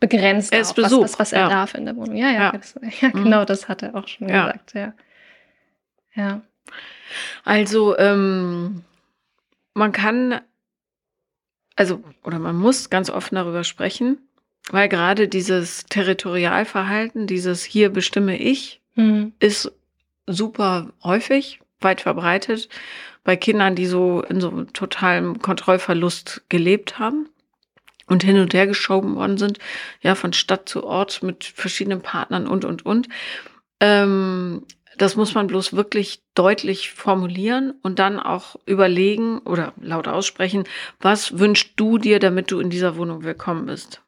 begrenzt, 0.00 0.52
er 0.52 0.60
ist 0.60 0.72
auch, 0.72 0.82
was, 0.82 0.92
was, 0.92 1.18
was, 1.20 1.32
er 1.32 1.42
ja. 1.42 1.48
darf 1.48 1.74
in 1.74 1.84
der 1.84 1.94
Wohnung. 1.94 2.16
Ja, 2.16 2.30
ja, 2.30 2.40
ja. 2.40 2.52
Das, 2.52 2.74
ja 3.00 3.08
mhm. 3.08 3.24
genau, 3.24 3.44
das 3.44 3.68
hat 3.68 3.82
er 3.82 3.94
auch 3.94 4.08
schon 4.08 4.28
ja. 4.28 4.46
gesagt, 4.46 4.74
ja. 4.74 4.92
Ja. 6.14 6.42
Also, 7.44 7.96
ähm, 7.98 8.82
man 9.74 9.92
kann, 9.92 10.40
also, 11.76 12.02
oder 12.24 12.40
man 12.40 12.56
muss 12.56 12.90
ganz 12.90 13.08
offen 13.08 13.36
darüber 13.36 13.62
sprechen, 13.62 14.18
weil 14.70 14.88
gerade 14.88 15.28
dieses 15.28 15.84
Territorialverhalten, 15.86 17.28
dieses 17.28 17.62
hier 17.62 17.90
bestimme 17.90 18.36
ich, 18.36 18.81
mhm. 18.94 19.32
ist 19.38 19.72
super 20.26 20.92
häufig, 21.02 21.60
weit 21.80 22.00
verbreitet 22.00 22.68
bei 23.24 23.36
Kindern, 23.36 23.74
die 23.74 23.86
so 23.86 24.22
in 24.22 24.40
so 24.40 24.64
totalem 24.64 25.40
Kontrollverlust 25.40 26.42
gelebt 26.48 26.98
haben 26.98 27.28
und 28.06 28.24
hin 28.24 28.38
und 28.38 28.52
her 28.52 28.66
geschoben 28.66 29.14
worden 29.14 29.38
sind, 29.38 29.58
ja, 30.00 30.14
von 30.14 30.32
Stadt 30.32 30.68
zu 30.68 30.84
Ort 30.84 31.22
mit 31.22 31.44
verschiedenen 31.44 32.02
Partnern 32.02 32.46
und, 32.46 32.64
und, 32.64 32.84
und. 32.84 33.08
Ähm, 33.80 34.64
das 34.98 35.16
muss 35.16 35.34
man 35.34 35.46
bloß 35.46 35.72
wirklich 35.72 36.22
deutlich 36.34 36.90
formulieren 36.90 37.74
und 37.82 37.98
dann 37.98 38.20
auch 38.20 38.56
überlegen 38.66 39.38
oder 39.38 39.72
laut 39.80 40.06
aussprechen, 40.06 40.64
was 41.00 41.38
wünschst 41.38 41.72
du 41.76 41.98
dir, 41.98 42.18
damit 42.18 42.50
du 42.50 42.60
in 42.60 42.70
dieser 42.70 42.96
Wohnung 42.96 43.24
willkommen 43.24 43.66
bist? 43.66 44.01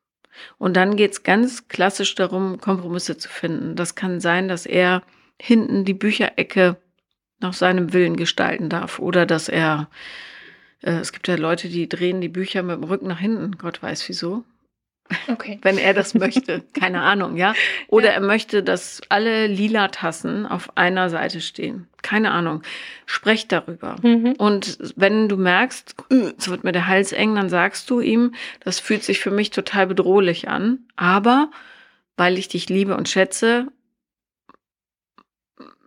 Und 0.59 0.77
dann 0.77 0.97
geht 0.97 1.12
es 1.12 1.23
ganz 1.23 1.68
klassisch 1.68 2.14
darum, 2.14 2.61
Kompromisse 2.61 3.16
zu 3.16 3.29
finden. 3.29 3.77
Das 3.77 3.94
kann 3.94 4.20
sein, 4.20 4.49
dass 4.49 4.66
er 4.66 5.03
hinten 5.40 5.85
die 5.85 5.94
Bücherecke 5.94 6.77
nach 7.40 7.53
seinem 7.53 7.92
Willen 7.92 8.16
gestalten 8.16 8.68
darf 8.68 8.99
oder 8.99 9.27
dass 9.27 9.49
er, 9.49 9.88
äh, 10.83 10.92
es 10.92 11.12
gibt 11.12 11.29
ja 11.29 11.37
Leute, 11.37 11.68
die 11.68 11.88
drehen 11.88 12.20
die 12.20 12.29
Bücher 12.29 12.62
mit 12.62 12.77
dem 12.77 12.85
Rücken 12.85 13.09
nach 13.09 13.18
hinten, 13.18 13.59
Gott 13.59 13.83
weiß 13.83 14.09
wieso. 14.09 14.44
Okay. 15.28 15.58
Wenn 15.62 15.78
er 15.78 15.94
das 15.94 16.14
möchte. 16.14 16.64
Keine 16.78 17.02
Ahnung, 17.02 17.36
ja. 17.36 17.54
Oder 17.88 18.08
ja. 18.08 18.12
er 18.14 18.20
möchte, 18.20 18.62
dass 18.62 19.00
alle 19.08 19.46
lila 19.46 19.88
Tassen 19.88 20.46
auf 20.46 20.76
einer 20.76 21.11
Seite 21.11 21.40
stehen. 21.40 21.88
Keine 22.02 22.30
Ahnung. 22.30 22.62
Sprecht 23.07 23.52
darüber. 23.52 23.96
Mhm. 24.02 24.32
Und 24.38 24.78
wenn 24.96 25.28
du 25.28 25.36
merkst, 25.36 25.94
es 26.38 26.48
wird 26.48 26.64
mir 26.64 26.72
der 26.72 26.86
Hals 26.86 27.12
eng, 27.12 27.34
dann 27.34 27.48
sagst 27.48 27.90
du 27.90 28.00
ihm, 28.00 28.34
das 28.61 28.80
fühlt 28.80 29.05
sich 29.05 29.20
für 29.20 29.30
mich 29.30 29.50
total 29.50 29.86
bedrohlich 29.86 30.48
an. 30.48 30.80
Aber 30.96 31.50
weil 32.16 32.38
ich 32.38 32.48
dich 32.48 32.68
liebe 32.68 32.96
und 32.96 33.09
schätze, 33.09 33.68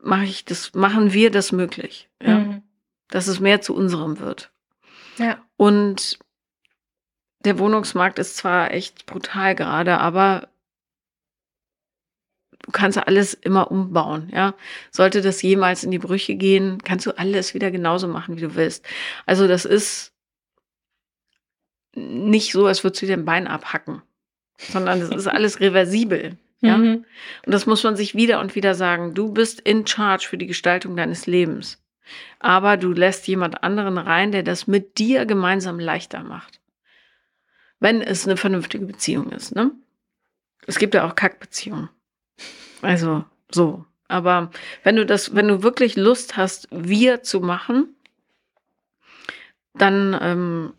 mache 0.03 0.25
ich 0.25 0.45
das, 0.45 0.73
machen 0.73 1.13
wir 1.13 1.31
das 1.31 1.51
möglich. 1.51 2.09
Ja? 2.21 2.39
Mhm. 2.39 2.61
Dass 3.09 3.27
es 3.27 3.39
mehr 3.39 3.61
zu 3.61 3.75
unserem 3.75 4.19
wird. 4.19 4.51
Ja. 5.17 5.37
Und 5.55 6.19
der 7.45 7.59
Wohnungsmarkt 7.59 8.19
ist 8.19 8.37
zwar 8.37 8.71
echt 8.71 9.05
brutal 9.05 9.55
gerade, 9.55 9.99
aber 9.99 10.49
du 12.59 12.71
kannst 12.71 12.97
alles 12.97 13.33
immer 13.33 13.71
umbauen, 13.71 14.29
ja. 14.33 14.53
Sollte 14.91 15.21
das 15.21 15.41
jemals 15.41 15.83
in 15.83 15.91
die 15.91 15.99
Brüche 15.99 16.35
gehen, 16.35 16.83
kannst 16.83 17.05
du 17.05 17.17
alles 17.17 17.53
wieder 17.53 17.71
genauso 17.71 18.07
machen, 18.07 18.37
wie 18.37 18.41
du 18.41 18.55
willst. 18.55 18.85
Also 19.25 19.47
das 19.47 19.65
ist 19.65 20.13
nicht 21.95 22.51
so, 22.51 22.65
als 22.67 22.83
würdest 22.83 23.01
du 23.01 23.05
dir 23.07 23.13
ein 23.13 23.25
Bein 23.25 23.47
abhacken, 23.47 24.01
sondern 24.59 25.01
es 25.01 25.09
ist 25.09 25.27
alles 25.27 25.59
reversibel. 25.59 26.37
Ja? 26.59 26.75
Mhm. 26.75 27.05
Und 27.45 27.53
das 27.53 27.67
muss 27.67 27.83
man 27.83 27.95
sich 27.95 28.15
wieder 28.15 28.39
und 28.39 28.55
wieder 28.55 28.73
sagen. 28.73 29.13
Du 29.13 29.31
bist 29.31 29.59
in 29.59 29.85
charge 29.85 30.25
für 30.27 30.39
die 30.39 30.47
Gestaltung 30.47 30.95
deines 30.95 31.27
Lebens. 31.27 31.83
Aber 32.39 32.77
du 32.77 32.93
lässt 32.93 33.27
jemand 33.27 33.63
anderen 33.63 33.99
rein, 33.99 34.31
der 34.31 34.41
das 34.41 34.65
mit 34.65 34.97
dir 34.97 35.27
gemeinsam 35.27 35.79
leichter 35.79 36.23
macht. 36.23 36.56
Wenn 37.79 38.01
es 38.01 38.25
eine 38.25 38.37
vernünftige 38.37 38.85
Beziehung 38.85 39.31
ist, 39.31 39.55
ne? 39.55 39.71
Es 40.65 40.79
gibt 40.79 40.93
ja 40.93 41.07
auch 41.07 41.15
Kackbeziehungen. 41.15 41.89
Also, 42.81 43.23
so. 43.51 43.85
Aber 44.07 44.51
wenn 44.83 44.95
du 44.95 45.05
das, 45.05 45.35
wenn 45.35 45.47
du 45.47 45.63
wirklich 45.63 45.95
Lust 45.95 46.37
hast, 46.37 46.67
wir 46.71 47.23
zu 47.23 47.41
machen, 47.41 47.95
dann 49.73 50.17
ähm, 50.21 50.73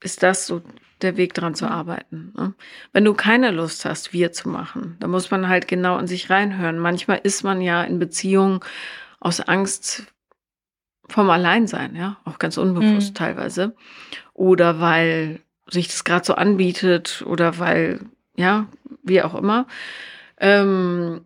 ist 0.00 0.22
das 0.22 0.46
so 0.46 0.62
der 1.02 1.16
Weg 1.16 1.34
dran 1.34 1.54
zu 1.54 1.66
arbeiten. 1.66 2.32
Ne? 2.36 2.54
Wenn 2.92 3.04
du 3.04 3.14
keine 3.14 3.50
Lust 3.50 3.84
hast, 3.84 4.12
wir 4.12 4.32
zu 4.32 4.48
machen, 4.48 4.96
dann 5.00 5.10
muss 5.10 5.30
man 5.30 5.48
halt 5.48 5.68
genau 5.68 5.98
in 5.98 6.06
sich 6.06 6.30
reinhören. 6.30 6.78
Manchmal 6.78 7.20
ist 7.22 7.42
man 7.42 7.60
ja 7.60 7.82
in 7.82 7.98
Beziehungen 7.98 8.60
aus 9.18 9.40
Angst 9.40 10.06
vom 11.08 11.28
Alleinsein, 11.28 11.96
ja, 11.96 12.18
auch 12.24 12.38
ganz 12.38 12.56
unbewusst 12.56 13.10
mhm. 13.10 13.14
teilweise. 13.14 13.74
Oder 14.32 14.80
weil 14.80 15.40
sich 15.70 15.88
das 15.88 16.04
gerade 16.04 16.24
so 16.24 16.34
anbietet 16.34 17.22
oder 17.26 17.58
weil, 17.58 18.00
ja, 18.36 18.66
wie 19.02 19.22
auch 19.22 19.34
immer. 19.34 19.66
Ähm, 20.38 21.22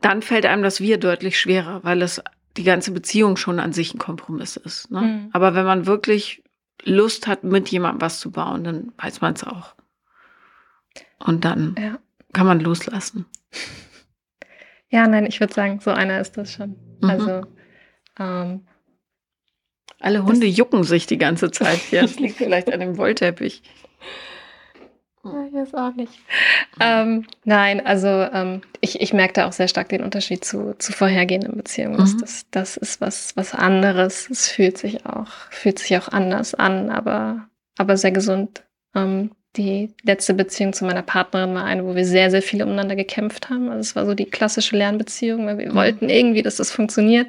dann 0.00 0.22
fällt 0.22 0.46
einem 0.46 0.62
das 0.62 0.80
Wir 0.80 0.98
deutlich 0.98 1.38
schwerer, 1.38 1.82
weil 1.84 2.02
es 2.02 2.22
die 2.56 2.64
ganze 2.64 2.92
Beziehung 2.92 3.36
schon 3.36 3.60
an 3.60 3.72
sich 3.72 3.94
ein 3.94 3.98
Kompromiss 3.98 4.56
ist. 4.56 4.90
Ne? 4.90 5.00
Mhm. 5.00 5.30
Aber 5.32 5.54
wenn 5.54 5.64
man 5.64 5.86
wirklich 5.86 6.42
Lust 6.84 7.26
hat, 7.26 7.44
mit 7.44 7.68
jemandem 7.68 8.00
was 8.00 8.20
zu 8.20 8.30
bauen, 8.30 8.64
dann 8.64 8.92
weiß 8.98 9.20
man 9.20 9.34
es 9.34 9.44
auch. 9.44 9.74
Und 11.18 11.44
dann 11.44 11.74
ja. 11.78 11.98
kann 12.32 12.46
man 12.46 12.60
loslassen. 12.60 13.26
Ja, 14.90 15.06
nein, 15.06 15.26
ich 15.26 15.40
würde 15.40 15.52
sagen, 15.52 15.80
so 15.80 15.90
einer 15.90 16.20
ist 16.20 16.36
das 16.36 16.52
schon. 16.52 16.76
Mhm. 17.00 17.10
Also 17.10 17.46
ähm, 18.18 18.67
alle 20.00 20.24
Hunde 20.24 20.46
jucken 20.46 20.84
sich 20.84 21.06
die 21.06 21.18
ganze 21.18 21.50
Zeit 21.50 21.78
hier. 21.78 22.02
Das 22.02 22.18
liegt 22.18 22.36
vielleicht 22.36 22.72
an 22.72 22.80
dem 22.80 22.96
Wollteppich. 22.96 23.62
Ja, 25.24 25.46
ich 25.46 25.52
weiß 25.52 25.74
auch 25.74 25.94
nicht. 25.94 26.12
Ähm, 26.80 27.26
nein, 27.44 27.84
also 27.84 28.06
ähm, 28.08 28.62
ich, 28.80 29.00
ich 29.00 29.12
merke 29.12 29.34
da 29.34 29.48
auch 29.48 29.52
sehr 29.52 29.68
stark 29.68 29.88
den 29.88 30.02
Unterschied 30.02 30.44
zu, 30.44 30.74
zu 30.78 30.92
vorhergehenden 30.92 31.56
Beziehungen. 31.56 32.00
Mhm. 32.00 32.18
Das, 32.20 32.46
das 32.50 32.76
ist 32.76 33.00
was, 33.00 33.36
was 33.36 33.54
anderes. 33.54 34.30
Es 34.30 34.48
fühlt 34.48 34.78
sich 34.78 35.04
auch, 35.06 35.30
fühlt 35.50 35.80
sich 35.80 35.96
auch 35.98 36.08
anders 36.08 36.54
an, 36.54 36.90
aber, 36.90 37.48
aber 37.76 37.96
sehr 37.96 38.12
gesund. 38.12 38.62
Ähm, 38.94 39.32
die 39.56 39.92
letzte 40.04 40.34
Beziehung 40.34 40.72
zu 40.72 40.84
meiner 40.84 41.02
Partnerin 41.02 41.54
war 41.54 41.64
eine, 41.64 41.84
wo 41.84 41.96
wir 41.96 42.04
sehr, 42.04 42.30
sehr 42.30 42.42
viel 42.42 42.62
umeinander 42.62 42.94
gekämpft 42.94 43.50
haben. 43.50 43.68
Also 43.68 43.80
es 43.80 43.96
war 43.96 44.06
so 44.06 44.14
die 44.14 44.26
klassische 44.26 44.76
Lernbeziehung, 44.76 45.46
weil 45.46 45.58
wir 45.58 45.70
mhm. 45.70 45.74
wollten 45.74 46.08
irgendwie, 46.08 46.42
dass 46.42 46.56
das 46.56 46.70
funktioniert. 46.70 47.26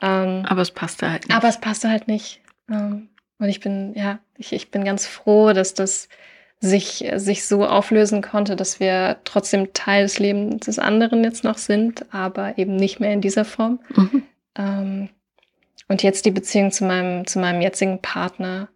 Ähm, 0.00 0.44
aber 0.46 0.62
es 0.62 0.70
passte 0.70 1.10
halt 1.10 1.28
nicht. 1.28 1.36
Aber 1.36 1.48
es 1.48 1.60
passte 1.60 1.90
halt 1.90 2.08
nicht. 2.08 2.40
Ähm, 2.70 3.08
und 3.38 3.48
ich 3.48 3.60
bin, 3.60 3.94
ja, 3.94 4.18
ich, 4.36 4.52
ich 4.52 4.70
bin 4.70 4.84
ganz 4.84 5.06
froh, 5.06 5.52
dass 5.52 5.74
das 5.74 6.08
sich, 6.60 7.08
sich 7.16 7.46
so 7.46 7.66
auflösen 7.66 8.22
konnte, 8.22 8.56
dass 8.56 8.80
wir 8.80 9.18
trotzdem 9.24 9.72
Teil 9.74 10.02
des 10.02 10.18
Lebens 10.18 10.66
des 10.66 10.78
anderen 10.78 11.22
jetzt 11.22 11.44
noch 11.44 11.58
sind, 11.58 12.12
aber 12.12 12.58
eben 12.58 12.74
nicht 12.76 12.98
mehr 13.00 13.12
in 13.12 13.20
dieser 13.20 13.44
Form. 13.44 13.80
Mhm. 13.94 14.22
Ähm, 14.56 15.08
und 15.86 16.02
jetzt 16.02 16.26
die 16.26 16.30
Beziehung 16.30 16.70
zu 16.70 16.84
meinem, 16.84 17.26
zu 17.26 17.38
meinem 17.38 17.62
jetzigen 17.62 18.02
Partner. 18.02 18.68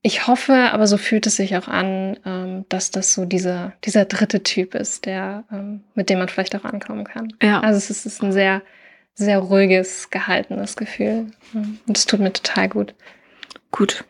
Ich 0.00 0.26
hoffe, 0.26 0.70
aber 0.72 0.86
so 0.86 0.96
fühlt 0.96 1.26
es 1.26 1.36
sich 1.36 1.56
auch 1.56 1.68
an, 1.68 2.18
ähm, 2.24 2.64
dass 2.68 2.90
das 2.90 3.12
so 3.12 3.24
dieser, 3.24 3.74
dieser 3.84 4.04
dritte 4.04 4.42
Typ 4.42 4.74
ist, 4.74 5.06
der, 5.06 5.44
ähm, 5.52 5.84
mit 5.94 6.08
dem 6.08 6.18
man 6.18 6.28
vielleicht 6.28 6.56
auch 6.56 6.64
ankommen 6.64 7.04
kann. 7.04 7.34
Ja. 7.42 7.60
Also 7.60 7.76
es 7.76 7.90
ist, 7.90 8.06
es 8.06 8.14
ist 8.14 8.22
ein 8.22 8.32
sehr, 8.32 8.62
sehr 9.18 9.40
ruhiges, 9.40 10.10
gehaltenes 10.10 10.76
Gefühl. 10.76 11.32
Und 11.52 11.96
es 11.96 12.06
tut 12.06 12.20
mir 12.20 12.32
total 12.32 12.68
gut. 12.68 12.94
Gut. 13.72 14.04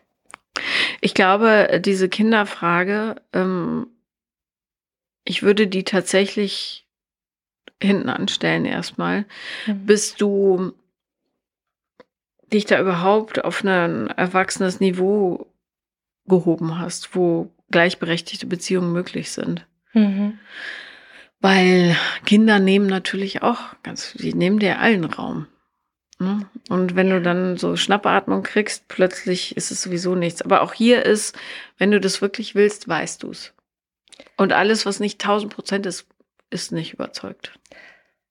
Ich 1.01 1.15
glaube, 1.15 1.81
diese 1.83 2.09
Kinderfrage, 2.09 3.15
ähm, 3.33 3.87
ich 5.23 5.41
würde 5.41 5.67
die 5.67 5.83
tatsächlich 5.83 6.85
hinten 7.81 8.09
anstellen 8.09 8.65
erstmal, 8.65 9.25
mhm. 9.65 9.85
bis 9.85 10.15
du 10.15 10.73
dich 12.53 12.65
da 12.65 12.79
überhaupt 12.79 13.43
auf 13.43 13.63
ein 13.63 14.07
erwachsenes 14.07 14.79
Niveau 14.79 15.47
gehoben 16.27 16.77
hast, 16.77 17.15
wo 17.15 17.51
gleichberechtigte 17.71 18.45
Beziehungen 18.45 18.91
möglich 18.91 19.31
sind. 19.31 19.65
Mhm. 19.93 20.37
Weil 21.41 21.95
Kinder 22.25 22.59
nehmen 22.59 22.87
natürlich 22.87 23.41
auch 23.41 23.59
ganz, 23.83 24.13
die 24.13 24.33
nehmen 24.33 24.59
dir 24.59 24.79
allen 24.79 25.05
Raum. 25.05 25.47
Ne? 26.19 26.45
Und 26.67 26.95
wenn 26.97 27.09
du 27.09 27.21
dann 27.21 27.55
so 27.57 27.77
Schnappatmung 27.77 28.43
kriegst, 28.43 28.89
plötzlich 28.89 29.55
ist 29.55 29.71
es 29.71 29.81
sowieso 29.81 30.15
nichts. 30.15 30.41
Aber 30.41 30.61
auch 30.61 30.73
hier 30.73 31.05
ist, 31.05 31.37
wenn 31.77 31.91
du 31.91 32.01
das 32.01 32.21
wirklich 32.21 32.55
willst, 32.55 32.89
weißt 32.89 33.23
du 33.23 33.31
es. 33.31 33.53
Und 34.35 34.51
alles, 34.51 34.85
was 34.85 34.99
nicht 34.99 35.21
1000 35.23 35.53
Prozent 35.53 35.85
ist, 35.85 36.07
ist 36.49 36.73
nicht 36.73 36.93
überzeugt. 36.93 37.57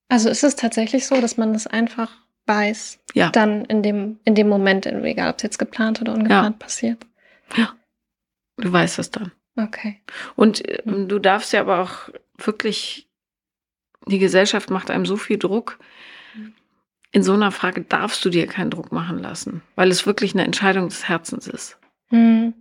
Also 0.09 0.29
ist 0.29 0.45
es 0.45 0.57
tatsächlich 0.57 1.07
so, 1.07 1.21
dass 1.21 1.39
man 1.39 1.55
das 1.55 1.67
einfach 1.67 2.11
weiß, 2.47 2.99
ja. 3.15 3.31
dann 3.31 3.65
in 3.67 3.83
dem, 3.83 4.19
in 4.25 4.35
dem 4.35 4.49
Moment, 4.49 4.87
egal 4.87 5.31
ob 5.31 5.37
es 5.37 5.43
jetzt 5.43 5.59
geplant 5.59 6.01
oder 6.01 6.13
ungeplant 6.15 6.57
ja. 6.57 6.59
passiert. 6.59 7.07
Ja. 7.57 7.75
Du 8.57 8.73
weißt 8.73 8.99
es 8.99 9.11
dann. 9.11 9.33
Okay. 9.59 10.01
Und 10.37 10.67
äh, 10.67 10.83
du 10.85 11.19
darfst 11.19 11.53
ja 11.53 11.61
aber 11.61 11.81
auch 11.81 12.11
wirklich, 12.37 13.09
die 14.07 14.19
Gesellschaft 14.19 14.71
macht 14.71 14.91
einem 14.91 15.07
so 15.07 15.17
viel 15.17 15.39
Druck, 15.39 15.79
in 17.11 17.23
so 17.23 17.33
einer 17.33 17.51
Frage 17.51 17.83
darfst 17.83 18.25
du 18.25 18.31
dir 18.31 18.47
keinen 18.47 18.71
Druck 18.71 18.93
machen 18.93 19.19
lassen, 19.19 19.63
weil 19.77 19.91
es 19.91 20.07
wirklich 20.07 20.35
eine 20.35 20.45
Entscheidung 20.45 20.89
des 20.89 21.09
Herzens 21.09 21.47
ist. 21.47 21.79
Hm. 22.11 22.55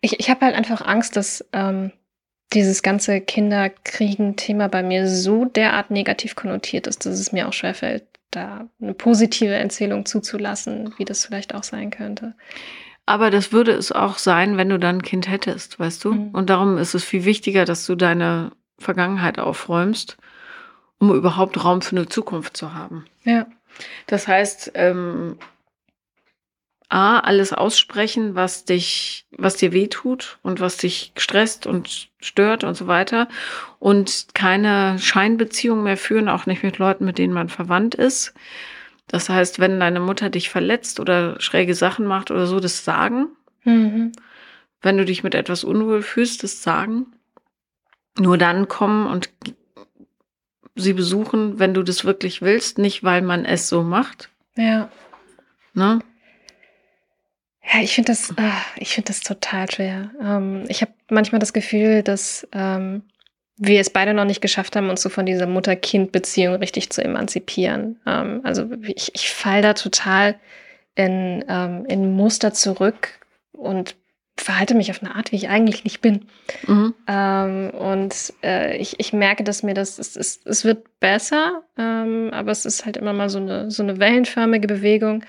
Ich, 0.00 0.18
ich 0.18 0.30
habe 0.30 0.46
halt 0.46 0.54
einfach 0.54 0.80
Angst, 0.80 1.16
dass 1.16 1.44
ähm, 1.52 1.92
dieses 2.52 2.82
ganze 2.82 3.20
Kinderkriegen-Thema 3.20 4.68
bei 4.68 4.82
mir 4.82 5.08
so 5.08 5.44
derart 5.44 5.90
negativ 5.90 6.34
konnotiert 6.34 6.86
ist, 6.86 7.06
dass 7.06 7.18
es 7.18 7.32
mir 7.32 7.48
auch 7.48 7.52
schwerfällt, 7.52 8.04
da 8.30 8.68
eine 8.80 8.94
positive 8.94 9.54
Erzählung 9.54 10.06
zuzulassen, 10.06 10.94
wie 10.96 11.04
das 11.04 11.24
vielleicht 11.24 11.54
auch 11.54 11.64
sein 11.64 11.90
könnte. 11.90 12.34
Aber 13.06 13.30
das 13.30 13.52
würde 13.52 13.72
es 13.72 13.90
auch 13.90 14.18
sein, 14.18 14.56
wenn 14.56 14.68
du 14.68 14.78
dann 14.78 14.96
ein 14.96 15.02
Kind 15.02 15.28
hättest, 15.28 15.78
weißt 15.78 16.04
du? 16.04 16.12
Mhm. 16.14 16.30
Und 16.30 16.50
darum 16.50 16.78
ist 16.78 16.94
es 16.94 17.04
viel 17.04 17.24
wichtiger, 17.24 17.64
dass 17.64 17.86
du 17.86 17.96
deine 17.96 18.52
Vergangenheit 18.78 19.38
aufräumst, 19.38 20.16
um 20.98 21.14
überhaupt 21.14 21.64
Raum 21.64 21.82
für 21.82 21.96
eine 21.96 22.08
Zukunft 22.08 22.56
zu 22.56 22.74
haben. 22.74 23.06
Ja. 23.24 23.46
Das 24.06 24.28
heißt, 24.28 24.72
ähm, 24.74 25.38
A, 26.92 27.20
alles 27.20 27.54
aussprechen, 27.54 28.34
was 28.34 28.66
dich, 28.66 29.26
was 29.30 29.56
dir 29.56 29.72
wehtut 29.72 30.38
und 30.42 30.60
was 30.60 30.76
dich 30.76 31.12
stresst 31.16 31.66
und 31.66 32.10
stört 32.20 32.64
und 32.64 32.74
so 32.74 32.86
weiter. 32.86 33.28
Und 33.78 34.26
keine 34.34 34.98
Scheinbeziehung 34.98 35.82
mehr 35.82 35.96
führen, 35.96 36.28
auch 36.28 36.44
nicht 36.44 36.62
mit 36.62 36.76
Leuten, 36.76 37.06
mit 37.06 37.16
denen 37.16 37.32
man 37.32 37.48
verwandt 37.48 37.94
ist. 37.94 38.34
Das 39.12 39.28
heißt, 39.28 39.60
wenn 39.60 39.78
deine 39.78 40.00
Mutter 40.00 40.30
dich 40.30 40.48
verletzt 40.48 40.98
oder 40.98 41.38
schräge 41.38 41.74
Sachen 41.74 42.06
macht 42.06 42.30
oder 42.30 42.46
so, 42.46 42.60
das 42.60 42.82
sagen. 42.82 43.26
Mhm. 43.62 44.12
Wenn 44.80 44.96
du 44.96 45.04
dich 45.04 45.22
mit 45.22 45.34
etwas 45.34 45.64
unwohl 45.64 46.02
fühlst, 46.02 46.42
das 46.42 46.62
sagen. 46.62 47.06
Nur 48.18 48.38
dann 48.38 48.68
kommen 48.68 49.06
und 49.06 49.28
sie 50.74 50.94
besuchen, 50.94 51.58
wenn 51.58 51.74
du 51.74 51.82
das 51.82 52.06
wirklich 52.06 52.40
willst, 52.40 52.78
nicht 52.78 53.04
weil 53.04 53.20
man 53.20 53.44
es 53.44 53.68
so 53.68 53.82
macht. 53.82 54.30
Ja. 54.56 54.88
Ne? 55.74 56.00
Ja, 57.62 57.80
ich 57.82 57.94
finde 57.94 58.12
das, 58.12 58.30
äh, 58.30 58.50
ich 58.76 58.94
finde 58.94 59.08
das 59.08 59.20
total 59.20 59.70
schwer. 59.70 60.10
Ähm, 60.22 60.64
ich 60.68 60.80
habe 60.80 60.92
manchmal 61.10 61.38
das 61.38 61.52
Gefühl, 61.52 62.02
dass 62.02 62.48
ähm, 62.52 63.02
wir 63.56 63.80
es 63.80 63.90
beide 63.90 64.14
noch 64.14 64.24
nicht 64.24 64.40
geschafft 64.40 64.76
haben, 64.76 64.90
uns 64.90 65.02
so 65.02 65.08
von 65.08 65.26
dieser 65.26 65.46
Mutter-Kind-Beziehung 65.46 66.56
richtig 66.56 66.90
zu 66.90 67.02
emanzipieren. 67.02 68.00
Ähm, 68.06 68.40
also 68.44 68.66
ich, 68.82 69.14
ich 69.14 69.30
fall 69.30 69.62
da 69.62 69.74
total 69.74 70.36
in, 70.94 71.44
ähm, 71.48 71.84
in 71.86 72.14
Muster 72.14 72.52
zurück 72.52 73.10
und 73.52 73.96
verhalte 74.36 74.74
mich 74.74 74.90
auf 74.90 75.02
eine 75.02 75.14
Art, 75.14 75.30
wie 75.30 75.36
ich 75.36 75.48
eigentlich 75.48 75.84
nicht 75.84 76.00
bin. 76.00 76.26
Mhm. 76.66 76.94
Ähm, 77.06 77.70
und 77.70 78.14
äh, 78.42 78.76
ich, 78.78 78.98
ich 78.98 79.12
merke, 79.12 79.44
dass 79.44 79.62
mir 79.62 79.74
das, 79.74 79.98
es, 79.98 80.16
es, 80.16 80.40
es 80.44 80.64
wird 80.64 80.98
besser, 81.00 81.62
ähm, 81.78 82.30
aber 82.32 82.50
es 82.50 82.64
ist 82.64 82.84
halt 82.84 82.96
immer 82.96 83.12
mal 83.12 83.28
so 83.28 83.38
eine, 83.38 83.70
so 83.70 83.82
eine 83.82 83.98
wellenförmige 83.98 84.66
Bewegung. 84.66 85.24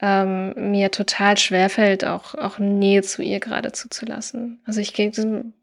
Ähm, 0.00 0.70
mir 0.70 0.90
total 0.90 1.36
schwerfällt, 1.36 2.04
auch, 2.04 2.34
auch 2.34 2.58
Nähe 2.58 3.02
zu 3.02 3.22
ihr 3.22 3.40
gerade 3.40 3.72
zuzulassen. 3.72 4.60
Also 4.64 4.80
ich 4.80 4.94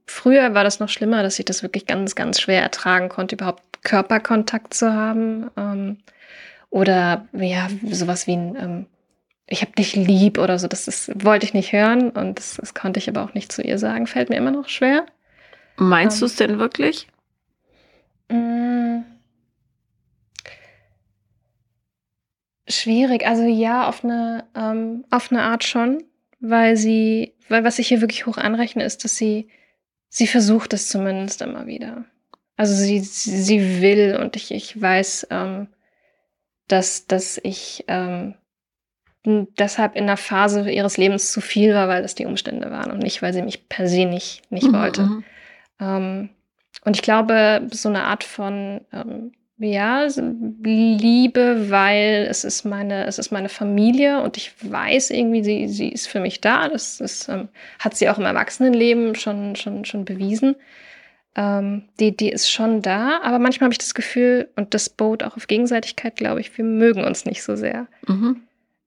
früher 0.06 0.54
war 0.54 0.64
das 0.64 0.80
noch 0.80 0.90
schlimmer, 0.90 1.24
dass 1.24 1.40
ich 1.40 1.46
das 1.46 1.64
wirklich 1.64 1.86
ganz, 1.86 2.16
ganz 2.16 2.42
schwer 2.42 2.62
ertragen 2.62 3.10
konnte, 3.10 3.36
überhaupt 3.36 3.64
Körperkontakt 3.84 4.74
zu 4.74 4.94
haben. 4.94 5.50
Ähm, 5.58 5.98
oder 6.70 7.26
ja, 7.34 7.70
sowas 7.90 8.28
wie 8.28 8.36
ein 8.36 8.56
ähm, 8.56 8.86
ich 9.48 9.62
habe 9.62 9.72
dich 9.74 9.96
lieb 9.96 10.38
oder 10.40 10.58
so, 10.58 10.68
das, 10.68 10.86
das 10.86 11.12
wollte 11.14 11.46
ich 11.46 11.54
nicht 11.54 11.72
hören 11.72 12.10
und 12.10 12.40
das, 12.40 12.56
das, 12.56 12.74
konnte 12.74 13.00
ich 13.00 13.08
aber 13.08 13.24
auch 13.24 13.34
nicht 13.34 13.52
zu 13.52 13.62
ihr 13.62 13.78
sagen. 13.78 14.08
Fällt 14.08 14.30
mir 14.30 14.38
immer 14.38 14.52
noch 14.52 14.70
schwer. 14.70 15.06
Meinst 15.78 16.18
ähm, 16.18 16.20
du 16.22 16.26
es 16.26 16.36
denn 16.36 16.60
wirklich? 16.60 17.08
Mh, 18.30 18.38
mm. 18.38 19.06
Schwierig. 22.68 23.26
Also 23.26 23.44
ja, 23.44 23.88
auf 23.88 24.04
eine, 24.04 24.46
ähm, 24.56 25.06
auf 25.10 25.32
eine 25.32 25.44
Art 25.44 25.64
schon, 25.64 26.04
weil 26.40 26.78
sie, 26.78 27.34
weil 27.50 27.64
was 27.64 27.80
ich 27.80 27.88
hier 27.88 28.02
wirklich 28.02 28.26
hoch 28.26 28.38
anrechne, 28.38 28.84
ist, 28.84 29.04
dass 29.04 29.18
sie, 29.18 29.50
sie 30.10 30.28
versucht 30.28 30.74
es 30.74 30.90
zumindest 30.90 31.42
immer 31.42 31.68
wieder. 31.68 32.06
Also 32.58 32.74
sie, 32.74 33.00
sie 33.00 33.82
will 33.82 34.18
und 34.20 34.36
ich, 34.36 34.52
ich 34.52 34.82
weiß, 34.82 35.28
ähm, 35.30 35.68
dass, 36.68 37.06
dass 37.08 37.40
ich 37.44 37.84
ähm, 37.88 38.36
deshalb 39.26 39.96
in 39.96 40.08
der 40.08 40.18
Phase 40.18 40.70
ihres 40.70 40.98
Lebens 40.98 41.32
zu 41.32 41.42
viel 41.42 41.74
war, 41.74 41.88
weil 41.88 42.02
das 42.02 42.16
die 42.16 42.26
Umstände 42.26 42.72
waren 42.72 42.92
und 42.92 43.00
nicht, 43.00 43.22
weil 43.22 43.34
sie 43.34 43.42
mich 43.42 43.68
per 43.68 43.88
se 43.88 44.06
nicht, 44.06 44.50
nicht 44.52 44.68
mhm, 44.68 44.74
wollte. 44.74 45.02
Mhm. 45.04 45.24
Ähm, 45.80 46.30
und 46.84 46.96
ich 46.96 47.02
glaube, 47.02 47.68
so 47.72 47.90
eine 47.90 48.04
Art 48.04 48.24
von 48.24 48.82
ähm, 48.94 49.32
ja, 49.58 50.06
Liebe, 50.64 51.70
weil 51.70 52.28
es 52.30 52.44
ist 52.44 52.66
meine, 52.66 53.06
es 53.06 53.20
ist 53.20 53.32
meine 53.32 53.48
Familie 53.48 54.22
und 54.22 54.36
ich 54.36 54.54
weiß 54.62 55.12
irgendwie, 55.12 55.44
sie, 55.44 55.68
sie 55.70 55.90
ist 55.90 56.08
für 56.08 56.20
mich 56.20 56.42
da. 56.42 56.68
Das, 56.68 56.98
das 56.98 57.30
ähm, 57.30 57.48
hat 57.80 57.96
sie 57.96 58.10
auch 58.10 58.18
im 58.18 58.26
Erwachsenenleben 58.26 59.16
schon, 59.16 59.56
schon, 59.56 59.86
schon 59.86 60.04
bewiesen. 60.04 60.56
Ähm, 61.36 61.84
die, 62.00 62.16
die 62.16 62.30
ist 62.30 62.50
schon 62.50 62.82
da, 62.82 63.22
aber 63.22 63.40
manchmal 63.40 63.68
habe 63.68 63.74
ich 63.74 63.78
das 63.78 63.94
Gefühl, 63.94 64.50
und 64.56 64.74
das 64.74 64.90
bot 64.90 65.24
auch 65.24 65.38
auf 65.38 65.48
Gegenseitigkeit, 65.48 66.16
glaube 66.18 66.42
ich, 66.42 66.58
wir 66.58 66.66
mögen 66.66 67.04
uns 67.04 67.26
nicht 67.26 67.44
so 67.44 67.56
sehr. 67.56 67.88
Mhm. 68.08 68.42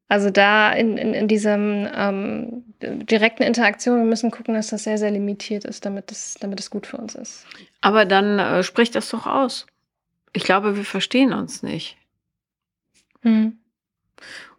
Also 0.09 0.31
da 0.31 0.73
in, 0.73 0.97
in, 0.97 1.13
in 1.13 1.29
diesem 1.29 1.87
ähm, 1.95 2.65
direkten 2.81 3.43
Interaktion, 3.43 3.99
wir 3.99 4.07
müssen 4.07 4.31
gucken, 4.31 4.55
dass 4.55 4.69
das 4.69 4.85
sehr, 4.85 4.97
sehr 4.97 5.11
limitiert 5.11 5.65
ist, 5.65 5.85
damit 5.85 6.11
es, 6.11 6.37
damit 6.41 6.61
es 6.61 6.71
gut 6.71 6.87
für 6.87 6.97
uns 6.97 7.15
ist. 7.15 7.47
Aber 7.83 8.07
dann 8.07 8.39
äh, 8.39 8.63
sprich 8.63 8.91
das 8.91 9.11
doch 9.11 9.27
aus. 9.27 9.67
Ich 10.33 10.45
glaube, 10.45 10.77
wir 10.77 10.85
verstehen 10.85 11.33
uns 11.33 11.63
nicht. 11.63 11.97
Hm. 13.23 13.59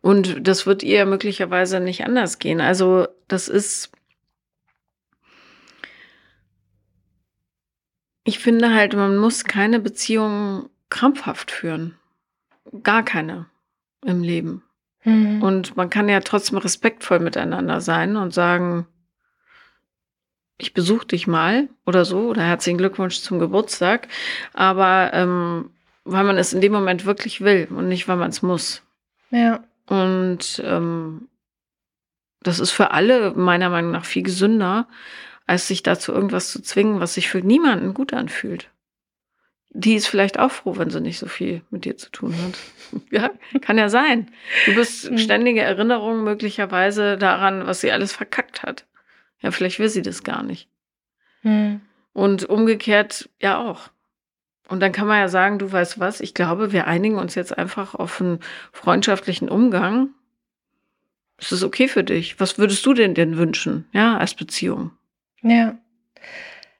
Und 0.01 0.47
das 0.47 0.65
wird 0.65 0.83
ihr 0.83 1.05
möglicherweise 1.05 1.79
nicht 1.79 2.05
anders 2.05 2.39
gehen. 2.39 2.61
Also 2.61 3.07
das 3.27 3.47
ist, 3.47 3.91
ich 8.23 8.39
finde 8.39 8.73
halt, 8.73 8.93
man 8.93 9.17
muss 9.17 9.43
keine 9.43 9.79
Beziehung 9.79 10.69
krampfhaft 10.89 11.51
führen. 11.51 11.95
Gar 12.83 13.03
keine 13.03 13.47
im 14.05 14.21
Leben. 14.21 14.63
Mhm. 15.03 15.41
Und 15.41 15.75
man 15.75 15.89
kann 15.89 16.09
ja 16.09 16.19
trotzdem 16.21 16.57
respektvoll 16.57 17.19
miteinander 17.19 17.81
sein 17.81 18.15
und 18.15 18.33
sagen, 18.33 18.87
ich 20.59 20.73
besuche 20.73 21.07
dich 21.07 21.25
mal 21.25 21.69
oder 21.85 22.05
so 22.05 22.29
oder 22.29 22.43
herzlichen 22.43 22.77
Glückwunsch 22.77 23.21
zum 23.21 23.39
Geburtstag, 23.39 24.07
aber 24.53 25.11
ähm, 25.13 25.71
weil 26.03 26.23
man 26.23 26.37
es 26.37 26.53
in 26.53 26.61
dem 26.61 26.73
Moment 26.73 27.05
wirklich 27.05 27.41
will 27.41 27.67
und 27.71 27.87
nicht, 27.87 28.07
weil 28.07 28.17
man 28.17 28.29
es 28.29 28.41
muss. 28.41 28.83
Ja. 29.31 29.63
Und 29.87 30.61
ähm, 30.63 31.27
das 32.41 32.59
ist 32.59 32.71
für 32.71 32.91
alle 32.91 33.31
meiner 33.31 33.69
Meinung 33.69 33.91
nach 33.91 34.05
viel 34.05 34.23
gesünder, 34.23 34.87
als 35.47 35.67
sich 35.67 35.81
dazu 35.81 36.11
irgendwas 36.11 36.51
zu 36.51 36.61
zwingen, 36.61 36.99
was 36.99 37.15
sich 37.15 37.29
für 37.29 37.41
niemanden 37.41 37.93
gut 37.93 38.13
anfühlt 38.13 38.69
die 39.71 39.95
ist 39.95 40.07
vielleicht 40.07 40.39
auch 40.39 40.51
froh, 40.51 40.77
wenn 40.77 40.89
sie 40.89 41.01
nicht 41.01 41.19
so 41.19 41.27
viel 41.27 41.61
mit 41.69 41.85
dir 41.85 41.95
zu 41.95 42.09
tun 42.11 42.35
hat. 42.43 43.01
ja, 43.11 43.29
kann 43.61 43.77
ja 43.77 43.89
sein. 43.89 44.31
Du 44.65 44.73
bist 44.73 45.11
mhm. 45.11 45.17
ständige 45.17 45.61
Erinnerung 45.61 46.23
möglicherweise 46.23 47.17
daran, 47.17 47.67
was 47.67 47.81
sie 47.81 47.91
alles 47.91 48.11
verkackt 48.11 48.63
hat. 48.63 48.85
Ja, 49.41 49.51
vielleicht 49.51 49.79
will 49.79 49.89
sie 49.89 50.01
das 50.01 50.23
gar 50.23 50.43
nicht. 50.43 50.67
Mhm. 51.43 51.81
Und 52.13 52.45
umgekehrt 52.45 53.29
ja 53.39 53.59
auch. 53.59 53.89
Und 54.67 54.81
dann 54.81 54.91
kann 54.91 55.07
man 55.07 55.19
ja 55.19 55.29
sagen, 55.29 55.57
du 55.57 55.71
weißt 55.71 55.99
was, 55.99 56.21
ich 56.21 56.33
glaube, 56.33 56.71
wir 56.71 56.85
einigen 56.85 57.17
uns 57.17 57.35
jetzt 57.35 57.57
einfach 57.57 57.95
auf 57.95 58.21
einen 58.21 58.39
freundschaftlichen 58.71 59.49
Umgang. 59.49 60.09
Ist 61.39 61.51
das 61.51 61.63
okay 61.63 61.87
für 61.87 62.03
dich? 62.03 62.39
Was 62.39 62.57
würdest 62.57 62.85
du 62.85 62.93
denn 62.93 63.15
denn 63.15 63.37
wünschen, 63.37 63.87
ja, 63.93 64.17
als 64.17 64.35
Beziehung? 64.35 64.91
Ja. 65.41 65.77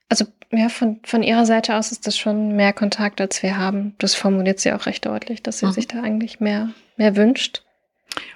Also 0.10 0.26
ja, 0.52 0.70
von, 0.70 1.00
von 1.04 1.24
ihrer 1.24 1.46
Seite 1.46 1.76
aus 1.76 1.92
ist 1.92 2.06
das 2.06 2.18
schon 2.18 2.56
mehr 2.56 2.74
Kontakt, 2.74 3.22
als 3.22 3.42
wir 3.42 3.58
haben. 3.58 3.96
Das 4.00 4.16
formuliert 4.16 4.60
sie 4.60 4.74
auch 4.74 4.86
recht 4.86 5.06
deutlich, 5.06 5.42
dass 5.42 5.60
sie 5.60 5.68
mhm. 5.68 5.72
sich 5.72 5.88
da 5.88 6.02
eigentlich 6.02 6.40
mehr, 6.40 6.70
mehr 6.98 7.16
wünscht. 7.16 7.64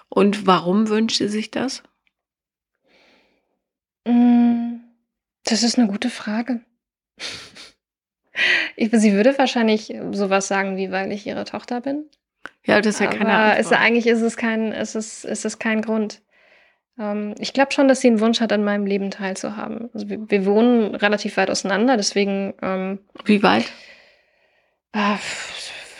Und 0.09 0.47
warum 0.47 0.89
wünscht 0.89 1.17
sie 1.17 1.27
sich 1.27 1.51
das? 1.51 1.83
Mm, 4.05 4.79
das 5.45 5.63
ist 5.63 5.77
eine 5.77 5.87
gute 5.87 6.09
Frage. 6.09 6.61
Ich, 8.75 8.89
sie 8.91 9.13
würde 9.13 9.37
wahrscheinlich 9.37 9.93
sowas 10.11 10.47
sagen 10.47 10.75
wie, 10.75 10.91
weil 10.91 11.11
ich 11.11 11.27
ihre 11.27 11.45
Tochter 11.45 11.81
bin. 11.81 12.09
Ja, 12.65 12.81
das 12.81 12.95
ist 12.95 12.99
ja 13.01 13.07
keine 13.07 13.31
Aber 13.31 13.59
Ist, 13.59 13.71
eigentlich 13.71 14.07
ist 14.07 14.21
es 14.21 14.37
kein, 14.37 14.71
ist 14.71 14.95
es, 14.95 15.23
ist 15.23 15.45
es 15.45 15.59
kein 15.59 15.81
Grund. 15.81 16.21
Ähm, 16.99 17.35
ich 17.39 17.53
glaube 17.53 17.71
schon, 17.71 17.87
dass 17.87 18.01
sie 18.01 18.07
einen 18.07 18.19
Wunsch 18.19 18.41
hat, 18.41 18.51
an 18.51 18.63
meinem 18.63 18.85
Leben 18.85 19.11
teilzuhaben. 19.11 19.89
Also 19.93 20.09
wir, 20.09 20.29
wir 20.29 20.45
wohnen 20.45 20.95
relativ 20.95 21.37
weit 21.37 21.49
auseinander, 21.49 21.97
deswegen. 21.97 22.53
Ähm, 22.61 22.99
Wie 23.25 23.43
weit? 23.43 23.71
Äh, 24.93 25.17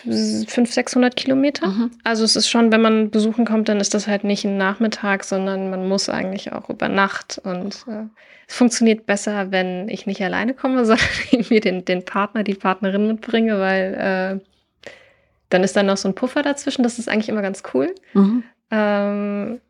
500, 0.04 0.74
600 0.74 1.16
Kilometer. 1.16 1.68
Mhm. 1.68 1.92
Also 2.04 2.24
es 2.24 2.36
ist 2.36 2.50
schon, 2.50 2.72
wenn 2.72 2.82
man 2.82 3.10
besuchen 3.10 3.46
kommt, 3.46 3.70
dann 3.70 3.80
ist 3.80 3.94
das 3.94 4.08
halt 4.08 4.24
nicht 4.24 4.46
ein 4.46 4.58
Nachmittag, 4.58 5.24
sondern 5.24 5.70
man 5.70 5.88
muss 5.88 6.10
eigentlich 6.10 6.52
auch 6.52 6.70
über 6.70 6.90
Nacht. 6.90 7.42
Und 7.44 7.86
äh, 7.88 8.06
es 8.48 8.56
funktioniert 8.56 9.06
besser, 9.06 9.52
wenn 9.52 9.90
ich 9.90 10.06
nicht 10.06 10.22
alleine 10.22 10.54
komme, 10.54 10.86
sondern 10.86 11.08
irgendwie 11.32 11.60
den, 11.60 11.86
den 11.86 12.04
Partner, 12.06 12.44
die 12.44 12.56
Partnerin 12.56 13.08
mitbringe, 13.08 13.60
weil 13.60 14.40
äh, 14.40 14.92
dann 15.50 15.64
ist 15.64 15.76
dann 15.76 15.86
noch 15.86 15.98
so 15.98 16.10
ein 16.10 16.16
Puffer 16.16 16.42
dazwischen. 16.42 16.84
Das 16.84 17.00
ist 17.00 17.10
eigentlich 17.10 17.30
immer 17.30 17.42
ganz 17.42 17.64
cool. 17.74 17.94
Mhm. 18.14 18.44
Ähm, 18.72 19.62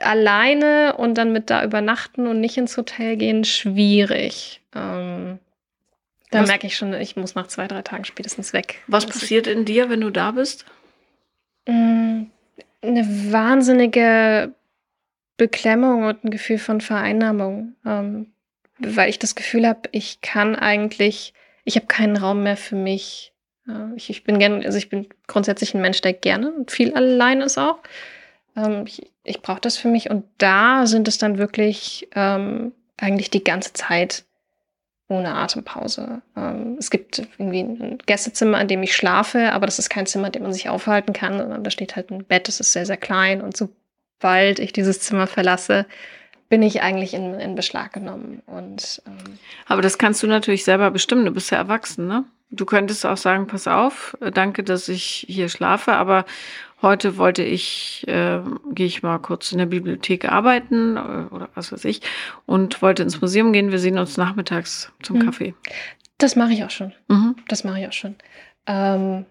alleine 0.00 0.94
und 0.96 1.18
dann 1.18 1.32
mit 1.32 1.50
da 1.50 1.64
übernachten 1.64 2.26
und 2.26 2.40
nicht 2.40 2.56
ins 2.56 2.76
Hotel 2.76 3.16
gehen, 3.16 3.44
schwierig. 3.44 4.60
Ähm, 4.74 5.38
da 6.30 6.42
merke 6.42 6.66
ich 6.66 6.76
schon, 6.76 6.92
ich 6.94 7.16
muss 7.16 7.34
nach 7.34 7.48
zwei, 7.48 7.66
drei 7.66 7.82
Tagen 7.82 8.04
spätestens 8.04 8.52
weg. 8.52 8.82
Was 8.86 9.04
also 9.04 9.18
passiert 9.18 9.46
in 9.46 9.64
dir, 9.64 9.90
wenn 9.90 10.00
du 10.00 10.10
da 10.10 10.30
bist? 10.32 10.64
Mm, 11.66 12.24
eine 12.82 13.32
wahnsinnige 13.32 14.54
Beklemmung 15.36 16.04
und 16.04 16.24
ein 16.24 16.30
Gefühl 16.30 16.58
von 16.58 16.80
Vereinnahmung. 16.80 17.74
Ähm, 17.84 18.32
weil 18.78 19.10
ich 19.10 19.18
das 19.18 19.34
Gefühl 19.34 19.66
habe, 19.66 19.82
ich 19.92 20.20
kann 20.20 20.56
eigentlich, 20.56 21.34
ich 21.64 21.76
habe 21.76 21.86
keinen 21.86 22.16
Raum 22.16 22.42
mehr 22.42 22.56
für 22.56 22.76
mich. 22.76 23.32
Ich, 23.94 24.10
ich 24.10 24.24
bin 24.24 24.40
gerne, 24.40 24.64
also 24.64 24.78
ich 24.78 24.88
bin 24.88 25.06
grundsätzlich 25.28 25.74
ein 25.74 25.80
Mensch, 25.80 26.00
der 26.00 26.12
gerne 26.12 26.52
und 26.52 26.72
viel 26.72 26.92
allein 26.94 27.40
ist 27.40 27.56
auch. 27.56 27.78
Ähm, 28.56 28.84
ich 28.86 29.10
ich 29.24 29.42
brauche 29.42 29.60
das 29.60 29.76
für 29.76 29.88
mich. 29.88 30.10
Und 30.10 30.24
da 30.38 30.86
sind 30.86 31.08
es 31.08 31.18
dann 31.18 31.38
wirklich 31.38 32.08
ähm, 32.14 32.72
eigentlich 32.96 33.30
die 33.30 33.44
ganze 33.44 33.72
Zeit 33.72 34.24
ohne 35.10 35.34
Atempause. 35.34 36.22
Ähm, 36.36 36.76
es 36.78 36.90
gibt 36.90 37.18
irgendwie 37.36 37.60
ein 37.60 37.98
Gästezimmer, 38.06 38.60
in 38.60 38.68
dem 38.68 38.82
ich 38.82 38.94
schlafe, 38.94 39.52
aber 39.52 39.66
das 39.66 39.78
ist 39.78 39.90
kein 39.90 40.06
Zimmer, 40.06 40.28
in 40.28 40.32
dem 40.32 40.42
man 40.44 40.52
sich 40.52 40.68
aufhalten 40.68 41.12
kann, 41.12 41.38
sondern 41.38 41.64
da 41.64 41.70
steht 41.70 41.96
halt 41.96 42.10
ein 42.10 42.24
Bett, 42.24 42.48
das 42.48 42.60
ist 42.60 42.72
sehr, 42.72 42.86
sehr 42.86 42.96
klein. 42.96 43.42
Und 43.42 43.56
sobald 43.56 44.60
ich 44.60 44.72
dieses 44.72 45.00
Zimmer 45.00 45.26
verlasse, 45.26 45.86
bin 46.48 46.62
ich 46.62 46.82
eigentlich 46.82 47.14
in, 47.14 47.34
in 47.34 47.54
Beschlag 47.56 47.92
genommen. 47.92 48.42
Und, 48.46 49.02
ähm, 49.06 49.38
aber 49.66 49.82
das 49.82 49.98
kannst 49.98 50.22
du 50.22 50.28
natürlich 50.28 50.64
selber 50.64 50.90
bestimmen. 50.90 51.24
Du 51.24 51.32
bist 51.32 51.50
ja 51.50 51.58
erwachsen, 51.58 52.06
ne? 52.06 52.24
Du 52.52 52.64
könntest 52.64 53.06
auch 53.06 53.16
sagen, 53.16 53.46
pass 53.46 53.68
auf, 53.68 54.16
danke, 54.34 54.64
dass 54.64 54.88
ich 54.88 55.24
hier 55.28 55.48
schlafe, 55.48 55.92
aber 55.92 56.24
heute 56.82 57.16
wollte 57.16 57.42
ich, 57.42 58.04
äh, 58.08 58.40
gehe 58.72 58.86
ich 58.86 59.02
mal 59.02 59.18
kurz 59.18 59.52
in 59.52 59.58
der 59.58 59.66
Bibliothek 59.66 60.30
arbeiten 60.30 60.96
äh, 60.96 61.34
oder 61.34 61.48
was 61.54 61.72
weiß 61.72 61.84
ich 61.84 62.02
und 62.46 62.82
wollte 62.82 63.02
ins 63.02 63.20
Museum 63.20 63.52
gehen. 63.52 63.70
Wir 63.70 63.78
sehen 63.78 63.98
uns 63.98 64.16
nachmittags 64.16 64.92
zum 65.02 65.18
mhm. 65.18 65.26
Kaffee. 65.26 65.54
Das 66.18 66.36
mache 66.36 66.52
ich 66.52 66.64
auch 66.64 66.70
schon. 66.70 66.92
Mhm. 67.08 67.36
Das 67.48 67.64
mache 67.64 67.80
ich 67.80 67.88
auch 67.88 67.92
schon. 67.92 68.16
Ähm, 68.66 69.26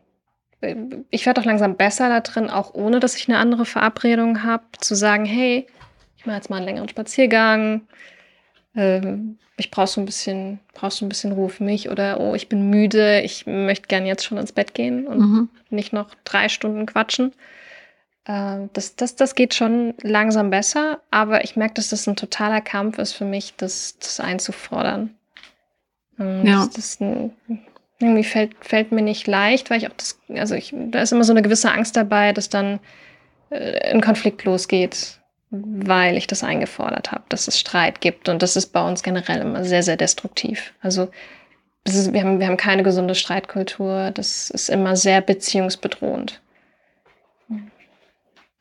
ich 1.10 1.26
werde 1.26 1.42
auch 1.42 1.46
langsam 1.46 1.78
besser 1.78 2.10
da 2.10 2.20
drin, 2.20 2.50
auch 2.50 2.74
ohne 2.74 3.00
dass 3.00 3.16
ich 3.16 3.30
eine 3.30 3.38
andere 3.38 3.66
Verabredung 3.66 4.44
habe, 4.44 4.66
zu 4.80 4.96
sagen, 4.96 5.26
hey, 5.26 5.68
ich 6.18 6.26
mache 6.26 6.36
jetzt 6.36 6.50
mal 6.50 6.58
einen 6.58 6.66
längeren 6.66 6.90
Spaziergang. 6.90 7.88
Ähm, 8.80 9.38
ich 9.58 9.72
brauche 9.72 9.88
so 9.88 10.00
ein 10.00 10.06
bisschen, 10.06 10.60
brauchst 10.74 11.00
so 11.00 11.06
ein 11.06 11.10
bisschen 11.10 11.34
Ruhe 11.34 11.50
für 11.50 11.66
mich 11.66 11.90
oder 11.90 12.22
oh, 12.22 12.34
ich 12.34 12.48
bin 12.48 12.70
müde, 12.70 13.20
ich 13.22 13.46
möchte 13.46 13.88
gerne 13.88 14.08
jetzt 14.08 14.24
schon 14.24 14.38
ins 14.38 14.54
Bett 14.54 14.74
gehen 14.74 15.06
und 15.06 15.20
mhm. 15.20 15.50
nicht 15.70 15.92
noch 15.92 16.16
drei 16.24 16.48
Stunden 16.48 16.86
quatschen. 16.86 17.34
Äh, 18.24 18.70
das, 18.72 18.96
das, 18.96 19.18
das 19.18 19.36
geht 19.36 19.54
schon 19.54 19.96
langsam 20.02 20.50
besser, 20.50 21.02
aber 21.12 21.44
ich 21.44 21.58
merke, 21.58 21.74
dass 21.74 21.90
das 21.90 22.08
ein 22.08 22.16
totaler 22.16 22.62
Kampf 22.62 23.00
ist 23.00 23.12
für 23.12 23.26
mich, 23.26 23.54
das, 23.58 23.98
das 24.00 24.22
einzufordern. 24.22 25.14
Ähm, 26.18 26.46
ja. 26.46 26.66
Das, 26.66 26.70
das 26.70 27.02
ein, 27.02 27.34
irgendwie 28.00 28.24
fällt, 28.24 28.56
fällt 28.62 28.94
mir 28.94 29.02
nicht 29.02 29.28
leicht, 29.28 29.70
weil 29.70 29.80
ich 29.80 29.88
auch 29.88 29.96
das, 29.98 30.18
also 30.30 30.56
ich, 30.56 30.74
da 30.74 31.02
ist 31.02 31.12
immer 31.12 31.26
so 31.26 31.34
eine 31.34 31.42
gewisse 31.42 31.70
Angst 31.74 31.98
dabei, 31.98 32.32
dass 32.32 32.48
dann 32.48 32.80
äh, 33.50 33.92
ein 33.92 34.00
Konflikt 34.00 34.46
losgeht, 34.46 35.19
weil 35.52 36.18
ich 36.18 36.28
das 36.28 36.44
eingefordert 36.44 37.12
habe, 37.12 37.24
dass 37.30 37.48
es 37.48 37.60
Streit 37.60 38.02
gibt. 38.02 38.30
Und 38.30 38.42
das 38.42 38.56
ist 38.56 38.68
bei 38.68 38.88
uns 38.88 39.04
generell 39.04 39.42
immer 39.42 39.64
sehr, 39.64 39.84
sehr 39.84 39.98
destruktiv. 39.98 40.74
Also 40.82 41.10
ist, 41.84 42.14
wir, 42.14 42.22
haben, 42.22 42.40
wir 42.40 42.48
haben 42.48 42.58
keine 42.58 42.84
gesunde 42.84 43.16
Streitkultur. 43.16 44.12
Das 44.12 44.50
ist 44.50 44.70
immer 44.70 44.96
sehr 44.96 45.22
beziehungsbedrohend. 45.22 46.42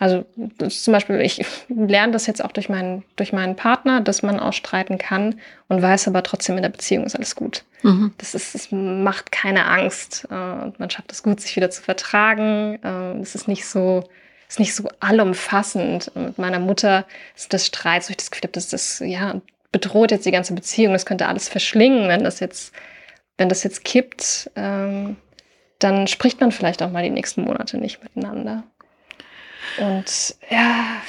Also 0.01 0.25
zum 0.69 0.93
Beispiel, 0.93 1.21
ich 1.21 1.45
lerne 1.69 2.13
das 2.13 2.29
jetzt 2.29 2.43
auch 2.45 2.53
durch 2.53 2.69
meinen, 2.69 3.03
durch 3.17 3.33
meinen 3.33 3.57
Partner, 3.57 4.01
dass 4.01 4.23
man 4.23 4.39
auch 4.39 4.53
streiten 4.53 4.97
kann 4.97 5.41
und 5.67 5.83
weiß 5.83 6.07
aber 6.07 6.23
trotzdem 6.23 6.57
in 6.57 6.63
der 6.63 6.69
Beziehung 6.69 7.05
ist 7.05 7.17
alles 7.17 7.35
gut. 7.35 7.65
Mhm. 7.83 8.13
Das, 8.17 8.37
ist, 8.37 8.55
das 8.55 8.69
macht 8.71 9.33
keine 9.33 9.67
Angst 9.67 10.29
äh, 10.31 10.35
und 10.35 10.79
man 10.79 10.89
schafft 10.89 11.11
es 11.11 11.25
gut, 11.25 11.41
sich 11.41 11.57
wieder 11.57 11.71
zu 11.71 11.83
vertragen. 11.83 12.79
Äh, 12.85 13.21
es 13.21 13.35
ist 13.35 13.49
nicht 13.49 13.67
so, 13.67 14.09
ist 14.49 14.59
nicht 14.59 14.75
so 14.75 14.89
allumfassend. 15.01 16.11
Mit 16.15 16.39
meiner 16.39 16.59
Mutter 16.59 17.05
ist 17.37 17.53
das 17.53 17.67
Streit, 17.67 18.05
so 18.05 18.11
ich 18.11 18.17
das 18.17 18.31
Gefühl 18.31 18.45
habe, 18.45 18.53
dass 18.53 18.69
das 18.69 19.01
ja 19.01 19.41
bedroht 19.73 20.11
jetzt 20.11 20.27
die 20.27 20.31
ganze 20.31 20.55
Beziehung. 20.55 20.95
Das 20.95 21.07
könnte 21.07 21.29
alles 21.29 21.49
verschlingen, 21.49 22.09
wenn 22.09 22.25
das 22.25 22.41
jetzt, 22.41 22.73
wenn 23.37 23.49
das 23.49 23.63
jetzt 23.63 23.85
kippt. 23.85 24.51
Ähm, 24.57 25.17
dann 25.79 26.07
spricht 26.07 26.41
man 26.41 26.51
vielleicht 26.51 26.83
auch 26.83 26.91
mal 26.91 27.03
die 27.03 27.11
nächsten 27.11 27.43
Monate 27.43 27.79
nicht 27.79 28.03
miteinander. 28.03 28.65
Und 29.79 30.37
ja, 30.51 31.03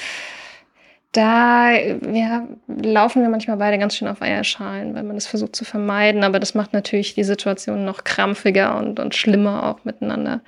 da 1.11 1.71
ja, 1.71 2.47
laufen 2.67 3.21
wir 3.21 3.29
manchmal 3.29 3.57
beide 3.57 3.79
ganz 3.79 3.95
schön 3.95 4.07
auf 4.07 4.21
Eierschalen, 4.21 4.93
weil 4.93 5.03
man 5.03 5.15
das 5.15 5.25
versucht 5.25 5.55
zu 5.55 5.65
vermeiden. 5.65 6.23
Aber 6.23 6.39
das 6.39 6.53
macht 6.53 6.73
natürlich 6.73 7.15
die 7.15 7.23
Situation 7.23 7.85
noch 7.85 8.03
krampfiger 8.03 8.77
und, 8.77 8.99
und 8.99 9.15
schlimmer 9.15 9.63
auch 9.63 9.85
miteinander. 9.85 10.41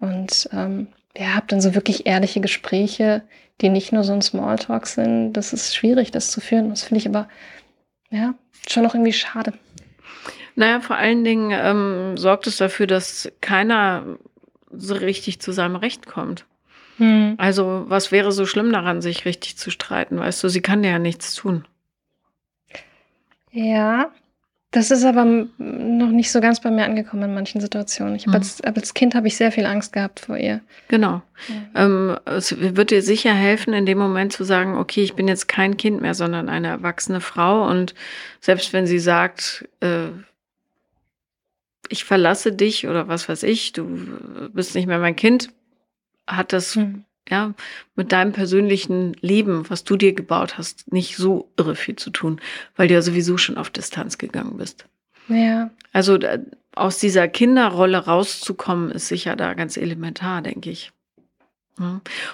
Und 0.00 0.48
ähm, 0.52 0.88
ja, 1.16 1.34
habt 1.34 1.52
dann 1.52 1.60
so 1.60 1.74
wirklich 1.74 2.06
ehrliche 2.06 2.40
Gespräche, 2.40 3.22
die 3.60 3.68
nicht 3.68 3.92
nur 3.92 4.04
so 4.04 4.12
ein 4.12 4.22
Smalltalk 4.22 4.86
sind. 4.86 5.32
Das 5.34 5.52
ist 5.52 5.74
schwierig, 5.74 6.10
das 6.10 6.30
zu 6.30 6.40
führen. 6.40 6.70
Das 6.70 6.82
finde 6.82 6.98
ich 6.98 7.08
aber 7.08 7.28
ja 8.10 8.34
schon 8.68 8.82
noch 8.82 8.94
irgendwie 8.94 9.12
schade. 9.12 9.52
Naja, 10.56 10.80
vor 10.80 10.96
allen 10.96 11.24
Dingen 11.24 11.50
ähm, 11.52 12.16
sorgt 12.16 12.46
es 12.46 12.56
dafür, 12.56 12.86
dass 12.86 13.30
keiner 13.40 14.18
so 14.70 14.94
richtig 14.94 15.40
zu 15.40 15.52
seinem 15.52 15.76
Recht 15.76 16.06
kommt. 16.06 16.46
Hm. 16.98 17.34
Also, 17.38 17.84
was 17.88 18.12
wäre 18.12 18.30
so 18.30 18.46
schlimm 18.46 18.72
daran, 18.72 19.02
sich 19.02 19.24
richtig 19.24 19.58
zu 19.58 19.70
streiten? 19.70 20.18
Weißt 20.18 20.42
du, 20.42 20.48
sie 20.48 20.62
kann 20.62 20.84
ja 20.84 20.98
nichts 20.98 21.34
tun. 21.34 21.66
Ja, 23.50 24.10
das 24.74 24.90
ist 24.90 25.04
aber 25.04 25.24
noch 25.24 26.10
nicht 26.10 26.32
so 26.32 26.40
ganz 26.40 26.60
bei 26.60 26.68
mir 26.68 26.84
angekommen 26.84 27.22
in 27.22 27.34
manchen 27.34 27.60
Situationen. 27.60 28.16
Ich 28.16 28.26
mhm. 28.26 28.34
als, 28.34 28.60
als, 28.60 28.92
Kind 28.92 29.14
habe 29.14 29.28
ich 29.28 29.36
sehr 29.36 29.52
viel 29.52 29.66
Angst 29.66 29.92
gehabt 29.92 30.18
vor 30.18 30.36
ihr. 30.36 30.62
Genau. 30.88 31.22
Ja. 31.74 31.84
Ähm, 31.84 32.18
es 32.24 32.58
wird 32.58 32.90
dir 32.90 33.00
sicher 33.00 33.32
helfen, 33.32 33.72
in 33.72 33.86
dem 33.86 33.98
Moment 33.98 34.32
zu 34.32 34.42
sagen, 34.42 34.76
okay, 34.76 35.04
ich 35.04 35.14
bin 35.14 35.28
jetzt 35.28 35.46
kein 35.46 35.76
Kind 35.76 36.02
mehr, 36.02 36.14
sondern 36.14 36.48
eine 36.48 36.66
erwachsene 36.66 37.20
Frau. 37.20 37.68
Und 37.68 37.94
selbst 38.40 38.72
wenn 38.72 38.84
sie 38.84 38.98
sagt, 38.98 39.68
äh, 39.78 40.08
ich 41.88 42.02
verlasse 42.02 42.52
dich 42.52 42.88
oder 42.88 43.06
was 43.06 43.28
weiß 43.28 43.44
ich, 43.44 43.74
du 43.74 43.86
bist 44.52 44.74
nicht 44.74 44.88
mehr 44.88 44.98
mein 44.98 45.14
Kind, 45.14 45.50
hat 46.26 46.52
das 46.52 46.74
mhm. 46.74 47.04
Ja 47.28 47.54
mit 47.96 48.12
deinem 48.12 48.32
persönlichen 48.32 49.14
Leben, 49.20 49.68
was 49.70 49.84
du 49.84 49.96
dir 49.96 50.12
gebaut 50.12 50.58
hast, 50.58 50.92
nicht 50.92 51.16
so 51.16 51.50
irre 51.56 51.74
viel 51.74 51.96
zu 51.96 52.10
tun, 52.10 52.40
weil 52.76 52.88
du 52.88 52.94
ja 52.94 53.02
sowieso 53.02 53.38
schon 53.38 53.56
auf 53.56 53.70
Distanz 53.70 54.18
gegangen 54.18 54.56
bist. 54.56 54.86
Ja. 55.28 55.70
Also 55.92 56.18
aus 56.74 56.98
dieser 56.98 57.28
Kinderrolle 57.28 57.98
rauszukommen, 57.98 58.90
ist 58.90 59.08
sicher 59.08 59.36
da 59.36 59.54
ganz 59.54 59.76
elementar, 59.76 60.42
denke 60.42 60.70
ich. 60.70 60.92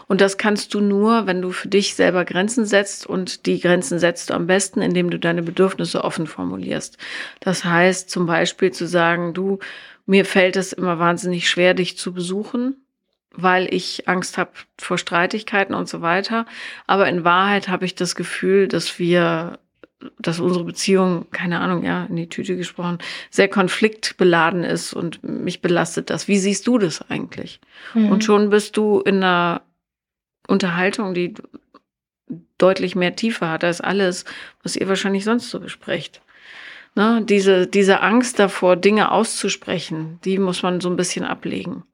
Und 0.06 0.20
das 0.20 0.36
kannst 0.36 0.74
du 0.74 0.80
nur, 0.80 1.26
wenn 1.26 1.40
du 1.40 1.50
für 1.50 1.68
dich 1.68 1.94
selber 1.94 2.26
Grenzen 2.26 2.66
setzt 2.66 3.06
und 3.06 3.46
die 3.46 3.58
Grenzen 3.58 3.98
setzt 3.98 4.28
du 4.28 4.34
am 4.34 4.46
besten, 4.46 4.82
indem 4.82 5.08
du 5.08 5.18
deine 5.18 5.42
Bedürfnisse 5.42 6.04
offen 6.04 6.26
formulierst. 6.26 6.98
Das 7.40 7.64
heißt 7.64 8.10
zum 8.10 8.26
Beispiel 8.26 8.70
zu 8.70 8.86
sagen, 8.86 9.32
du, 9.32 9.58
mir 10.04 10.26
fällt 10.26 10.56
es 10.56 10.74
immer 10.74 10.98
wahnsinnig 10.98 11.48
schwer, 11.48 11.72
dich 11.72 11.96
zu 11.96 12.12
besuchen 12.12 12.76
weil 13.34 13.72
ich 13.72 14.08
Angst 14.08 14.38
habe 14.38 14.50
vor 14.78 14.98
Streitigkeiten 14.98 15.74
und 15.74 15.88
so 15.88 16.00
weiter. 16.00 16.46
Aber 16.86 17.08
in 17.08 17.24
Wahrheit 17.24 17.68
habe 17.68 17.84
ich 17.84 17.94
das 17.94 18.14
Gefühl, 18.14 18.68
dass 18.68 18.98
wir, 18.98 19.58
dass 20.18 20.40
unsere 20.40 20.64
Beziehung, 20.64 21.30
keine 21.30 21.60
Ahnung, 21.60 21.84
ja, 21.84 22.04
in 22.06 22.16
die 22.16 22.28
Tüte 22.28 22.56
gesprochen, 22.56 22.98
sehr 23.30 23.48
konfliktbeladen 23.48 24.64
ist 24.64 24.92
und 24.92 25.22
mich 25.22 25.62
belastet 25.62 26.10
das. 26.10 26.28
Wie 26.28 26.38
siehst 26.38 26.66
du 26.66 26.78
das 26.78 27.08
eigentlich? 27.08 27.60
Mhm. 27.94 28.10
Und 28.10 28.24
schon 28.24 28.50
bist 28.50 28.76
du 28.76 29.00
in 29.00 29.16
einer 29.16 29.62
Unterhaltung, 30.48 31.14
die 31.14 31.34
deutlich 32.58 32.96
mehr 32.96 33.14
Tiefe 33.14 33.48
hat 33.48 33.64
als 33.64 33.80
alles, 33.80 34.24
was 34.62 34.76
ihr 34.76 34.88
wahrscheinlich 34.88 35.24
sonst 35.24 35.50
so 35.50 35.60
besprecht. 35.60 36.20
Ne? 36.96 37.22
Diese, 37.24 37.68
diese 37.68 38.00
Angst 38.00 38.40
davor, 38.40 38.74
Dinge 38.74 39.12
auszusprechen, 39.12 40.18
die 40.24 40.38
muss 40.38 40.62
man 40.62 40.80
so 40.80 40.90
ein 40.90 40.96
bisschen 40.96 41.24
ablegen 41.24 41.84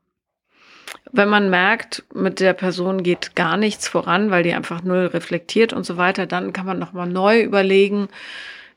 wenn 1.13 1.29
man 1.29 1.51
merkt, 1.51 2.05
mit 2.15 2.41
der 2.41 2.53
Person 2.53 3.03
geht 3.03 3.37
gar 3.37 3.57
nichts 3.57 3.89
voran, 3.89 4.31
weil 4.31 4.43
die 4.43 4.55
einfach 4.55 4.83
null 4.83 5.07
reflektiert 5.07 5.73
und 5.73 5.85
so 5.85 5.97
weiter, 5.97 6.27
dann 6.27 6.53
kann 6.53 6.67
man 6.67 6.79
nochmal 6.79 7.09
neu 7.09 7.41
überlegen, 7.43 8.09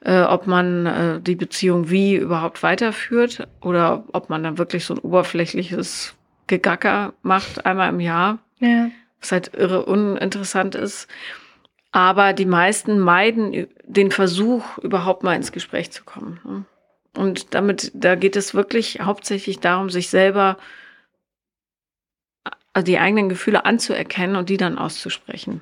äh, 0.02 0.22
ob 0.22 0.48
man 0.48 0.86
äh, 0.86 1.20
die 1.20 1.36
Beziehung 1.36 1.90
wie 1.90 2.16
überhaupt 2.16 2.64
weiterführt 2.64 3.48
oder 3.62 4.06
ob 4.14 4.30
man 4.30 4.44
dann 4.44 4.58
wirklich 4.58 4.86
so 4.86 4.94
ein 4.94 5.00
oberflächliches 5.00 6.16
Gegacker 6.48 7.14
macht, 7.22 7.66
einmal 7.66 7.90
im 7.90 8.00
Jahr. 8.00 8.40
Ja. 8.60 8.90
Was 9.20 9.32
halt 9.32 9.52
irre 9.56 9.86
uninteressant 9.86 10.76
ist. 10.76 11.08
Aber 11.92 12.34
die 12.34 12.46
meisten 12.46 13.00
meiden 13.00 13.68
den 13.86 14.12
Versuch, 14.12 14.78
überhaupt 14.78 15.24
mal 15.24 15.36
ins 15.36 15.52
Gespräch 15.52 15.92
zu 15.92 16.04
kommen. 16.04 16.40
Ne? 16.46 16.66
Und 17.18 17.54
damit, 17.54 17.92
da 17.96 18.16
geht 18.16 18.36
es 18.36 18.54
wirklich 18.54 19.00
hauptsächlich 19.02 19.60
darum, 19.60 19.90
sich 19.90 20.10
selber 20.10 20.58
also 22.74 22.86
die 22.86 23.00
eigenen 23.00 23.30
Gefühle 23.30 23.66
anzuerkennen 23.66 24.36
und 24.36 24.50
die 24.50 24.58
dann 24.58 24.78
auszusprechen. 24.78 25.62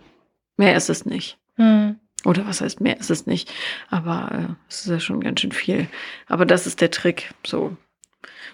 Mehr 0.57 0.75
ist 0.75 0.89
es 0.89 1.05
nicht. 1.05 1.37
Mhm. 1.57 1.99
Oder 2.25 2.47
was 2.47 2.61
heißt 2.61 2.81
mehr 2.81 2.99
ist 2.99 3.11
es 3.11 3.25
nicht? 3.25 3.51
Aber 3.89 4.31
äh, 4.31 4.53
es 4.69 4.81
ist 4.81 4.87
ja 4.87 4.99
schon 4.99 5.21
ganz 5.21 5.41
schön 5.41 5.51
viel. 5.51 5.87
Aber 6.27 6.45
das 6.45 6.67
ist 6.67 6.81
der 6.81 6.91
Trick. 6.91 7.33
So. 7.45 7.77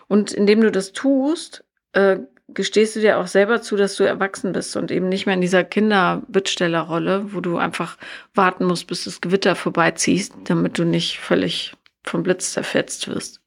Und 0.07 0.31
indem 0.31 0.61
du 0.61 0.71
das 0.71 0.91
tust, 0.91 1.63
äh, 1.93 2.19
gestehst 2.49 2.95
du 2.95 2.99
dir 2.99 3.17
auch 3.19 3.27
selber 3.27 3.61
zu, 3.61 3.75
dass 3.77 3.95
du 3.95 4.03
erwachsen 4.03 4.51
bist 4.51 4.75
und 4.75 4.91
eben 4.91 5.09
nicht 5.09 5.25
mehr 5.25 5.35
in 5.35 5.41
dieser 5.41 5.63
Kinderbittstellerrolle, 5.63 7.33
wo 7.33 7.39
du 7.39 7.57
einfach 7.57 7.97
warten 8.33 8.65
musst, 8.65 8.87
bis 8.87 9.05
das 9.05 9.21
Gewitter 9.21 9.55
vorbeiziehst, 9.55 10.33
damit 10.43 10.77
du 10.77 10.83
nicht 10.83 11.19
völlig 11.19 11.73
vom 12.03 12.23
Blitz 12.23 12.51
zerfetzt 12.51 13.07
wirst. 13.07 13.41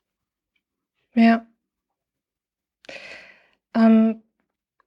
Ja. 1.15 1.47
Ähm, 3.75 4.23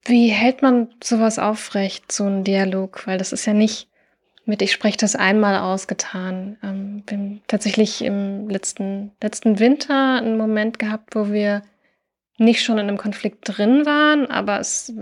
wie 0.05 0.29
hält 0.29 0.61
man 0.61 0.89
sowas 1.03 1.39
aufrecht, 1.39 2.11
so 2.11 2.25
einen 2.25 2.43
Dialog? 2.43 3.05
Weil 3.05 3.17
das 3.17 3.33
ist 3.33 3.45
ja 3.45 3.53
nicht 3.53 3.87
mit, 4.45 4.61
ich 4.61 4.71
spreche 4.71 4.97
das 4.97 5.15
einmal 5.15 5.57
ausgetan. 5.57 6.57
Ähm, 6.63 7.03
haben 7.09 7.41
tatsächlich 7.47 8.03
im 8.03 8.49
letzten, 8.49 9.11
letzten 9.21 9.59
Winter 9.59 10.17
einen 10.17 10.37
Moment 10.37 10.79
gehabt, 10.79 11.15
wo 11.15 11.31
wir 11.31 11.61
nicht 12.37 12.63
schon 12.63 12.77
in 12.77 12.87
einem 12.87 12.97
Konflikt 12.97 13.39
drin 13.43 13.85
waren, 13.85 14.31
aber 14.31 14.59
es 14.59 14.93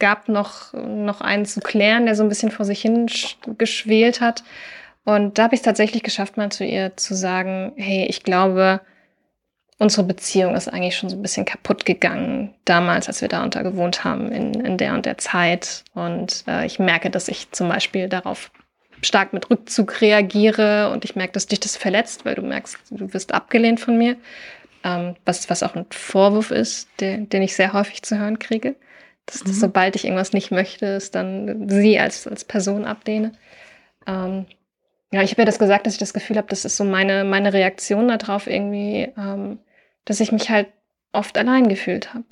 gab 0.00 0.28
noch, 0.28 0.72
noch 0.72 1.20
einen 1.20 1.46
zu 1.46 1.60
klären, 1.60 2.04
der 2.04 2.16
so 2.16 2.24
ein 2.24 2.28
bisschen 2.28 2.50
vor 2.50 2.66
sich 2.66 2.82
hin 2.82 3.06
geschwelt 3.58 4.20
hat. 4.20 4.42
Und 5.04 5.38
da 5.38 5.44
habe 5.44 5.54
ich 5.54 5.60
es 5.60 5.64
tatsächlich 5.64 6.02
geschafft, 6.02 6.36
mal 6.36 6.50
zu 6.50 6.64
ihr 6.64 6.96
zu 6.96 7.14
sagen, 7.14 7.72
hey, 7.76 8.06
ich 8.06 8.24
glaube, 8.24 8.80
unsere 9.80 10.06
Beziehung 10.06 10.54
ist 10.54 10.68
eigentlich 10.68 10.96
schon 10.96 11.08
so 11.08 11.16
ein 11.16 11.22
bisschen 11.22 11.46
kaputt 11.46 11.86
gegangen, 11.86 12.54
damals, 12.66 13.08
als 13.08 13.22
wir 13.22 13.28
da 13.28 13.42
unter 13.42 13.62
gewohnt 13.62 14.04
haben, 14.04 14.30
in, 14.30 14.52
in 14.52 14.76
der 14.76 14.92
und 14.92 15.06
der 15.06 15.16
Zeit. 15.16 15.84
Und 15.94 16.44
äh, 16.46 16.66
ich 16.66 16.78
merke, 16.78 17.08
dass 17.08 17.28
ich 17.28 17.50
zum 17.50 17.68
Beispiel 17.68 18.08
darauf 18.08 18.52
stark 19.00 19.32
mit 19.32 19.48
Rückzug 19.48 20.02
reagiere 20.02 20.90
und 20.92 21.06
ich 21.06 21.16
merke, 21.16 21.32
dass 21.32 21.46
dich 21.46 21.60
das 21.60 21.78
verletzt, 21.78 22.26
weil 22.26 22.34
du 22.34 22.42
merkst, 22.42 22.76
du 22.90 23.12
wirst 23.14 23.32
abgelehnt 23.32 23.80
von 23.80 23.96
mir. 23.96 24.16
Ähm, 24.84 25.16
was, 25.24 25.48
was 25.48 25.62
auch 25.62 25.74
ein 25.74 25.86
Vorwurf 25.90 26.50
ist, 26.50 26.88
der, 27.00 27.16
den 27.16 27.40
ich 27.40 27.56
sehr 27.56 27.72
häufig 27.72 28.02
zu 28.02 28.18
hören 28.18 28.38
kriege. 28.38 28.76
Dass, 29.24 29.42
mhm. 29.42 29.48
dass 29.48 29.60
sobald 29.60 29.96
ich 29.96 30.04
irgendwas 30.04 30.34
nicht 30.34 30.50
möchte, 30.50 30.86
ist 30.86 31.14
dann 31.14 31.70
sie 31.70 31.98
als, 31.98 32.26
als 32.26 32.44
Person 32.44 32.84
ablehne. 32.84 33.32
Ähm, 34.06 34.44
ja, 35.10 35.22
ich 35.22 35.32
habe 35.32 35.42
ja 35.42 35.46
das 35.46 35.58
gesagt, 35.58 35.86
dass 35.86 35.94
ich 35.94 35.98
das 35.98 36.12
Gefühl 36.12 36.36
habe, 36.36 36.48
das 36.48 36.66
ist 36.66 36.76
so 36.76 36.84
meine, 36.84 37.24
meine 37.24 37.54
Reaktion 37.54 38.08
darauf 38.08 38.46
irgendwie, 38.46 39.08
ähm, 39.16 39.58
dass 40.10 40.18
ich 40.18 40.32
mich 40.32 40.50
halt 40.50 40.66
oft 41.12 41.38
allein 41.38 41.68
gefühlt 41.68 42.14
habe. 42.14 42.24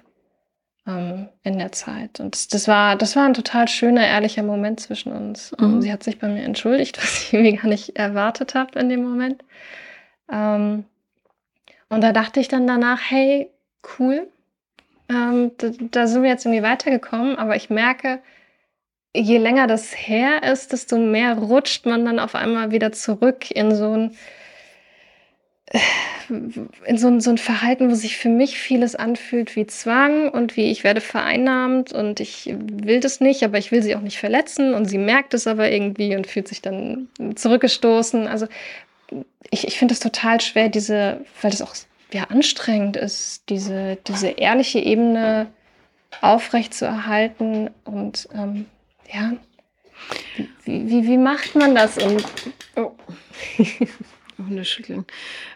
ähm, 0.85 1.29
in 1.45 1.59
der 1.59 1.71
Zeit. 1.71 2.19
Und 2.19 2.35
das, 2.35 2.49
das, 2.49 2.67
war, 2.67 2.97
das 2.97 3.15
war 3.15 3.25
ein 3.25 3.35
total 3.35 3.69
schöner, 3.69 4.05
ehrlicher 4.05 4.43
Moment 4.43 4.81
zwischen 4.81 5.13
uns. 5.13 5.55
Mhm. 5.61 5.81
Sie 5.81 5.93
hat 5.93 6.03
sich 6.03 6.19
bei 6.19 6.27
mir 6.27 6.43
entschuldigt, 6.43 6.99
was 7.03 7.23
ich 7.23 7.33
irgendwie 7.33 7.57
gar 7.57 7.69
nicht 7.69 7.97
erwartet 7.97 8.57
habe 8.57 8.77
in 8.81 8.89
dem 8.89 9.05
Moment. 9.05 9.45
Ähm, 10.29 10.87
und 11.89 12.01
da 12.01 12.11
dachte 12.11 12.41
ich 12.41 12.49
dann 12.49 12.67
danach, 12.67 13.01
hey, 13.09 13.49
cool, 13.97 14.27
ähm, 15.09 15.53
da, 15.59 15.71
da, 15.79 16.07
sind 16.09 16.25
wir 16.25 16.31
jetzt 16.31 16.47
irgendwie 16.47 16.65
weitergekommen, 16.65 17.37
aber 17.37 17.55
ich 17.55 17.71
merke, 17.71 18.19
je 19.15 19.39
länger 19.39 19.69
das 19.69 19.93
her 19.95 20.43
ist, 20.43 20.73
desto 20.73 20.99
mehr 20.99 21.39
rutscht 21.39 21.87
man 21.87 22.05
dann 22.05 22.19
auf 22.19 22.35
einmal 22.35 22.73
wieder 22.73 22.91
zurück 22.91 23.53
in 23.53 23.73
so 23.73 23.93
ein 23.93 24.17
in 26.29 26.99
so 26.99 27.21
so 27.21 27.31
ein 27.31 27.39
Verhalten, 27.39 27.91
wo 27.91 27.95
sich 27.95 28.17
für 28.17 28.29
mich 28.29 28.59
vieles 28.59 28.95
anfühlt 28.95 29.57
wie 29.57 29.67
Zwang 29.67 30.31
und 30.31 30.57
wie 30.57 30.71
ich 30.71 30.85
werde 30.85 31.01
vereinnahmt 31.01 31.93
und 31.93 32.21
ich 32.21 32.55
will 32.59 33.01
das 33.01 33.21
nicht, 33.21 33.43
aber 33.43 33.59
ich 33.59 33.71
will 33.73 33.83
sie 33.83 33.97
auch 33.97 34.01
nicht 34.01 34.19
verletzen 34.19 34.75
und 34.75 34.87
sie 34.87 34.99
merkt 34.99 35.35
es 35.35 35.47
aber 35.47 35.71
irgendwie 35.71 36.17
und 36.17 36.27
fühlt 36.27 36.49
sich 36.49 36.63
dann 36.63 37.09
zurückgestoßen. 37.35 38.27
Also 38.27 38.47
ich, 39.51 39.67
ich 39.67 39.79
finde 39.79 39.95
es 39.95 40.01
total 40.01 40.41
schwer, 40.41 40.69
diese, 40.69 41.25
weil 41.43 41.51
das 41.51 41.63
auch 41.63 41.75
ja, 42.13 42.25
anstrengend 42.25 42.97
ist, 42.97 43.49
diese, 43.49 43.99
diese 44.07 44.29
ehrliche 44.29 44.79
Ebene 44.79 45.49
aufrecht 46.23 46.73
zu 46.73 46.87
erhalten 46.87 47.71
und 47.85 48.29
ähm, 48.35 48.67
ja, 49.13 49.33
wie, 50.65 50.89
wie, 50.89 51.07
wie 51.07 51.19
macht 51.19 51.55
man 51.55 51.75
das? 51.75 51.99
Und, 51.99 52.25
oh. 52.77 52.93
Hunde 54.39 54.65
schütteln. 54.65 55.05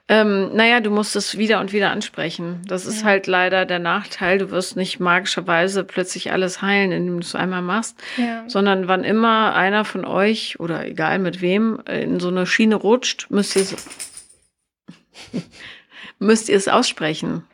Ähm, 0.08 0.54
naja, 0.54 0.80
du 0.80 0.90
musst 0.90 1.14
es 1.14 1.38
wieder 1.38 1.60
und 1.60 1.72
wieder 1.72 1.90
ansprechen. 1.90 2.62
Das 2.66 2.84
ist 2.84 3.00
ja. 3.00 3.06
halt 3.06 3.26
leider 3.28 3.64
der 3.64 3.78
Nachteil. 3.78 4.38
Du 4.38 4.50
wirst 4.50 4.76
nicht 4.76 4.98
magischerweise 4.98 5.84
plötzlich 5.84 6.32
alles 6.32 6.62
heilen, 6.62 6.90
indem 6.90 7.20
du 7.20 7.26
es 7.26 7.34
einmal 7.36 7.62
machst, 7.62 7.96
ja. 8.16 8.44
sondern 8.48 8.88
wann 8.88 9.04
immer 9.04 9.54
einer 9.54 9.84
von 9.84 10.04
euch 10.04 10.58
oder 10.58 10.84
egal 10.86 11.20
mit 11.20 11.40
wem 11.40 11.80
in 11.88 12.18
so 12.18 12.28
eine 12.28 12.44
Schiene 12.44 12.74
rutscht, 12.74 13.30
müsst 13.30 13.54
ihr 13.54 13.62
es, 13.62 13.88
müsst 16.18 16.48
ihr 16.48 16.56
es 16.56 16.68
aussprechen. 16.68 17.44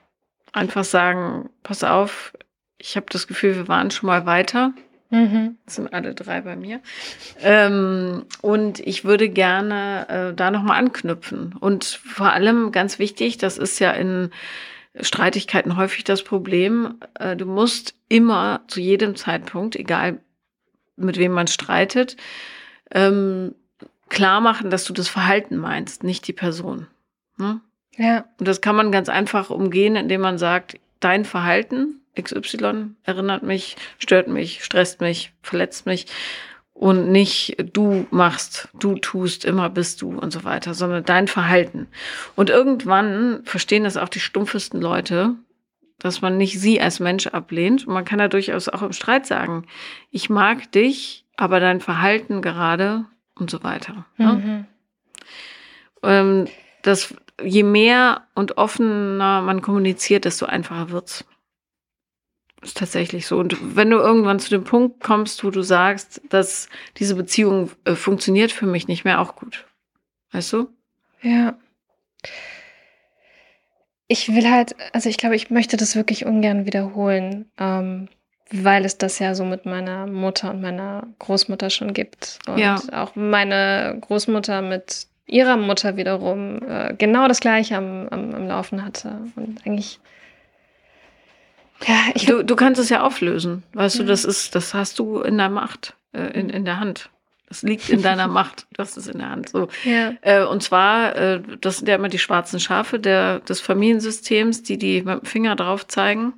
Einfach 0.53 0.85
sagen, 0.85 1.51
pass 1.63 1.85
auf, 1.85 2.33
ich 2.79 2.97
habe 2.97 3.07
das 3.11 3.27
Gefühl, 3.27 3.55
wir 3.55 3.69
waren 3.69 3.91
schon 3.91 4.07
mal 4.07 4.25
weiter. 4.25 4.73
Mhm. 5.11 5.57
Das 5.65 5.77
sind 5.77 5.93
alle 5.93 6.15
drei 6.15 6.43
bei 6.43 6.57
mir. 6.57 6.81
Ähm, 7.41 8.27
und 8.43 8.81
ich 8.81 9.05
würde 9.05 9.29
gerne 9.29 10.09
äh, 10.09 10.35
da 10.35 10.51
nochmal 10.51 10.79
anknüpfen. 10.79 11.55
Und 11.59 11.85
vor 11.85 12.33
allem 12.33 12.73
ganz 12.73 12.99
wichtig, 12.99 13.39
das 13.39 13.57
ist 13.57 13.79
ja 13.79 13.93
in 13.93 14.31
Streitigkeiten 15.01 15.77
häufig 15.77 16.05
das 16.05 16.23
Problem, 16.23 16.99
äh, 17.19 17.37
du 17.37 17.47
musst 17.47 17.95
immer 18.09 18.63
zu 18.69 18.81
jedem 18.81 19.17
Zeitpunkt, 19.17 19.77
egal 19.77 20.21
mit 20.97 21.19
wem 21.19 21.33
man 21.33 21.47
streitet, 21.47 22.17
ähm, 22.91 23.55
klar 24.09 24.41
machen, 24.41 24.71
dass 24.71 24.85
du 24.85 24.93
das 24.93 25.09
Verhalten 25.09 25.57
meinst, 25.57 26.03
nicht 26.03 26.27
die 26.27 26.33
Person. 26.33 26.87
Ne? 27.37 27.61
Ja. 27.97 28.25
Und 28.39 28.49
das 28.49 28.61
kann 28.61 28.77
man 28.77 28.93
ganz 28.93 29.09
einfach 29.09 29.51
umgehen, 29.51 29.97
indem 29.97 30.21
man 30.21 30.39
sagt, 30.39 30.79
dein 31.01 31.25
Verhalten 31.25 32.01
XY 32.23 32.91
erinnert 33.05 33.43
mich, 33.43 33.77
stört 33.99 34.29
mich, 34.29 34.65
stresst 34.65 35.01
mich, 35.01 35.33
verletzt 35.43 35.87
mich 35.87 36.07
und 36.79 37.11
nicht 37.11 37.57
du 37.73 38.07
machst, 38.11 38.69
du 38.79 38.95
tust, 38.97 39.45
immer 39.45 39.69
bist 39.69 40.01
du 40.01 40.17
und 40.17 40.33
so 40.33 40.45
weiter, 40.45 40.75
sondern 40.75 41.05
dein 41.05 41.27
Verhalten. 41.27 41.89
Und 42.37 42.51
irgendwann 42.51 43.41
verstehen 43.45 43.83
das 43.83 43.97
auch 43.97 44.09
die 44.09 44.21
stumpfesten 44.21 44.81
Leute, 44.81 45.35
dass 45.99 46.23
man 46.23 46.37
nicht 46.37 46.61
sie 46.61 46.81
als 46.81 47.01
Mensch 47.01 47.27
ablehnt. 47.27 47.87
Und 47.87 47.95
man 47.95 48.05
kann 48.05 48.21
ja 48.21 48.29
durchaus 48.29 48.69
auch 48.69 48.83
im 48.83 48.93
Streit 48.93 49.27
sagen, 49.27 49.67
ich 50.13 50.31
mag 50.31 50.71
dich, 50.71 51.25
aber 51.37 51.59
dein 51.59 51.81
Verhalten 51.81 52.43
gerade 52.43 53.07
und 53.35 53.51
so 53.51 53.65
weiter. 53.65 54.07
Ne? 54.17 54.33
Mhm. 54.33 54.67
Ähm, 56.05 56.45
das, 56.83 57.13
je 57.43 57.65
mehr 57.65 58.29
und 58.35 58.57
offener 58.57 59.43
man 59.43 59.63
kommuniziert, 59.63 60.25
desto 60.25 60.47
einfacher 60.47 60.91
wird's. 60.91 61.25
Ist 62.63 62.77
tatsächlich 62.77 63.27
so. 63.27 63.39
Und 63.39 63.77
wenn 63.77 63.91
du 63.91 63.99
irgendwann 63.99 64.41
zu 64.41 64.51
dem 64.51 64.65
Punkt 64.65 65.01
kommst, 65.01 65.45
wo 65.45 65.51
du 65.51 65.63
sagst, 65.63 66.21
dass 66.29 66.69
diese 66.97 67.15
Beziehung 67.15 67.71
äh, 67.85 67.95
funktioniert 67.95 68.51
für 68.51 68.67
mich 68.67 68.89
nicht 68.89 69.05
mehr, 69.05 69.21
auch 69.21 69.37
gut. 69.37 69.67
Weißt 70.33 70.53
du? 70.53 70.69
Ja. 71.23 71.57
Ich 74.09 74.35
will 74.35 74.51
halt, 74.51 74.75
also 74.93 75.09
ich 75.09 75.19
glaube, 75.19 75.37
ich 75.37 75.51
möchte 75.51 75.77
das 75.77 75.95
wirklich 75.95 76.27
ungern 76.27 76.67
wiederholen, 76.67 77.51
ähm, 77.59 78.09
weil 78.51 78.85
es 78.85 78.99
das 78.99 79.19
ja 79.19 79.35
so 79.35 79.45
mit 79.45 79.67
meiner 79.67 80.07
Mutter 80.07 80.51
und 80.51 80.61
meiner 80.61 81.07
Großmutter 81.19 81.71
schon 81.71 81.93
gibt. 81.93 82.39
Und 82.49 82.59
ja. 82.59 82.81
auch 82.93 83.15
meine 83.15 83.99
Großmutter 84.01 84.63
mit 84.63 85.07
ihrer 85.27 85.57
Mutter 85.57 85.97
wiederum 85.97 86.61
äh, 86.67 86.95
genau 86.95 87.29
das 87.29 87.41
Gleiche 87.41 87.77
am, 87.77 88.09
am, 88.09 88.35
am 88.35 88.49
Laufen 88.49 88.85
hatte. 88.85 89.21
Und 89.37 89.65
eigentlich 89.67 90.01
ja, 91.87 91.97
ich 92.15 92.27
du, 92.27 92.45
du 92.45 92.57
kannst 92.57 92.81
es 92.81 92.89
ja 92.89 93.03
auflösen. 93.03 93.63
Weißt 93.73 93.97
ja. 93.97 94.03
du, 94.03 94.09
das 94.09 94.25
ist, 94.25 94.55
das 94.55 94.75
hast 94.75 94.99
du 94.99 95.21
in 95.21 95.39
der 95.39 95.49
Macht, 95.49 95.95
äh, 96.13 96.39
in, 96.39 96.51
in 96.51 96.65
der 96.65 96.81
Hand. 96.81 97.11
Das 97.49 97.63
liegt 97.63 97.89
in 97.89 98.03
deiner 98.03 98.29
Macht. 98.29 98.67
Du 98.73 98.83
hast 98.83 98.97
es 98.97 99.07
in 99.07 99.19
der 99.19 99.31
Hand. 99.31 99.49
So. 99.49 99.69
Ja. 99.85 100.13
Äh, 100.23 100.45
und 100.45 100.63
zwar, 100.63 101.17
äh, 101.17 101.43
das 101.61 101.79
sind 101.79 101.89
ja 101.89 101.95
immer 101.95 102.09
die 102.09 102.19
schwarzen 102.19 102.61
Schafe 102.61 102.99
der, 102.99 103.41
des 103.41 103.61
Familiensystems, 103.61 104.63
die 104.63 104.79
die 104.79 105.03
mit 105.03 105.23
dem 105.23 105.25
Finger 105.25 105.57
drauf 105.57 105.87
zeigen. 105.87 106.35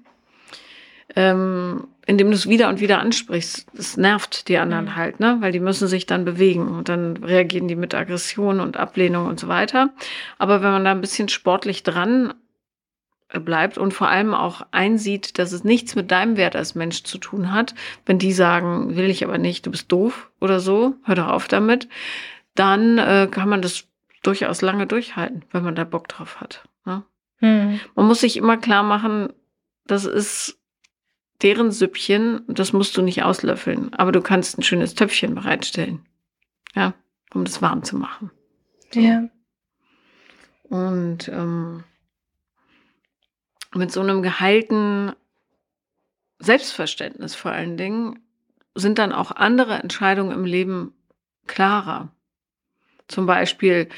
Ähm, 1.16 1.88
indem 2.06 2.28
du 2.28 2.34
es 2.34 2.48
wieder 2.48 2.68
und 2.68 2.80
wieder 2.80 3.00
ansprichst. 3.00 3.66
Das 3.72 3.96
nervt 3.96 4.48
die 4.48 4.58
anderen 4.58 4.86
mhm. 4.86 4.96
halt, 4.96 5.20
ne? 5.20 5.38
Weil 5.40 5.52
die 5.52 5.60
müssen 5.60 5.88
sich 5.88 6.06
dann 6.06 6.24
bewegen 6.24 6.68
und 6.68 6.88
dann 6.88 7.16
reagieren 7.16 7.68
die 7.68 7.76
mit 7.76 7.94
Aggression 7.94 8.60
und 8.60 8.76
Ablehnung 8.76 9.26
und 9.26 9.38
so 9.40 9.48
weiter. 9.48 9.90
Aber 10.38 10.62
wenn 10.62 10.70
man 10.70 10.84
da 10.84 10.92
ein 10.92 11.00
bisschen 11.00 11.28
sportlich 11.28 11.82
dran 11.82 12.34
bleibt 13.38 13.78
und 13.78 13.94
vor 13.94 14.08
allem 14.08 14.34
auch 14.34 14.62
einsieht, 14.72 15.38
dass 15.38 15.52
es 15.52 15.62
nichts 15.62 15.94
mit 15.94 16.10
deinem 16.10 16.36
Wert 16.36 16.56
als 16.56 16.74
Mensch 16.74 17.04
zu 17.04 17.18
tun 17.18 17.52
hat, 17.52 17.74
wenn 18.06 18.18
die 18.18 18.32
sagen, 18.32 18.96
will 18.96 19.08
ich 19.08 19.24
aber 19.24 19.38
nicht, 19.38 19.66
du 19.66 19.70
bist 19.70 19.92
doof 19.92 20.30
oder 20.40 20.58
so, 20.58 20.94
hör 21.04 21.14
doch 21.14 21.28
auf 21.28 21.46
damit, 21.46 21.88
dann 22.54 22.98
äh, 22.98 23.28
kann 23.30 23.48
man 23.48 23.62
das 23.62 23.84
durchaus 24.22 24.62
lange 24.62 24.86
durchhalten, 24.86 25.44
wenn 25.52 25.62
man 25.62 25.76
da 25.76 25.84
Bock 25.84 26.08
drauf 26.08 26.40
hat. 26.40 26.68
Ne? 26.84 27.04
Hm. 27.36 27.80
Man 27.94 28.06
muss 28.06 28.20
sich 28.20 28.36
immer 28.36 28.56
klar 28.56 28.82
machen, 28.82 29.32
das 29.86 30.04
ist 30.04 30.58
deren 31.42 31.70
Süppchen, 31.70 32.42
das 32.48 32.72
musst 32.72 32.96
du 32.96 33.02
nicht 33.02 33.22
auslöffeln, 33.22 33.94
aber 33.94 34.12
du 34.12 34.20
kannst 34.20 34.58
ein 34.58 34.62
schönes 34.62 34.94
Töpfchen 34.94 35.34
bereitstellen, 35.34 36.04
ja, 36.74 36.94
um 37.32 37.44
das 37.44 37.62
warm 37.62 37.82
zu 37.82 37.96
machen. 37.96 38.30
So. 38.92 39.00
Ja. 39.00 39.28
Und 40.68 41.28
ähm, 41.28 41.84
mit 43.74 43.92
so 43.92 44.00
einem 44.00 44.22
geheilten 44.22 45.12
Selbstverständnis 46.38 47.34
vor 47.34 47.52
allen 47.52 47.76
Dingen 47.76 48.20
sind 48.74 48.98
dann 48.98 49.12
auch 49.12 49.30
andere 49.30 49.74
Entscheidungen 49.74 50.32
im 50.32 50.44
Leben 50.44 50.94
klarer. 51.46 52.08
Zum 53.08 53.26
Beispiel, 53.26 53.88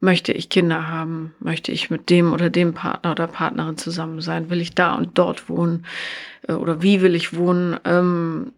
möchte 0.00 0.32
ich 0.32 0.48
Kinder 0.48 0.88
haben? 0.88 1.34
Möchte 1.38 1.72
ich 1.72 1.90
mit 1.90 2.10
dem 2.10 2.32
oder 2.32 2.50
dem 2.50 2.74
Partner 2.74 3.12
oder 3.12 3.26
Partnerin 3.26 3.78
zusammen 3.78 4.20
sein? 4.20 4.50
Will 4.50 4.60
ich 4.60 4.74
da 4.74 4.94
und 4.94 5.18
dort 5.18 5.48
wohnen? 5.48 5.86
Äh, 6.48 6.52
oder 6.52 6.82
wie 6.82 7.00
will 7.00 7.14
ich 7.14 7.36
wohnen? 7.36 7.78
Ähm, 7.84 8.52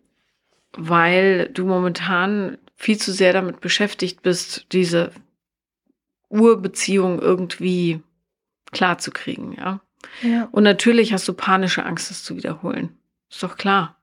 weil 0.73 1.49
du 1.49 1.65
momentan 1.65 2.59
viel 2.77 2.99
zu 2.99 3.13
sehr 3.13 3.33
damit 3.33 3.61
beschäftigt 3.61 4.23
bist, 4.23 4.67
diese 4.73 5.11
Urbeziehung 6.29 7.19
irgendwie 7.21 8.01
klar 8.71 8.99
zu 8.99 9.11
kriegen, 9.11 9.55
ja. 9.55 9.81
Ja. 10.23 10.49
Und 10.53 10.63
natürlich 10.63 11.13
hast 11.13 11.27
du 11.29 11.33
panische 11.33 11.85
Angst, 11.85 12.11
das 12.11 12.23
zu 12.23 12.37
wiederholen. 12.37 12.97
Ist 13.31 13.43
doch 13.43 13.57
klar. 13.57 13.97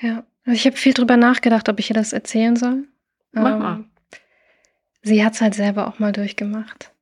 Ja. 0.00 0.24
Also 0.44 0.56
ich 0.56 0.66
habe 0.66 0.76
viel 0.76 0.92
drüber 0.92 1.16
nachgedacht, 1.16 1.68
ob 1.68 1.78
ich 1.78 1.90
ihr 1.90 1.94
das 1.94 2.12
erzählen 2.12 2.56
soll. 2.56 2.84
Mach 3.32 3.52
ähm, 3.52 3.58
mal. 3.58 3.84
Sie 5.02 5.24
hat 5.24 5.34
es 5.34 5.40
halt 5.40 5.54
selber 5.54 5.88
auch 5.88 5.98
mal 5.98 6.12
durchgemacht. 6.12 6.92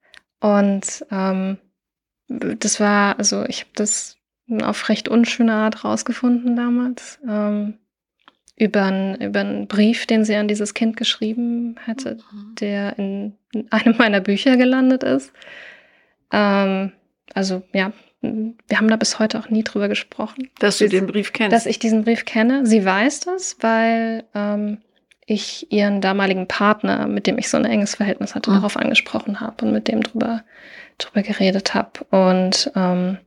Und 0.41 1.05
ähm, 1.11 1.59
das 2.28 2.80
war, 2.80 3.18
also 3.18 3.45
ich 3.47 3.61
habe 3.61 3.70
das 3.74 4.16
auf 4.62 4.89
recht 4.89 5.09
unschöne 5.09 5.55
Art 5.55 5.85
rausgefunden 5.85 6.57
damals. 6.57 7.20
Ähm, 7.28 7.78
über, 8.57 8.83
einen, 8.83 9.20
über 9.20 9.41
einen 9.41 9.66
Brief, 9.66 10.07
den 10.07 10.24
sie 10.24 10.37
an 10.37 10.49
dieses 10.49 10.74
Kind 10.74 10.97
geschrieben 10.97 11.76
hätte, 11.85 12.18
mhm. 12.33 12.55
der 12.57 12.99
in 12.99 13.37
einem 13.70 13.97
meiner 13.97 14.20
Bücher 14.20 14.57
gelandet 14.57 15.03
ist. 15.03 15.33
Ähm, 16.30 16.93
also 17.35 17.62
ja, 17.73 17.93
wir 18.20 18.77
haben 18.77 18.89
da 18.89 18.97
bis 18.97 19.18
heute 19.18 19.39
auch 19.39 19.49
nie 19.51 19.64
drüber 19.64 19.89
gesprochen. 19.89 20.49
Dass 20.61 20.79
du 20.79 20.89
den 20.89 21.07
Brief 21.07 21.33
kennst. 21.33 21.53
Dass 21.53 21.66
ich 21.66 21.79
diesen 21.79 22.05
Brief 22.05 22.25
kenne. 22.25 22.66
Sie 22.66 22.85
weiß 22.85 23.20
das, 23.20 23.57
weil 23.61 24.25
ähm, 24.35 24.79
ich 25.27 25.73
ihren 25.73 26.01
damaligen 26.01 26.47
Partner, 26.47 27.09
mit 27.09 27.27
dem 27.27 27.39
ich 27.39 27.49
so 27.49 27.57
ein 27.57 27.64
enges 27.64 27.97
Verhältnis 27.97 28.35
hatte, 28.35 28.51
mhm. 28.51 28.57
darauf 28.57 28.77
angesprochen 28.77 29.41
habe 29.41 29.64
und 29.64 29.73
mit 29.73 29.89
dem 29.89 30.03
drüber, 30.03 30.45
drüber 30.99 31.23
geredet 31.23 31.75
habe. 31.75 32.05
Und 32.11 32.70
ähm, 32.77 33.18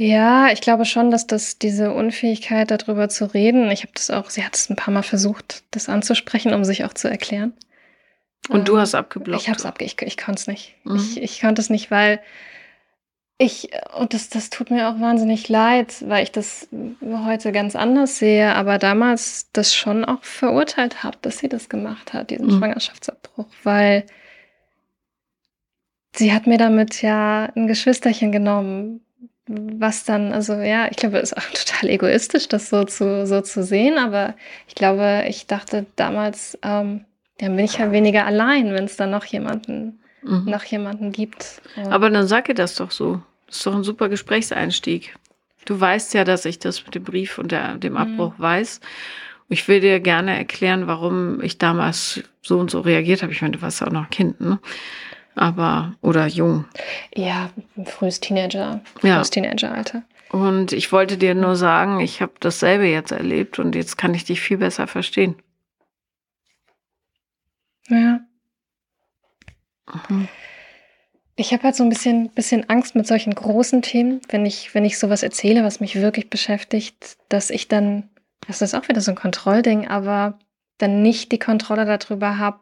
Ja, 0.00 0.52
ich 0.52 0.60
glaube 0.60 0.84
schon, 0.84 1.10
dass 1.10 1.26
das 1.26 1.58
diese 1.58 1.92
Unfähigkeit, 1.92 2.70
darüber 2.70 3.08
zu 3.08 3.34
reden, 3.34 3.68
ich 3.70 3.82
habe 3.82 3.92
das 3.94 4.10
auch, 4.10 4.30
sie 4.30 4.44
hat 4.44 4.54
es 4.54 4.70
ein 4.70 4.76
paar 4.76 4.94
Mal 4.94 5.02
versucht, 5.02 5.64
das 5.72 5.88
anzusprechen, 5.88 6.54
um 6.54 6.64
sich 6.64 6.84
auch 6.84 6.92
zu 6.94 7.08
erklären. 7.08 7.52
Und 8.48 8.60
ähm, 8.60 8.64
du 8.64 8.78
hast 8.78 8.94
abgeblockt? 8.94 9.42
Ich 9.42 9.48
habe 9.48 9.58
es 9.58 9.66
abge... 9.66 9.84
Ich, 9.84 10.00
ich 10.00 10.16
konnte 10.16 10.40
es 10.40 10.46
nicht. 10.46 10.74
Mhm. 10.84 10.96
Ich, 10.96 11.22
ich 11.22 11.40
konnte 11.40 11.60
es 11.60 11.70
nicht, 11.70 11.90
weil 11.90 12.20
ich, 13.38 13.70
und 13.96 14.14
das, 14.14 14.30
das 14.30 14.50
tut 14.50 14.70
mir 14.70 14.88
auch 14.88 15.00
wahnsinnig 15.00 15.48
leid, 15.48 16.02
weil 16.08 16.24
ich 16.24 16.32
das 16.32 16.68
heute 17.02 17.52
ganz 17.52 17.76
anders 17.76 18.18
sehe, 18.18 18.54
aber 18.54 18.78
damals 18.78 19.48
das 19.52 19.74
schon 19.74 20.04
auch 20.04 20.24
verurteilt 20.24 21.04
habe, 21.04 21.18
dass 21.22 21.38
sie 21.38 21.48
das 21.48 21.68
gemacht 21.68 22.12
hat, 22.12 22.30
diesen 22.30 22.46
mhm. 22.46 22.58
Schwangerschaftsabbruch, 22.58 23.46
weil 23.62 24.04
sie 26.16 26.32
hat 26.32 26.48
mir 26.48 26.58
damit 26.58 27.00
ja 27.00 27.44
ein 27.54 27.68
Geschwisterchen 27.68 28.32
genommen, 28.32 29.02
was 29.46 30.04
dann, 30.04 30.32
also 30.32 30.54
ja, 30.54 30.88
ich 30.90 30.96
glaube, 30.96 31.18
es 31.18 31.30
ist 31.30 31.38
auch 31.38 31.50
total 31.54 31.90
egoistisch, 31.90 32.48
das 32.48 32.68
so 32.68 32.82
zu, 32.84 33.24
so 33.24 33.40
zu 33.40 33.62
sehen, 33.62 33.98
aber 33.98 34.34
ich 34.66 34.74
glaube, 34.74 35.24
ich 35.28 35.46
dachte 35.46 35.86
damals, 35.94 36.58
ähm, 36.64 37.04
dann 37.38 37.56
bin 37.56 37.64
ich 37.64 37.78
ja 37.78 37.90
weniger 37.92 38.26
allein, 38.26 38.72
wenn 38.74 38.84
es 38.84 38.96
dann 38.96 39.10
noch 39.10 39.24
jemanden, 39.24 40.00
mhm. 40.22 40.44
noch 40.46 40.64
jemanden 40.64 41.12
gibt. 41.12 41.62
Aber 41.90 42.10
dann 42.10 42.26
sag 42.26 42.48
ihr 42.48 42.54
das 42.54 42.74
doch 42.74 42.90
so. 42.90 43.22
Das 43.46 43.58
ist 43.58 43.66
doch 43.66 43.74
ein 43.74 43.84
super 43.84 44.08
Gesprächseinstieg. 44.08 45.16
Du 45.64 45.80
weißt 45.80 46.14
ja, 46.14 46.24
dass 46.24 46.44
ich 46.44 46.58
das 46.58 46.84
mit 46.84 46.94
dem 46.94 47.04
Brief 47.04 47.38
und 47.38 47.52
der, 47.52 47.76
dem 47.76 47.92
mhm. 47.92 47.98
Abbruch 47.98 48.38
mhm. 48.38 48.42
weiß. 48.42 48.80
Ich 49.50 49.66
will 49.68 49.80
dir 49.80 50.00
gerne 50.00 50.36
erklären, 50.36 50.86
warum 50.86 51.40
ich 51.42 51.58
damals 51.58 52.22
so 52.42 52.58
und 52.58 52.70
so 52.70 52.80
reagiert 52.80 53.22
habe. 53.22 53.32
Ich 53.32 53.40
meine, 53.40 53.56
du 53.56 53.62
warst 53.62 53.80
ja 53.80 53.86
auch 53.86 53.92
noch 53.92 54.10
Kind, 54.10 54.40
ne? 54.40 54.58
Aber, 55.34 55.94
oder 56.00 56.26
jung. 56.26 56.64
Ja, 57.14 57.50
frühes 57.84 58.18
Teenager, 58.18 58.80
frühes 59.00 59.04
ja. 59.04 59.22
Teenageralter. 59.22 60.02
Und 60.30 60.72
ich 60.72 60.90
wollte 60.92 61.16
dir 61.16 61.34
nur 61.34 61.54
sagen, 61.54 62.00
ich 62.00 62.20
habe 62.20 62.32
dasselbe 62.40 62.86
jetzt 62.86 63.12
erlebt 63.12 63.58
und 63.58 63.74
jetzt 63.74 63.96
kann 63.96 64.12
ich 64.14 64.24
dich 64.24 64.40
viel 64.40 64.58
besser 64.58 64.86
verstehen. 64.86 65.36
Ja. 67.88 68.20
Mhm. 70.08 70.28
Ich 71.36 71.52
habe 71.52 71.62
halt 71.62 71.76
so 71.76 71.84
ein 71.84 71.88
bisschen, 71.88 72.30
bisschen 72.30 72.68
Angst 72.68 72.96
mit 72.96 73.06
solchen 73.06 73.34
großen 73.34 73.80
Themen, 73.80 74.20
wenn 74.28 74.44
ich, 74.44 74.74
wenn 74.74 74.84
ich 74.84 74.98
sowas 74.98 75.22
erzähle, 75.22 75.62
was 75.62 75.78
mich 75.78 75.94
wirklich 75.94 76.30
beschäftigt, 76.30 77.16
dass 77.28 77.50
ich 77.50 77.68
dann, 77.68 78.08
das 78.46 78.60
ist 78.60 78.74
auch 78.74 78.88
wieder 78.88 79.00
so 79.00 79.12
ein 79.12 79.16
Kontrollding, 79.16 79.86
aber 79.86 80.38
dann 80.78 81.02
nicht 81.02 81.30
die 81.30 81.38
Kontrolle 81.38 81.84
darüber 81.84 82.38
habe, 82.38 82.58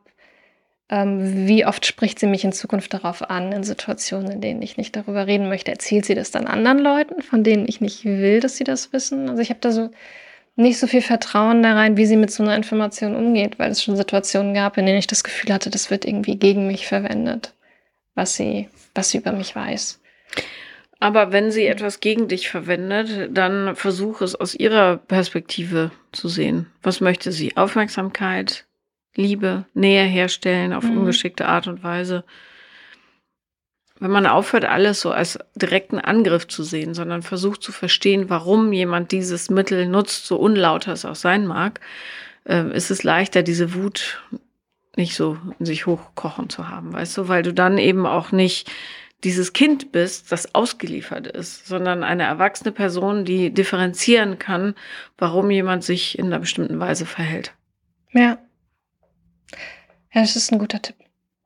ähm, 0.88 1.46
wie 1.48 1.66
oft 1.66 1.86
spricht 1.86 2.18
sie 2.18 2.26
mich 2.26 2.44
in 2.44 2.52
Zukunft 2.52 2.92
darauf 2.94 3.28
an, 3.30 3.52
in 3.52 3.64
Situationen, 3.64 4.30
in 4.30 4.40
denen 4.40 4.62
ich 4.62 4.76
nicht 4.76 4.94
darüber 4.94 5.26
reden 5.26 5.48
möchte. 5.48 5.70
Erzählt 5.70 6.04
sie 6.04 6.14
das 6.14 6.30
dann 6.30 6.46
anderen 6.46 6.78
Leuten, 6.78 7.22
von 7.22 7.42
denen 7.42 7.66
ich 7.66 7.80
nicht 7.80 8.04
will, 8.04 8.40
dass 8.40 8.56
sie 8.56 8.64
das 8.64 8.92
wissen? 8.92 9.28
Also 9.28 9.42
ich 9.42 9.50
habe 9.50 9.60
da 9.60 9.72
so 9.72 9.90
nicht 10.56 10.78
so 10.78 10.86
viel 10.86 11.02
Vertrauen 11.02 11.62
da 11.62 11.74
rein, 11.74 11.96
wie 11.96 12.06
sie 12.06 12.16
mit 12.16 12.30
so 12.30 12.42
einer 12.42 12.56
Information 12.56 13.14
umgeht, 13.14 13.58
weil 13.58 13.70
es 13.70 13.82
schon 13.82 13.96
Situationen 13.96 14.54
gab, 14.54 14.78
in 14.78 14.86
denen 14.86 14.98
ich 14.98 15.06
das 15.06 15.22
Gefühl 15.22 15.52
hatte, 15.52 15.70
das 15.70 15.90
wird 15.90 16.04
irgendwie 16.04 16.36
gegen 16.36 16.66
mich 16.66 16.86
verwendet, 16.86 17.52
was 18.14 18.36
sie, 18.36 18.68
was 18.94 19.10
sie 19.10 19.18
über 19.18 19.32
mich 19.32 19.54
weiß. 19.54 20.00
Aber 20.98 21.30
wenn 21.30 21.50
sie 21.50 21.66
etwas 21.66 22.00
gegen 22.00 22.26
dich 22.26 22.48
verwendet, 22.48 23.28
dann 23.36 23.76
versuche 23.76 24.24
es 24.24 24.34
aus 24.34 24.54
ihrer 24.54 24.96
Perspektive 24.96 25.90
zu 26.12 26.28
sehen. 26.28 26.66
Was 26.82 27.02
möchte 27.02 27.32
sie? 27.32 27.54
Aufmerksamkeit, 27.56 28.64
Liebe, 29.14 29.66
Nähe 29.74 30.04
herstellen 30.04 30.72
auf 30.72 30.84
mhm. 30.84 30.98
ungeschickte 30.98 31.46
Art 31.46 31.66
und 31.66 31.84
Weise 31.84 32.24
wenn 33.98 34.10
man 34.10 34.26
aufhört, 34.26 34.64
alles 34.64 35.00
so 35.00 35.10
als 35.10 35.38
direkten 35.54 35.98
Angriff 35.98 36.46
zu 36.46 36.62
sehen, 36.62 36.94
sondern 36.94 37.22
versucht 37.22 37.62
zu 37.62 37.72
verstehen, 37.72 38.28
warum 38.28 38.72
jemand 38.72 39.12
dieses 39.12 39.50
Mittel 39.50 39.86
nutzt, 39.86 40.26
so 40.26 40.36
unlauter 40.36 40.92
es 40.92 41.04
auch 41.04 41.14
sein 41.14 41.46
mag, 41.46 41.80
äh, 42.44 42.70
ist 42.76 42.90
es 42.90 43.02
leichter, 43.02 43.42
diese 43.42 43.74
Wut 43.74 44.22
nicht 44.96 45.14
so 45.14 45.38
in 45.58 45.66
sich 45.66 45.86
hochkochen 45.86 46.48
zu 46.48 46.68
haben, 46.68 46.92
weißt 46.92 47.16
du, 47.18 47.28
weil 47.28 47.42
du 47.42 47.52
dann 47.52 47.78
eben 47.78 48.06
auch 48.06 48.32
nicht 48.32 48.70
dieses 49.24 49.52
Kind 49.52 49.92
bist, 49.92 50.30
das 50.30 50.54
ausgeliefert 50.54 51.26
ist, 51.26 51.66
sondern 51.66 52.04
eine 52.04 52.24
erwachsene 52.24 52.72
Person, 52.72 53.24
die 53.24 53.52
differenzieren 53.52 54.38
kann, 54.38 54.74
warum 55.18 55.50
jemand 55.50 55.84
sich 55.84 56.18
in 56.18 56.26
einer 56.26 56.38
bestimmten 56.38 56.78
Weise 56.78 57.06
verhält. 57.06 57.52
Ja. 58.12 58.38
Ja, 60.12 60.20
das 60.22 60.36
ist 60.36 60.52
ein 60.52 60.58
guter 60.58 60.80
Tipp. 60.80 60.96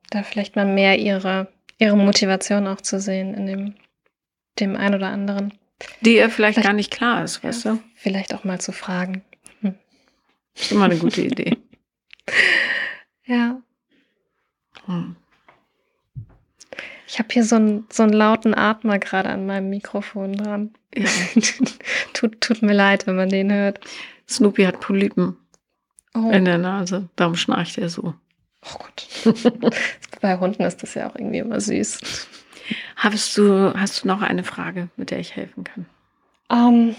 Da 0.09 0.23
vielleicht 0.23 0.55
mal 0.55 0.65
mehr 0.65 0.99
ihre 0.99 1.47
ihre 1.81 1.97
Motivation 1.97 2.67
auch 2.67 2.79
zu 2.79 2.99
sehen 2.99 3.33
in 3.33 3.47
dem, 3.47 3.73
dem 4.59 4.75
ein 4.75 4.93
oder 4.93 5.07
anderen. 5.07 5.53
Die 6.01 6.15
ihr 6.15 6.29
vielleicht, 6.29 6.55
vielleicht 6.55 6.67
gar 6.67 6.73
nicht 6.73 6.91
klar 6.91 7.23
ist, 7.23 7.43
weißt 7.43 7.65
ja, 7.65 7.73
du? 7.73 7.79
Vielleicht 7.95 8.35
auch 8.35 8.43
mal 8.43 8.61
zu 8.61 8.71
fragen. 8.71 9.23
Hm. 9.61 9.73
Ist 10.53 10.71
immer 10.71 10.85
eine 10.85 10.97
gute 10.97 11.21
Idee. 11.21 11.57
ja. 13.25 13.59
Hm. 14.85 15.15
Ich 17.07 17.17
habe 17.17 17.29
hier 17.31 17.43
so 17.43 17.55
einen, 17.55 17.87
so 17.91 18.03
einen 18.03 18.13
lauten 18.13 18.53
Atmer 18.53 18.99
gerade 18.99 19.29
an 19.29 19.47
meinem 19.47 19.69
Mikrofon 19.71 20.33
dran. 20.33 20.73
Ja. 20.95 21.09
tut, 22.13 22.39
tut 22.41 22.61
mir 22.61 22.73
leid, 22.73 23.07
wenn 23.07 23.15
man 23.15 23.29
den 23.29 23.51
hört. 23.51 23.79
Snoopy 24.29 24.63
hat 24.63 24.79
Polypen 24.79 25.35
oh. 26.13 26.29
in 26.29 26.45
der 26.45 26.59
Nase. 26.59 27.09
Darum 27.15 27.35
schnarcht 27.35 27.79
er 27.79 27.89
so. 27.89 28.13
Oh 28.63 28.77
Gott. 28.77 29.07
Bei 30.21 30.37
Hunden 30.37 30.63
ist 30.63 30.83
das 30.83 30.93
ja 30.93 31.09
auch 31.09 31.15
irgendwie 31.15 31.39
immer 31.39 31.59
süß. 31.59 32.27
Hast 32.95 33.37
du, 33.37 33.73
hast 33.73 34.03
du 34.03 34.07
noch 34.07 34.21
eine 34.21 34.43
Frage, 34.43 34.89
mit 34.95 35.11
der 35.11 35.19
ich 35.19 35.35
helfen 35.35 35.63
kann? 35.63 35.85
Um, 36.49 36.89
ähm, 36.89 36.95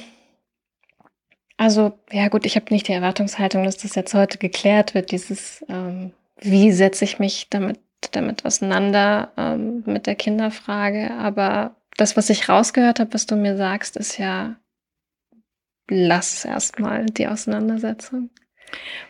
also, 1.56 1.98
ja 2.10 2.28
gut, 2.28 2.44
ich 2.44 2.56
habe 2.56 2.66
nicht 2.70 2.88
die 2.88 2.92
Erwartungshaltung, 2.92 3.64
dass 3.64 3.76
das 3.76 3.94
jetzt 3.94 4.14
heute 4.14 4.38
geklärt 4.38 4.94
wird, 4.94 5.12
dieses, 5.12 5.64
ähm, 5.68 6.12
wie 6.40 6.72
setze 6.72 7.04
ich 7.04 7.20
mich 7.20 7.48
damit, 7.50 7.78
damit 8.10 8.44
auseinander 8.44 9.32
ähm, 9.36 9.84
mit 9.86 10.06
der 10.06 10.16
Kinderfrage. 10.16 11.12
Aber 11.12 11.76
das, 11.96 12.16
was 12.16 12.30
ich 12.30 12.48
rausgehört 12.48 12.98
habe, 12.98 13.14
was 13.14 13.26
du 13.26 13.36
mir 13.36 13.56
sagst, 13.56 13.96
ist 13.96 14.18
ja, 14.18 14.56
lass 15.88 16.44
erstmal 16.44 17.06
die 17.06 17.28
Auseinandersetzung. 17.28 18.30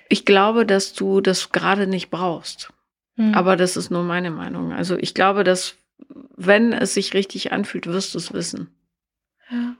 Ich 0.09 0.27
glaube, 0.27 0.67
dass 0.67 0.93
du 0.93 1.21
das 1.21 1.53
gerade 1.53 1.87
nicht 1.87 2.11
brauchst. 2.11 2.73
Mhm. 3.17 3.35
Aber 3.35 3.57
das 3.57 3.77
ist 3.77 3.91
nur 3.91 4.03
meine 4.03 4.31
Meinung. 4.31 4.73
Also 4.73 4.97
ich 4.97 5.15
glaube, 5.15 5.45
dass 5.45 5.77
wenn 6.37 6.73
es 6.73 6.95
sich 6.95 7.15
richtig 7.15 7.53
anfühlt, 7.53 7.87
wirst 7.87 8.15
du 8.15 8.19
es 8.19 8.33
wissen. 8.33 8.69
Ja. 9.51 9.75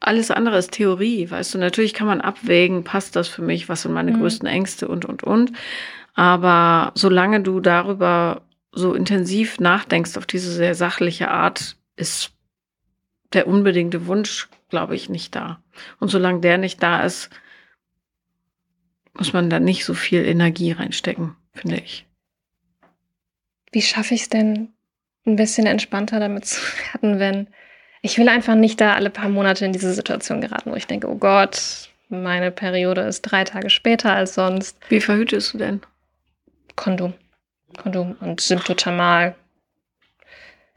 Alles 0.00 0.30
andere 0.30 0.56
ist 0.56 0.72
Theorie, 0.72 1.30
weißt 1.30 1.54
du. 1.54 1.58
Natürlich 1.58 1.92
kann 1.92 2.06
man 2.06 2.20
abwägen, 2.22 2.84
passt 2.84 3.16
das 3.16 3.28
für 3.28 3.42
mich, 3.42 3.68
was 3.68 3.82
sind 3.82 3.92
meine 3.92 4.12
mhm. 4.12 4.20
größten 4.20 4.48
Ängste 4.48 4.88
und, 4.88 5.04
und, 5.04 5.22
und. 5.22 5.52
Aber 6.14 6.92
solange 6.94 7.42
du 7.42 7.60
darüber 7.60 8.42
so 8.72 8.94
intensiv 8.94 9.60
nachdenkst 9.60 10.16
auf 10.16 10.26
diese 10.26 10.52
sehr 10.52 10.74
sachliche 10.74 11.30
Art, 11.30 11.76
ist 11.96 12.32
der 13.32 13.46
unbedingte 13.46 14.06
Wunsch, 14.06 14.48
glaube 14.70 14.96
ich, 14.96 15.08
nicht 15.08 15.34
da. 15.34 15.62
Und 15.98 16.08
solange 16.08 16.40
der 16.40 16.58
nicht 16.58 16.82
da 16.82 17.02
ist, 17.02 17.30
muss 19.14 19.32
man 19.32 19.50
da 19.50 19.60
nicht 19.60 19.84
so 19.84 19.94
viel 19.94 20.24
Energie 20.24 20.72
reinstecken, 20.72 21.36
finde 21.52 21.76
ich. 21.76 22.06
Wie 23.72 23.82
schaffe 23.82 24.14
ich 24.14 24.22
es 24.22 24.28
denn, 24.28 24.72
ein 25.26 25.36
bisschen 25.36 25.66
entspannter 25.66 26.20
damit 26.20 26.46
zu 26.46 26.60
werden, 26.92 27.18
wenn 27.18 27.48
ich 28.02 28.16
will 28.18 28.28
einfach 28.28 28.54
nicht 28.54 28.80
da 28.80 28.94
alle 28.94 29.10
paar 29.10 29.28
Monate 29.28 29.66
in 29.66 29.72
diese 29.72 29.92
Situation 29.92 30.40
geraten, 30.40 30.70
wo 30.70 30.74
ich 30.74 30.86
denke, 30.86 31.08
oh 31.08 31.16
Gott, 31.16 31.90
meine 32.08 32.50
Periode 32.50 33.02
ist 33.02 33.22
drei 33.22 33.44
Tage 33.44 33.70
später 33.70 34.12
als 34.14 34.34
sonst. 34.34 34.78
Wie 34.88 35.00
verhütest 35.00 35.52
du 35.52 35.58
denn? 35.58 35.80
Kondom. 36.76 37.12
Kondom 37.76 38.16
und 38.20 38.40
Symptothermal. 38.40 39.34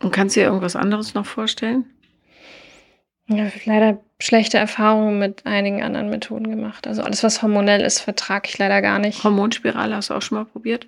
Und 0.02 0.12
kannst 0.12 0.36
du 0.36 0.42
dir 0.42 0.48
irgendwas 0.48 0.76
anderes 0.76 1.14
noch 1.14 1.26
vorstellen? 1.26 1.86
Ja, 3.28 3.50
leider 3.64 4.00
schlechte 4.20 4.58
Erfahrungen 4.58 5.18
mit 5.18 5.46
einigen 5.46 5.82
anderen 5.82 6.10
Methoden 6.10 6.50
gemacht. 6.50 6.88
Also 6.88 7.04
alles, 7.04 7.24
was 7.24 7.42
hormonell 7.42 7.82
ist, 7.82 8.02
vertrage 8.02 8.50
ich 8.50 8.58
leider 8.58 8.82
gar 8.82 9.00
nicht. 9.00 9.24
Hormonspirale 9.24 9.96
hast 9.96 10.10
du 10.10 10.14
auch 10.14 10.22
schon 10.22 10.40
mal 10.40 10.46
probiert? 10.46 10.88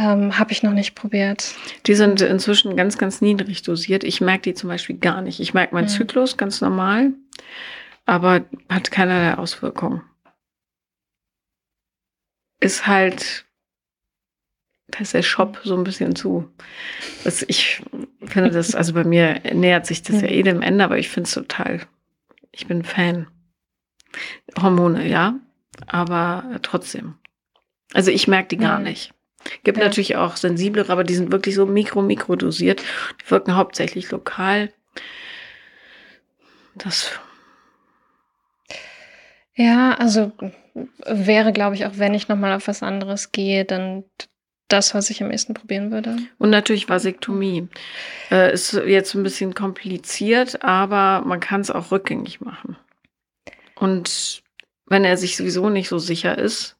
Ähm, 0.00 0.38
Habe 0.38 0.52
ich 0.52 0.62
noch 0.62 0.72
nicht 0.72 0.94
probiert. 0.94 1.54
Die 1.84 1.94
sind 1.94 2.22
inzwischen 2.22 2.74
ganz, 2.74 2.96
ganz 2.96 3.20
niedrig 3.20 3.60
dosiert. 3.60 4.02
Ich 4.02 4.22
merke 4.22 4.44
die 4.44 4.54
zum 4.54 4.70
Beispiel 4.70 4.96
gar 4.96 5.20
nicht. 5.20 5.40
Ich 5.40 5.52
merke 5.52 5.74
meinen 5.74 5.84
mhm. 5.84 5.90
Zyklus 5.90 6.38
ganz 6.38 6.62
normal, 6.62 7.12
aber 8.06 8.46
hat 8.70 8.90
keinerlei 8.90 9.36
Auswirkungen. 9.36 10.00
Ist 12.60 12.86
halt 12.86 13.44
da 14.88 15.00
ist 15.00 15.12
der 15.12 15.22
Shop 15.22 15.60
so 15.64 15.76
ein 15.76 15.84
bisschen 15.84 16.16
zu. 16.16 16.50
Das, 17.22 17.44
ich 17.46 17.82
finde 18.24 18.50
das, 18.50 18.74
also 18.74 18.94
bei 18.94 19.04
mir 19.04 19.40
nähert 19.52 19.84
sich 19.84 20.02
das 20.02 20.22
ja 20.22 20.28
eh 20.28 20.42
dem 20.42 20.62
Ende, 20.62 20.82
aber 20.82 20.98
ich 20.98 21.10
finde 21.10 21.28
es 21.28 21.34
total, 21.34 21.82
ich 22.52 22.66
bin 22.66 22.84
Fan. 22.84 23.28
Hormone, 24.60 25.06
ja, 25.06 25.38
aber 25.86 26.58
trotzdem. 26.62 27.16
Also 27.92 28.10
ich 28.10 28.26
merke 28.26 28.48
die 28.48 28.56
gar 28.56 28.78
mhm. 28.78 28.86
nicht. 28.86 29.12
Gibt 29.64 29.78
ja. 29.78 29.84
natürlich 29.84 30.16
auch 30.16 30.36
sensiblere, 30.36 30.92
aber 30.92 31.04
die 31.04 31.14
sind 31.14 31.32
wirklich 31.32 31.54
so 31.54 31.66
mikro, 31.66 32.02
mikro 32.02 32.36
dosiert. 32.36 32.82
Die 33.20 33.30
wirken 33.30 33.56
hauptsächlich 33.56 34.10
lokal. 34.10 34.72
Das 36.74 37.18
ja, 39.60 39.92
also 39.98 40.32
wäre, 41.04 41.52
glaube 41.52 41.74
ich, 41.74 41.84
auch 41.84 41.98
wenn 41.98 42.14
ich 42.14 42.28
nochmal 42.28 42.54
auf 42.54 42.66
was 42.66 42.82
anderes 42.82 43.30
gehe, 43.30 43.66
dann 43.66 44.04
das, 44.68 44.94
was 44.94 45.10
ich 45.10 45.22
am 45.22 45.30
ehesten 45.30 45.52
probieren 45.52 45.90
würde. 45.90 46.16
Und 46.38 46.48
natürlich 46.48 46.88
Vasektomie. 46.88 47.68
Äh, 48.30 48.54
ist 48.54 48.72
jetzt 48.72 49.14
ein 49.14 49.22
bisschen 49.22 49.54
kompliziert, 49.54 50.62
aber 50.64 51.26
man 51.26 51.40
kann 51.40 51.60
es 51.60 51.70
auch 51.70 51.90
rückgängig 51.90 52.40
machen. 52.40 52.78
Und 53.74 54.42
wenn 54.86 55.04
er 55.04 55.18
sich 55.18 55.36
sowieso 55.36 55.68
nicht 55.68 55.88
so 55.88 55.98
sicher 55.98 56.38
ist. 56.38 56.76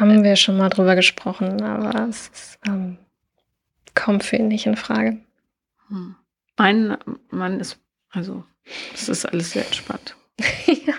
Haben 0.00 0.24
wir 0.24 0.36
schon 0.36 0.56
mal 0.56 0.70
drüber 0.70 0.96
gesprochen, 0.96 1.60
aber 1.60 2.08
es 2.08 2.28
ist, 2.28 2.58
ähm, 2.66 2.96
kommt 3.94 4.24
für 4.24 4.36
ihn 4.36 4.48
nicht 4.48 4.64
in 4.64 4.76
Frage. 4.76 5.18
Hm. 5.88 6.16
Mein 6.56 6.96
Mann 7.28 7.60
ist, 7.60 7.78
also, 8.08 8.44
es 8.94 9.10
ist 9.10 9.26
alles 9.26 9.50
sehr 9.50 9.66
entspannt. 9.66 10.16
ja, 10.66 10.94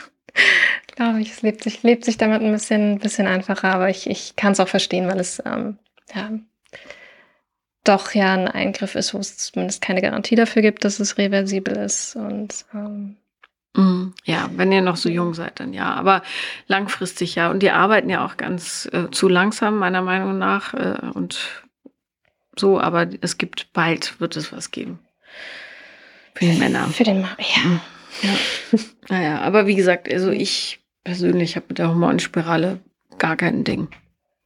glaube 0.96 1.20
ich. 1.20 1.32
Es 1.32 1.42
lebt 1.42 1.64
sich, 1.64 1.82
lebt 1.82 2.06
sich 2.06 2.18
damit 2.18 2.44
ein 2.44 2.52
bisschen, 2.52 3.00
bisschen 3.00 3.26
einfacher, 3.26 3.74
aber 3.74 3.90
ich, 3.90 4.08
ich 4.08 4.36
kann 4.36 4.52
es 4.52 4.60
auch 4.60 4.68
verstehen, 4.68 5.08
weil 5.08 5.20
es 5.20 5.42
ähm, 5.46 5.80
ja, 6.14 6.30
doch 7.84 8.14
ja 8.14 8.36
ein 8.36 8.48
Eingriff 8.48 8.94
ist, 8.94 9.16
wo 9.16 9.18
es 9.18 9.36
zumindest 9.36 9.82
keine 9.82 10.02
Garantie 10.04 10.36
dafür 10.36 10.62
gibt, 10.62 10.86
dass 10.86 11.00
es 11.00 11.18
reversibel 11.18 11.76
ist. 11.76 12.16
Und 12.16 12.66
ähm. 12.76 13.18
Ja, 14.26 14.50
wenn 14.56 14.72
ihr 14.72 14.82
noch 14.82 14.98
so 14.98 15.10
jung 15.10 15.34
seid, 15.34 15.60
dann 15.60 15.74
ja. 15.74 15.94
Aber 15.94 16.24
langfristig 16.68 17.36
ja. 17.36 17.50
Und 17.50 17.64
die 17.64 17.72
arbeiten 17.72 18.10
ja 18.10 18.26
auch 18.26 18.38
ganz 18.38 18.90
äh, 18.92 19.10
zu 19.12 19.30
langsam, 19.30 19.78
meiner 19.78 20.02
Meinung 20.02 20.38
nach. 20.38 20.74
Äh, 20.74 20.98
und 21.14 21.64
so, 22.58 22.80
aber 22.80 23.08
es 23.22 23.38
gibt 23.38 23.72
bald, 23.74 24.20
wird 24.20 24.36
es 24.36 24.52
was 24.52 24.72
geben. 24.72 25.00
Für 26.36 26.46
die 26.46 26.60
Männer. 26.60 26.88
Für 26.88 27.04
den 27.04 27.22
Mann, 27.22 27.36
ja. 27.40 27.70
Mhm. 27.70 27.80
Ja. 28.22 28.80
naja, 29.10 29.42
aber 29.42 29.68
wie 29.68 29.76
gesagt, 29.76 30.12
also 30.12 30.32
ich 30.32 30.82
persönlich 31.04 31.56
habe 31.56 31.68
mit 31.70 31.78
der 31.78 31.88
Hormonspirale 31.88 32.80
gar 33.18 33.38
kein 33.38 33.64
Ding. 33.64 33.88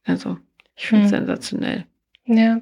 Also, 0.04 0.38
ich 0.76 0.86
finde 0.86 1.06
es 1.06 1.12
hm. 1.12 1.18
sensationell. 1.18 1.84
Ja. 2.26 2.60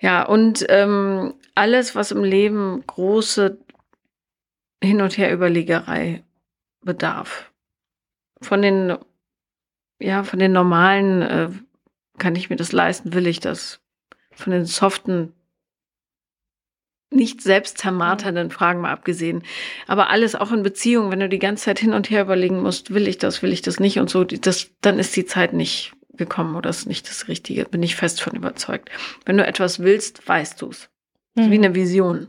Ja, 0.00 0.22
und 0.22 0.64
ähm, 0.70 1.34
alles, 1.54 1.94
was 1.94 2.10
im 2.12 2.24
Leben 2.24 2.82
große 2.86 3.58
Hin- 4.82 5.00
und 5.00 5.18
Herüberlegerei 5.18 6.24
bedarf. 6.82 7.52
Von 8.40 8.62
den, 8.62 8.96
ja, 10.00 10.22
von 10.22 10.38
den 10.38 10.52
normalen, 10.52 11.22
äh, 11.22 11.48
kann 12.18 12.36
ich 12.36 12.50
mir 12.50 12.56
das 12.56 12.72
leisten, 12.72 13.12
will 13.12 13.26
ich 13.26 13.40
das. 13.40 13.80
Von 14.32 14.52
den 14.52 14.64
soften 14.64 15.32
nicht 17.12 17.40
selbst 17.40 17.78
zermarternden 17.78 18.50
Fragen 18.50 18.80
mal 18.80 18.92
abgesehen. 18.92 19.42
Aber 19.86 20.10
alles 20.10 20.36
auch 20.36 20.52
in 20.52 20.62
Beziehungen, 20.62 21.10
wenn 21.10 21.20
du 21.20 21.28
die 21.28 21.40
ganze 21.40 21.64
Zeit 21.64 21.80
hin 21.80 21.92
und 21.92 22.08
her 22.08 22.22
überlegen 22.22 22.62
musst, 22.62 22.94
will 22.94 23.08
ich 23.08 23.18
das, 23.18 23.42
will 23.42 23.52
ich 23.52 23.62
das 23.62 23.80
nicht 23.80 23.98
und 23.98 24.08
so, 24.08 24.24
das, 24.24 24.70
dann 24.80 24.98
ist 24.98 25.16
die 25.16 25.26
Zeit 25.26 25.52
nicht 25.52 25.92
gekommen 26.12 26.54
oder 26.54 26.70
ist 26.70 26.86
nicht 26.86 27.08
das 27.08 27.26
Richtige. 27.28 27.64
Bin 27.64 27.82
ich 27.82 27.96
fest 27.96 28.22
von 28.22 28.36
überzeugt. 28.36 28.90
Wenn 29.24 29.38
du 29.38 29.46
etwas 29.46 29.80
willst, 29.80 30.26
weißt 30.28 30.62
du 30.62 30.68
es. 30.68 30.88
Mhm. 31.34 31.50
Wie 31.50 31.58
eine 31.58 31.74
Vision. 31.74 32.28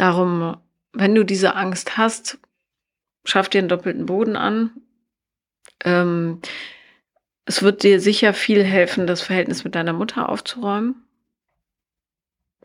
Darum, 0.00 0.56
wenn 0.92 1.14
du 1.14 1.24
diese 1.24 1.54
Angst 1.54 1.96
hast, 1.98 2.38
schaff 3.24 3.48
dir 3.48 3.58
einen 3.58 3.68
doppelten 3.68 4.06
Boden 4.06 4.36
an. 4.36 4.70
Ähm, 5.84 6.40
es 7.44 7.62
wird 7.62 7.82
dir 7.82 8.00
sicher 8.00 8.32
viel 8.32 8.64
helfen, 8.64 9.06
das 9.06 9.20
Verhältnis 9.20 9.64
mit 9.64 9.74
deiner 9.74 9.92
Mutter 9.92 10.28
aufzuräumen 10.28 11.04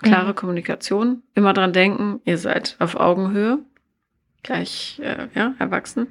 klare 0.02 0.30
mhm. 0.30 0.36
Kommunikation, 0.36 1.24
immer 1.34 1.54
dran 1.54 1.74
denken, 1.74 2.22
ihr 2.26 2.38
seid 2.38 2.76
auf 2.80 2.96
Augenhöhe, 2.96 3.60
gleich 4.46 5.02
äh, 5.04 5.28
ja, 5.34 5.56
erwachsen. 5.60 6.08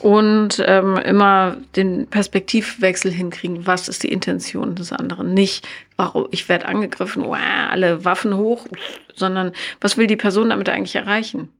Und 0.00 0.62
ähm, 0.66 0.96
immer 0.96 1.58
den 1.76 2.06
Perspektivwechsel 2.06 3.12
hinkriegen, 3.12 3.66
was 3.66 3.88
ist 3.88 4.02
die 4.02 4.10
Intention 4.10 4.74
des 4.74 4.92
anderen. 4.92 5.34
Nicht, 5.34 5.68
warum 5.96 6.26
ich 6.30 6.48
werde 6.48 6.66
angegriffen, 6.66 7.22
wow, 7.24 7.38
alle 7.70 8.04
Waffen 8.04 8.36
hoch, 8.36 8.66
sondern 9.14 9.52
was 9.80 9.96
will 9.96 10.06
die 10.06 10.16
Person 10.16 10.50
damit 10.50 10.68
eigentlich 10.68 10.96
erreichen? 10.96 11.50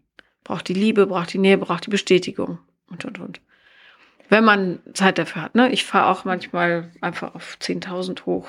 Braucht 0.42 0.68
die 0.68 0.74
Liebe, 0.74 1.06
braucht 1.06 1.32
die 1.32 1.38
Nähe, 1.38 1.58
braucht 1.58 1.86
die 1.86 1.90
Bestätigung 1.90 2.58
und 2.88 3.04
und 3.04 3.20
und. 3.20 3.40
Wenn 4.30 4.44
man 4.44 4.78
Zeit 4.94 5.18
dafür 5.18 5.42
hat, 5.42 5.54
ne? 5.54 5.70
Ich 5.70 5.84
fahre 5.84 6.08
auch 6.08 6.24
manchmal 6.24 6.90
einfach 7.00 7.34
auf 7.34 7.58
10.000 7.60 8.24
hoch, 8.26 8.48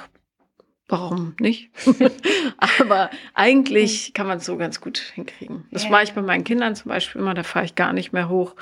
Warum 0.91 1.35
nicht? 1.39 1.69
Aber 2.57 3.09
eigentlich 3.33 4.13
kann 4.13 4.27
man 4.27 4.39
es 4.39 4.45
so 4.45 4.57
ganz 4.57 4.81
gut 4.81 4.97
hinkriegen. 5.15 5.63
Das 5.71 5.85
ja. 5.85 5.89
mache 5.89 6.03
ich 6.03 6.11
bei 6.11 6.21
meinen 6.21 6.43
Kindern 6.43 6.75
zum 6.75 6.89
Beispiel 6.89 7.21
immer, 7.21 7.33
da 7.33 7.43
fahre 7.43 7.63
ich 7.63 7.75
gar 7.75 7.93
nicht 7.93 8.11
mehr 8.11 8.27
hoch. 8.27 8.57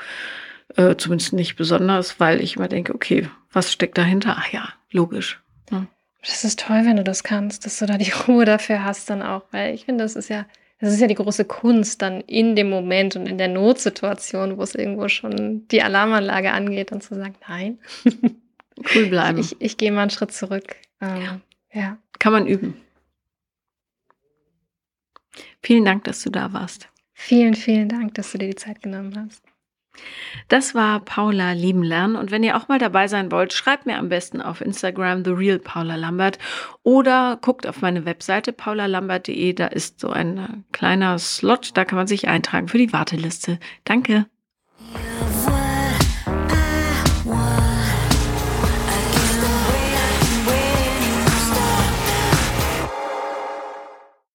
Äh, 0.76 0.96
zumindest 0.96 1.34
nicht 1.34 1.56
besonders, 1.56 2.20
weil 2.20 2.40
ich 2.42 2.58
immer 2.58 2.68
denke, 2.68 2.94
okay, 2.94 3.28
was 3.52 3.74
steckt 3.74 3.98
dahinter? 3.98 4.36
Ach 4.38 4.52
ja, 4.52 4.70
logisch. 4.92 5.42
Ja. 5.72 5.88
Das 6.22 6.44
ist 6.44 6.60
toll, 6.60 6.82
wenn 6.86 6.98
du 6.98 7.04
das 7.04 7.24
kannst, 7.24 7.66
dass 7.66 7.80
du 7.80 7.88
da 7.88 7.98
die 7.98 8.12
Ruhe 8.28 8.46
dafür 8.46 8.84
hast 8.84 9.10
dann 9.10 9.24
auch, 9.24 9.46
weil 9.50 9.74
ich 9.74 9.86
finde, 9.86 10.04
das 10.04 10.16
ist 10.16 10.30
ja, 10.30 10.46
das 10.80 10.94
ist 10.94 11.02
ja 11.02 11.08
die 11.08 11.16
große 11.16 11.46
Kunst 11.46 12.04
dann 12.04 12.22
in 12.22 12.56
dem 12.56 12.70
Moment 12.70 13.16
und 13.16 13.26
in 13.26 13.40
der 13.40 13.48
Notsituation, 13.48 14.60
wo 14.60 14.62
es 14.62 14.76
irgendwo 14.76 15.08
schon 15.08 15.68
die 15.70 15.82
Alarmanlage 15.82 16.52
angeht, 16.52 16.92
dann 16.92 17.02
zu 17.02 17.16
sagen, 17.16 17.34
nein. 17.48 17.80
Cool 18.94 19.08
bleiben. 19.08 19.40
Ich, 19.40 19.60
ich 19.60 19.78
gehe 19.78 19.92
mal 19.92 20.04
einen 20.04 20.12
Schritt 20.12 20.32
zurück. 20.32 20.76
Ähm, 21.02 21.22
ja. 21.24 21.42
Ja. 21.74 21.98
Kann 22.20 22.34
man 22.34 22.48
üben. 22.48 22.82
Vielen 25.62 25.86
Dank, 25.86 26.04
dass 26.06 26.24
du 26.24 26.30
da 26.30 26.54
warst. 26.54 26.90
Vielen, 27.14 27.54
vielen 27.54 27.90
Dank, 27.90 28.14
dass 28.14 28.32
du 28.32 28.38
dir 28.38 28.50
die 28.50 28.56
Zeit 28.56 28.82
genommen 28.82 29.14
hast. 29.16 29.44
Das 30.48 30.76
war 30.76 31.02
Paula 31.02 31.52
lieben 31.52 31.84
lernen 31.84 32.16
und 32.16 32.32
wenn 32.32 32.44
ihr 32.44 32.56
auch 32.56 32.70
mal 32.70 32.80
dabei 32.80 33.08
sein 33.08 33.32
wollt, 33.32 33.52
schreibt 33.54 33.86
mir 33.86 33.98
am 33.98 34.08
besten 34.08 34.42
auf 34.42 34.62
Instagram 34.62 35.26
the 35.26 35.32
real 35.32 35.60
Paula 35.60 35.96
Lambert 35.96 36.40
oder 36.84 37.38
guckt 37.42 37.68
auf 37.68 37.82
meine 37.82 38.06
Webseite 38.06 38.54
paulalambert.de, 38.54 39.54
da 39.54 39.68
ist 39.68 40.00
so 40.00 40.10
ein 40.10 40.64
kleiner 40.72 41.20
Slot, 41.20 41.72
da 41.76 41.86
kann 41.86 41.98
man 41.98 42.08
sich 42.08 42.28
eintragen 42.30 42.70
für 42.70 42.78
die 42.78 42.94
Warteliste. 42.94 43.60
Danke. 43.84 44.26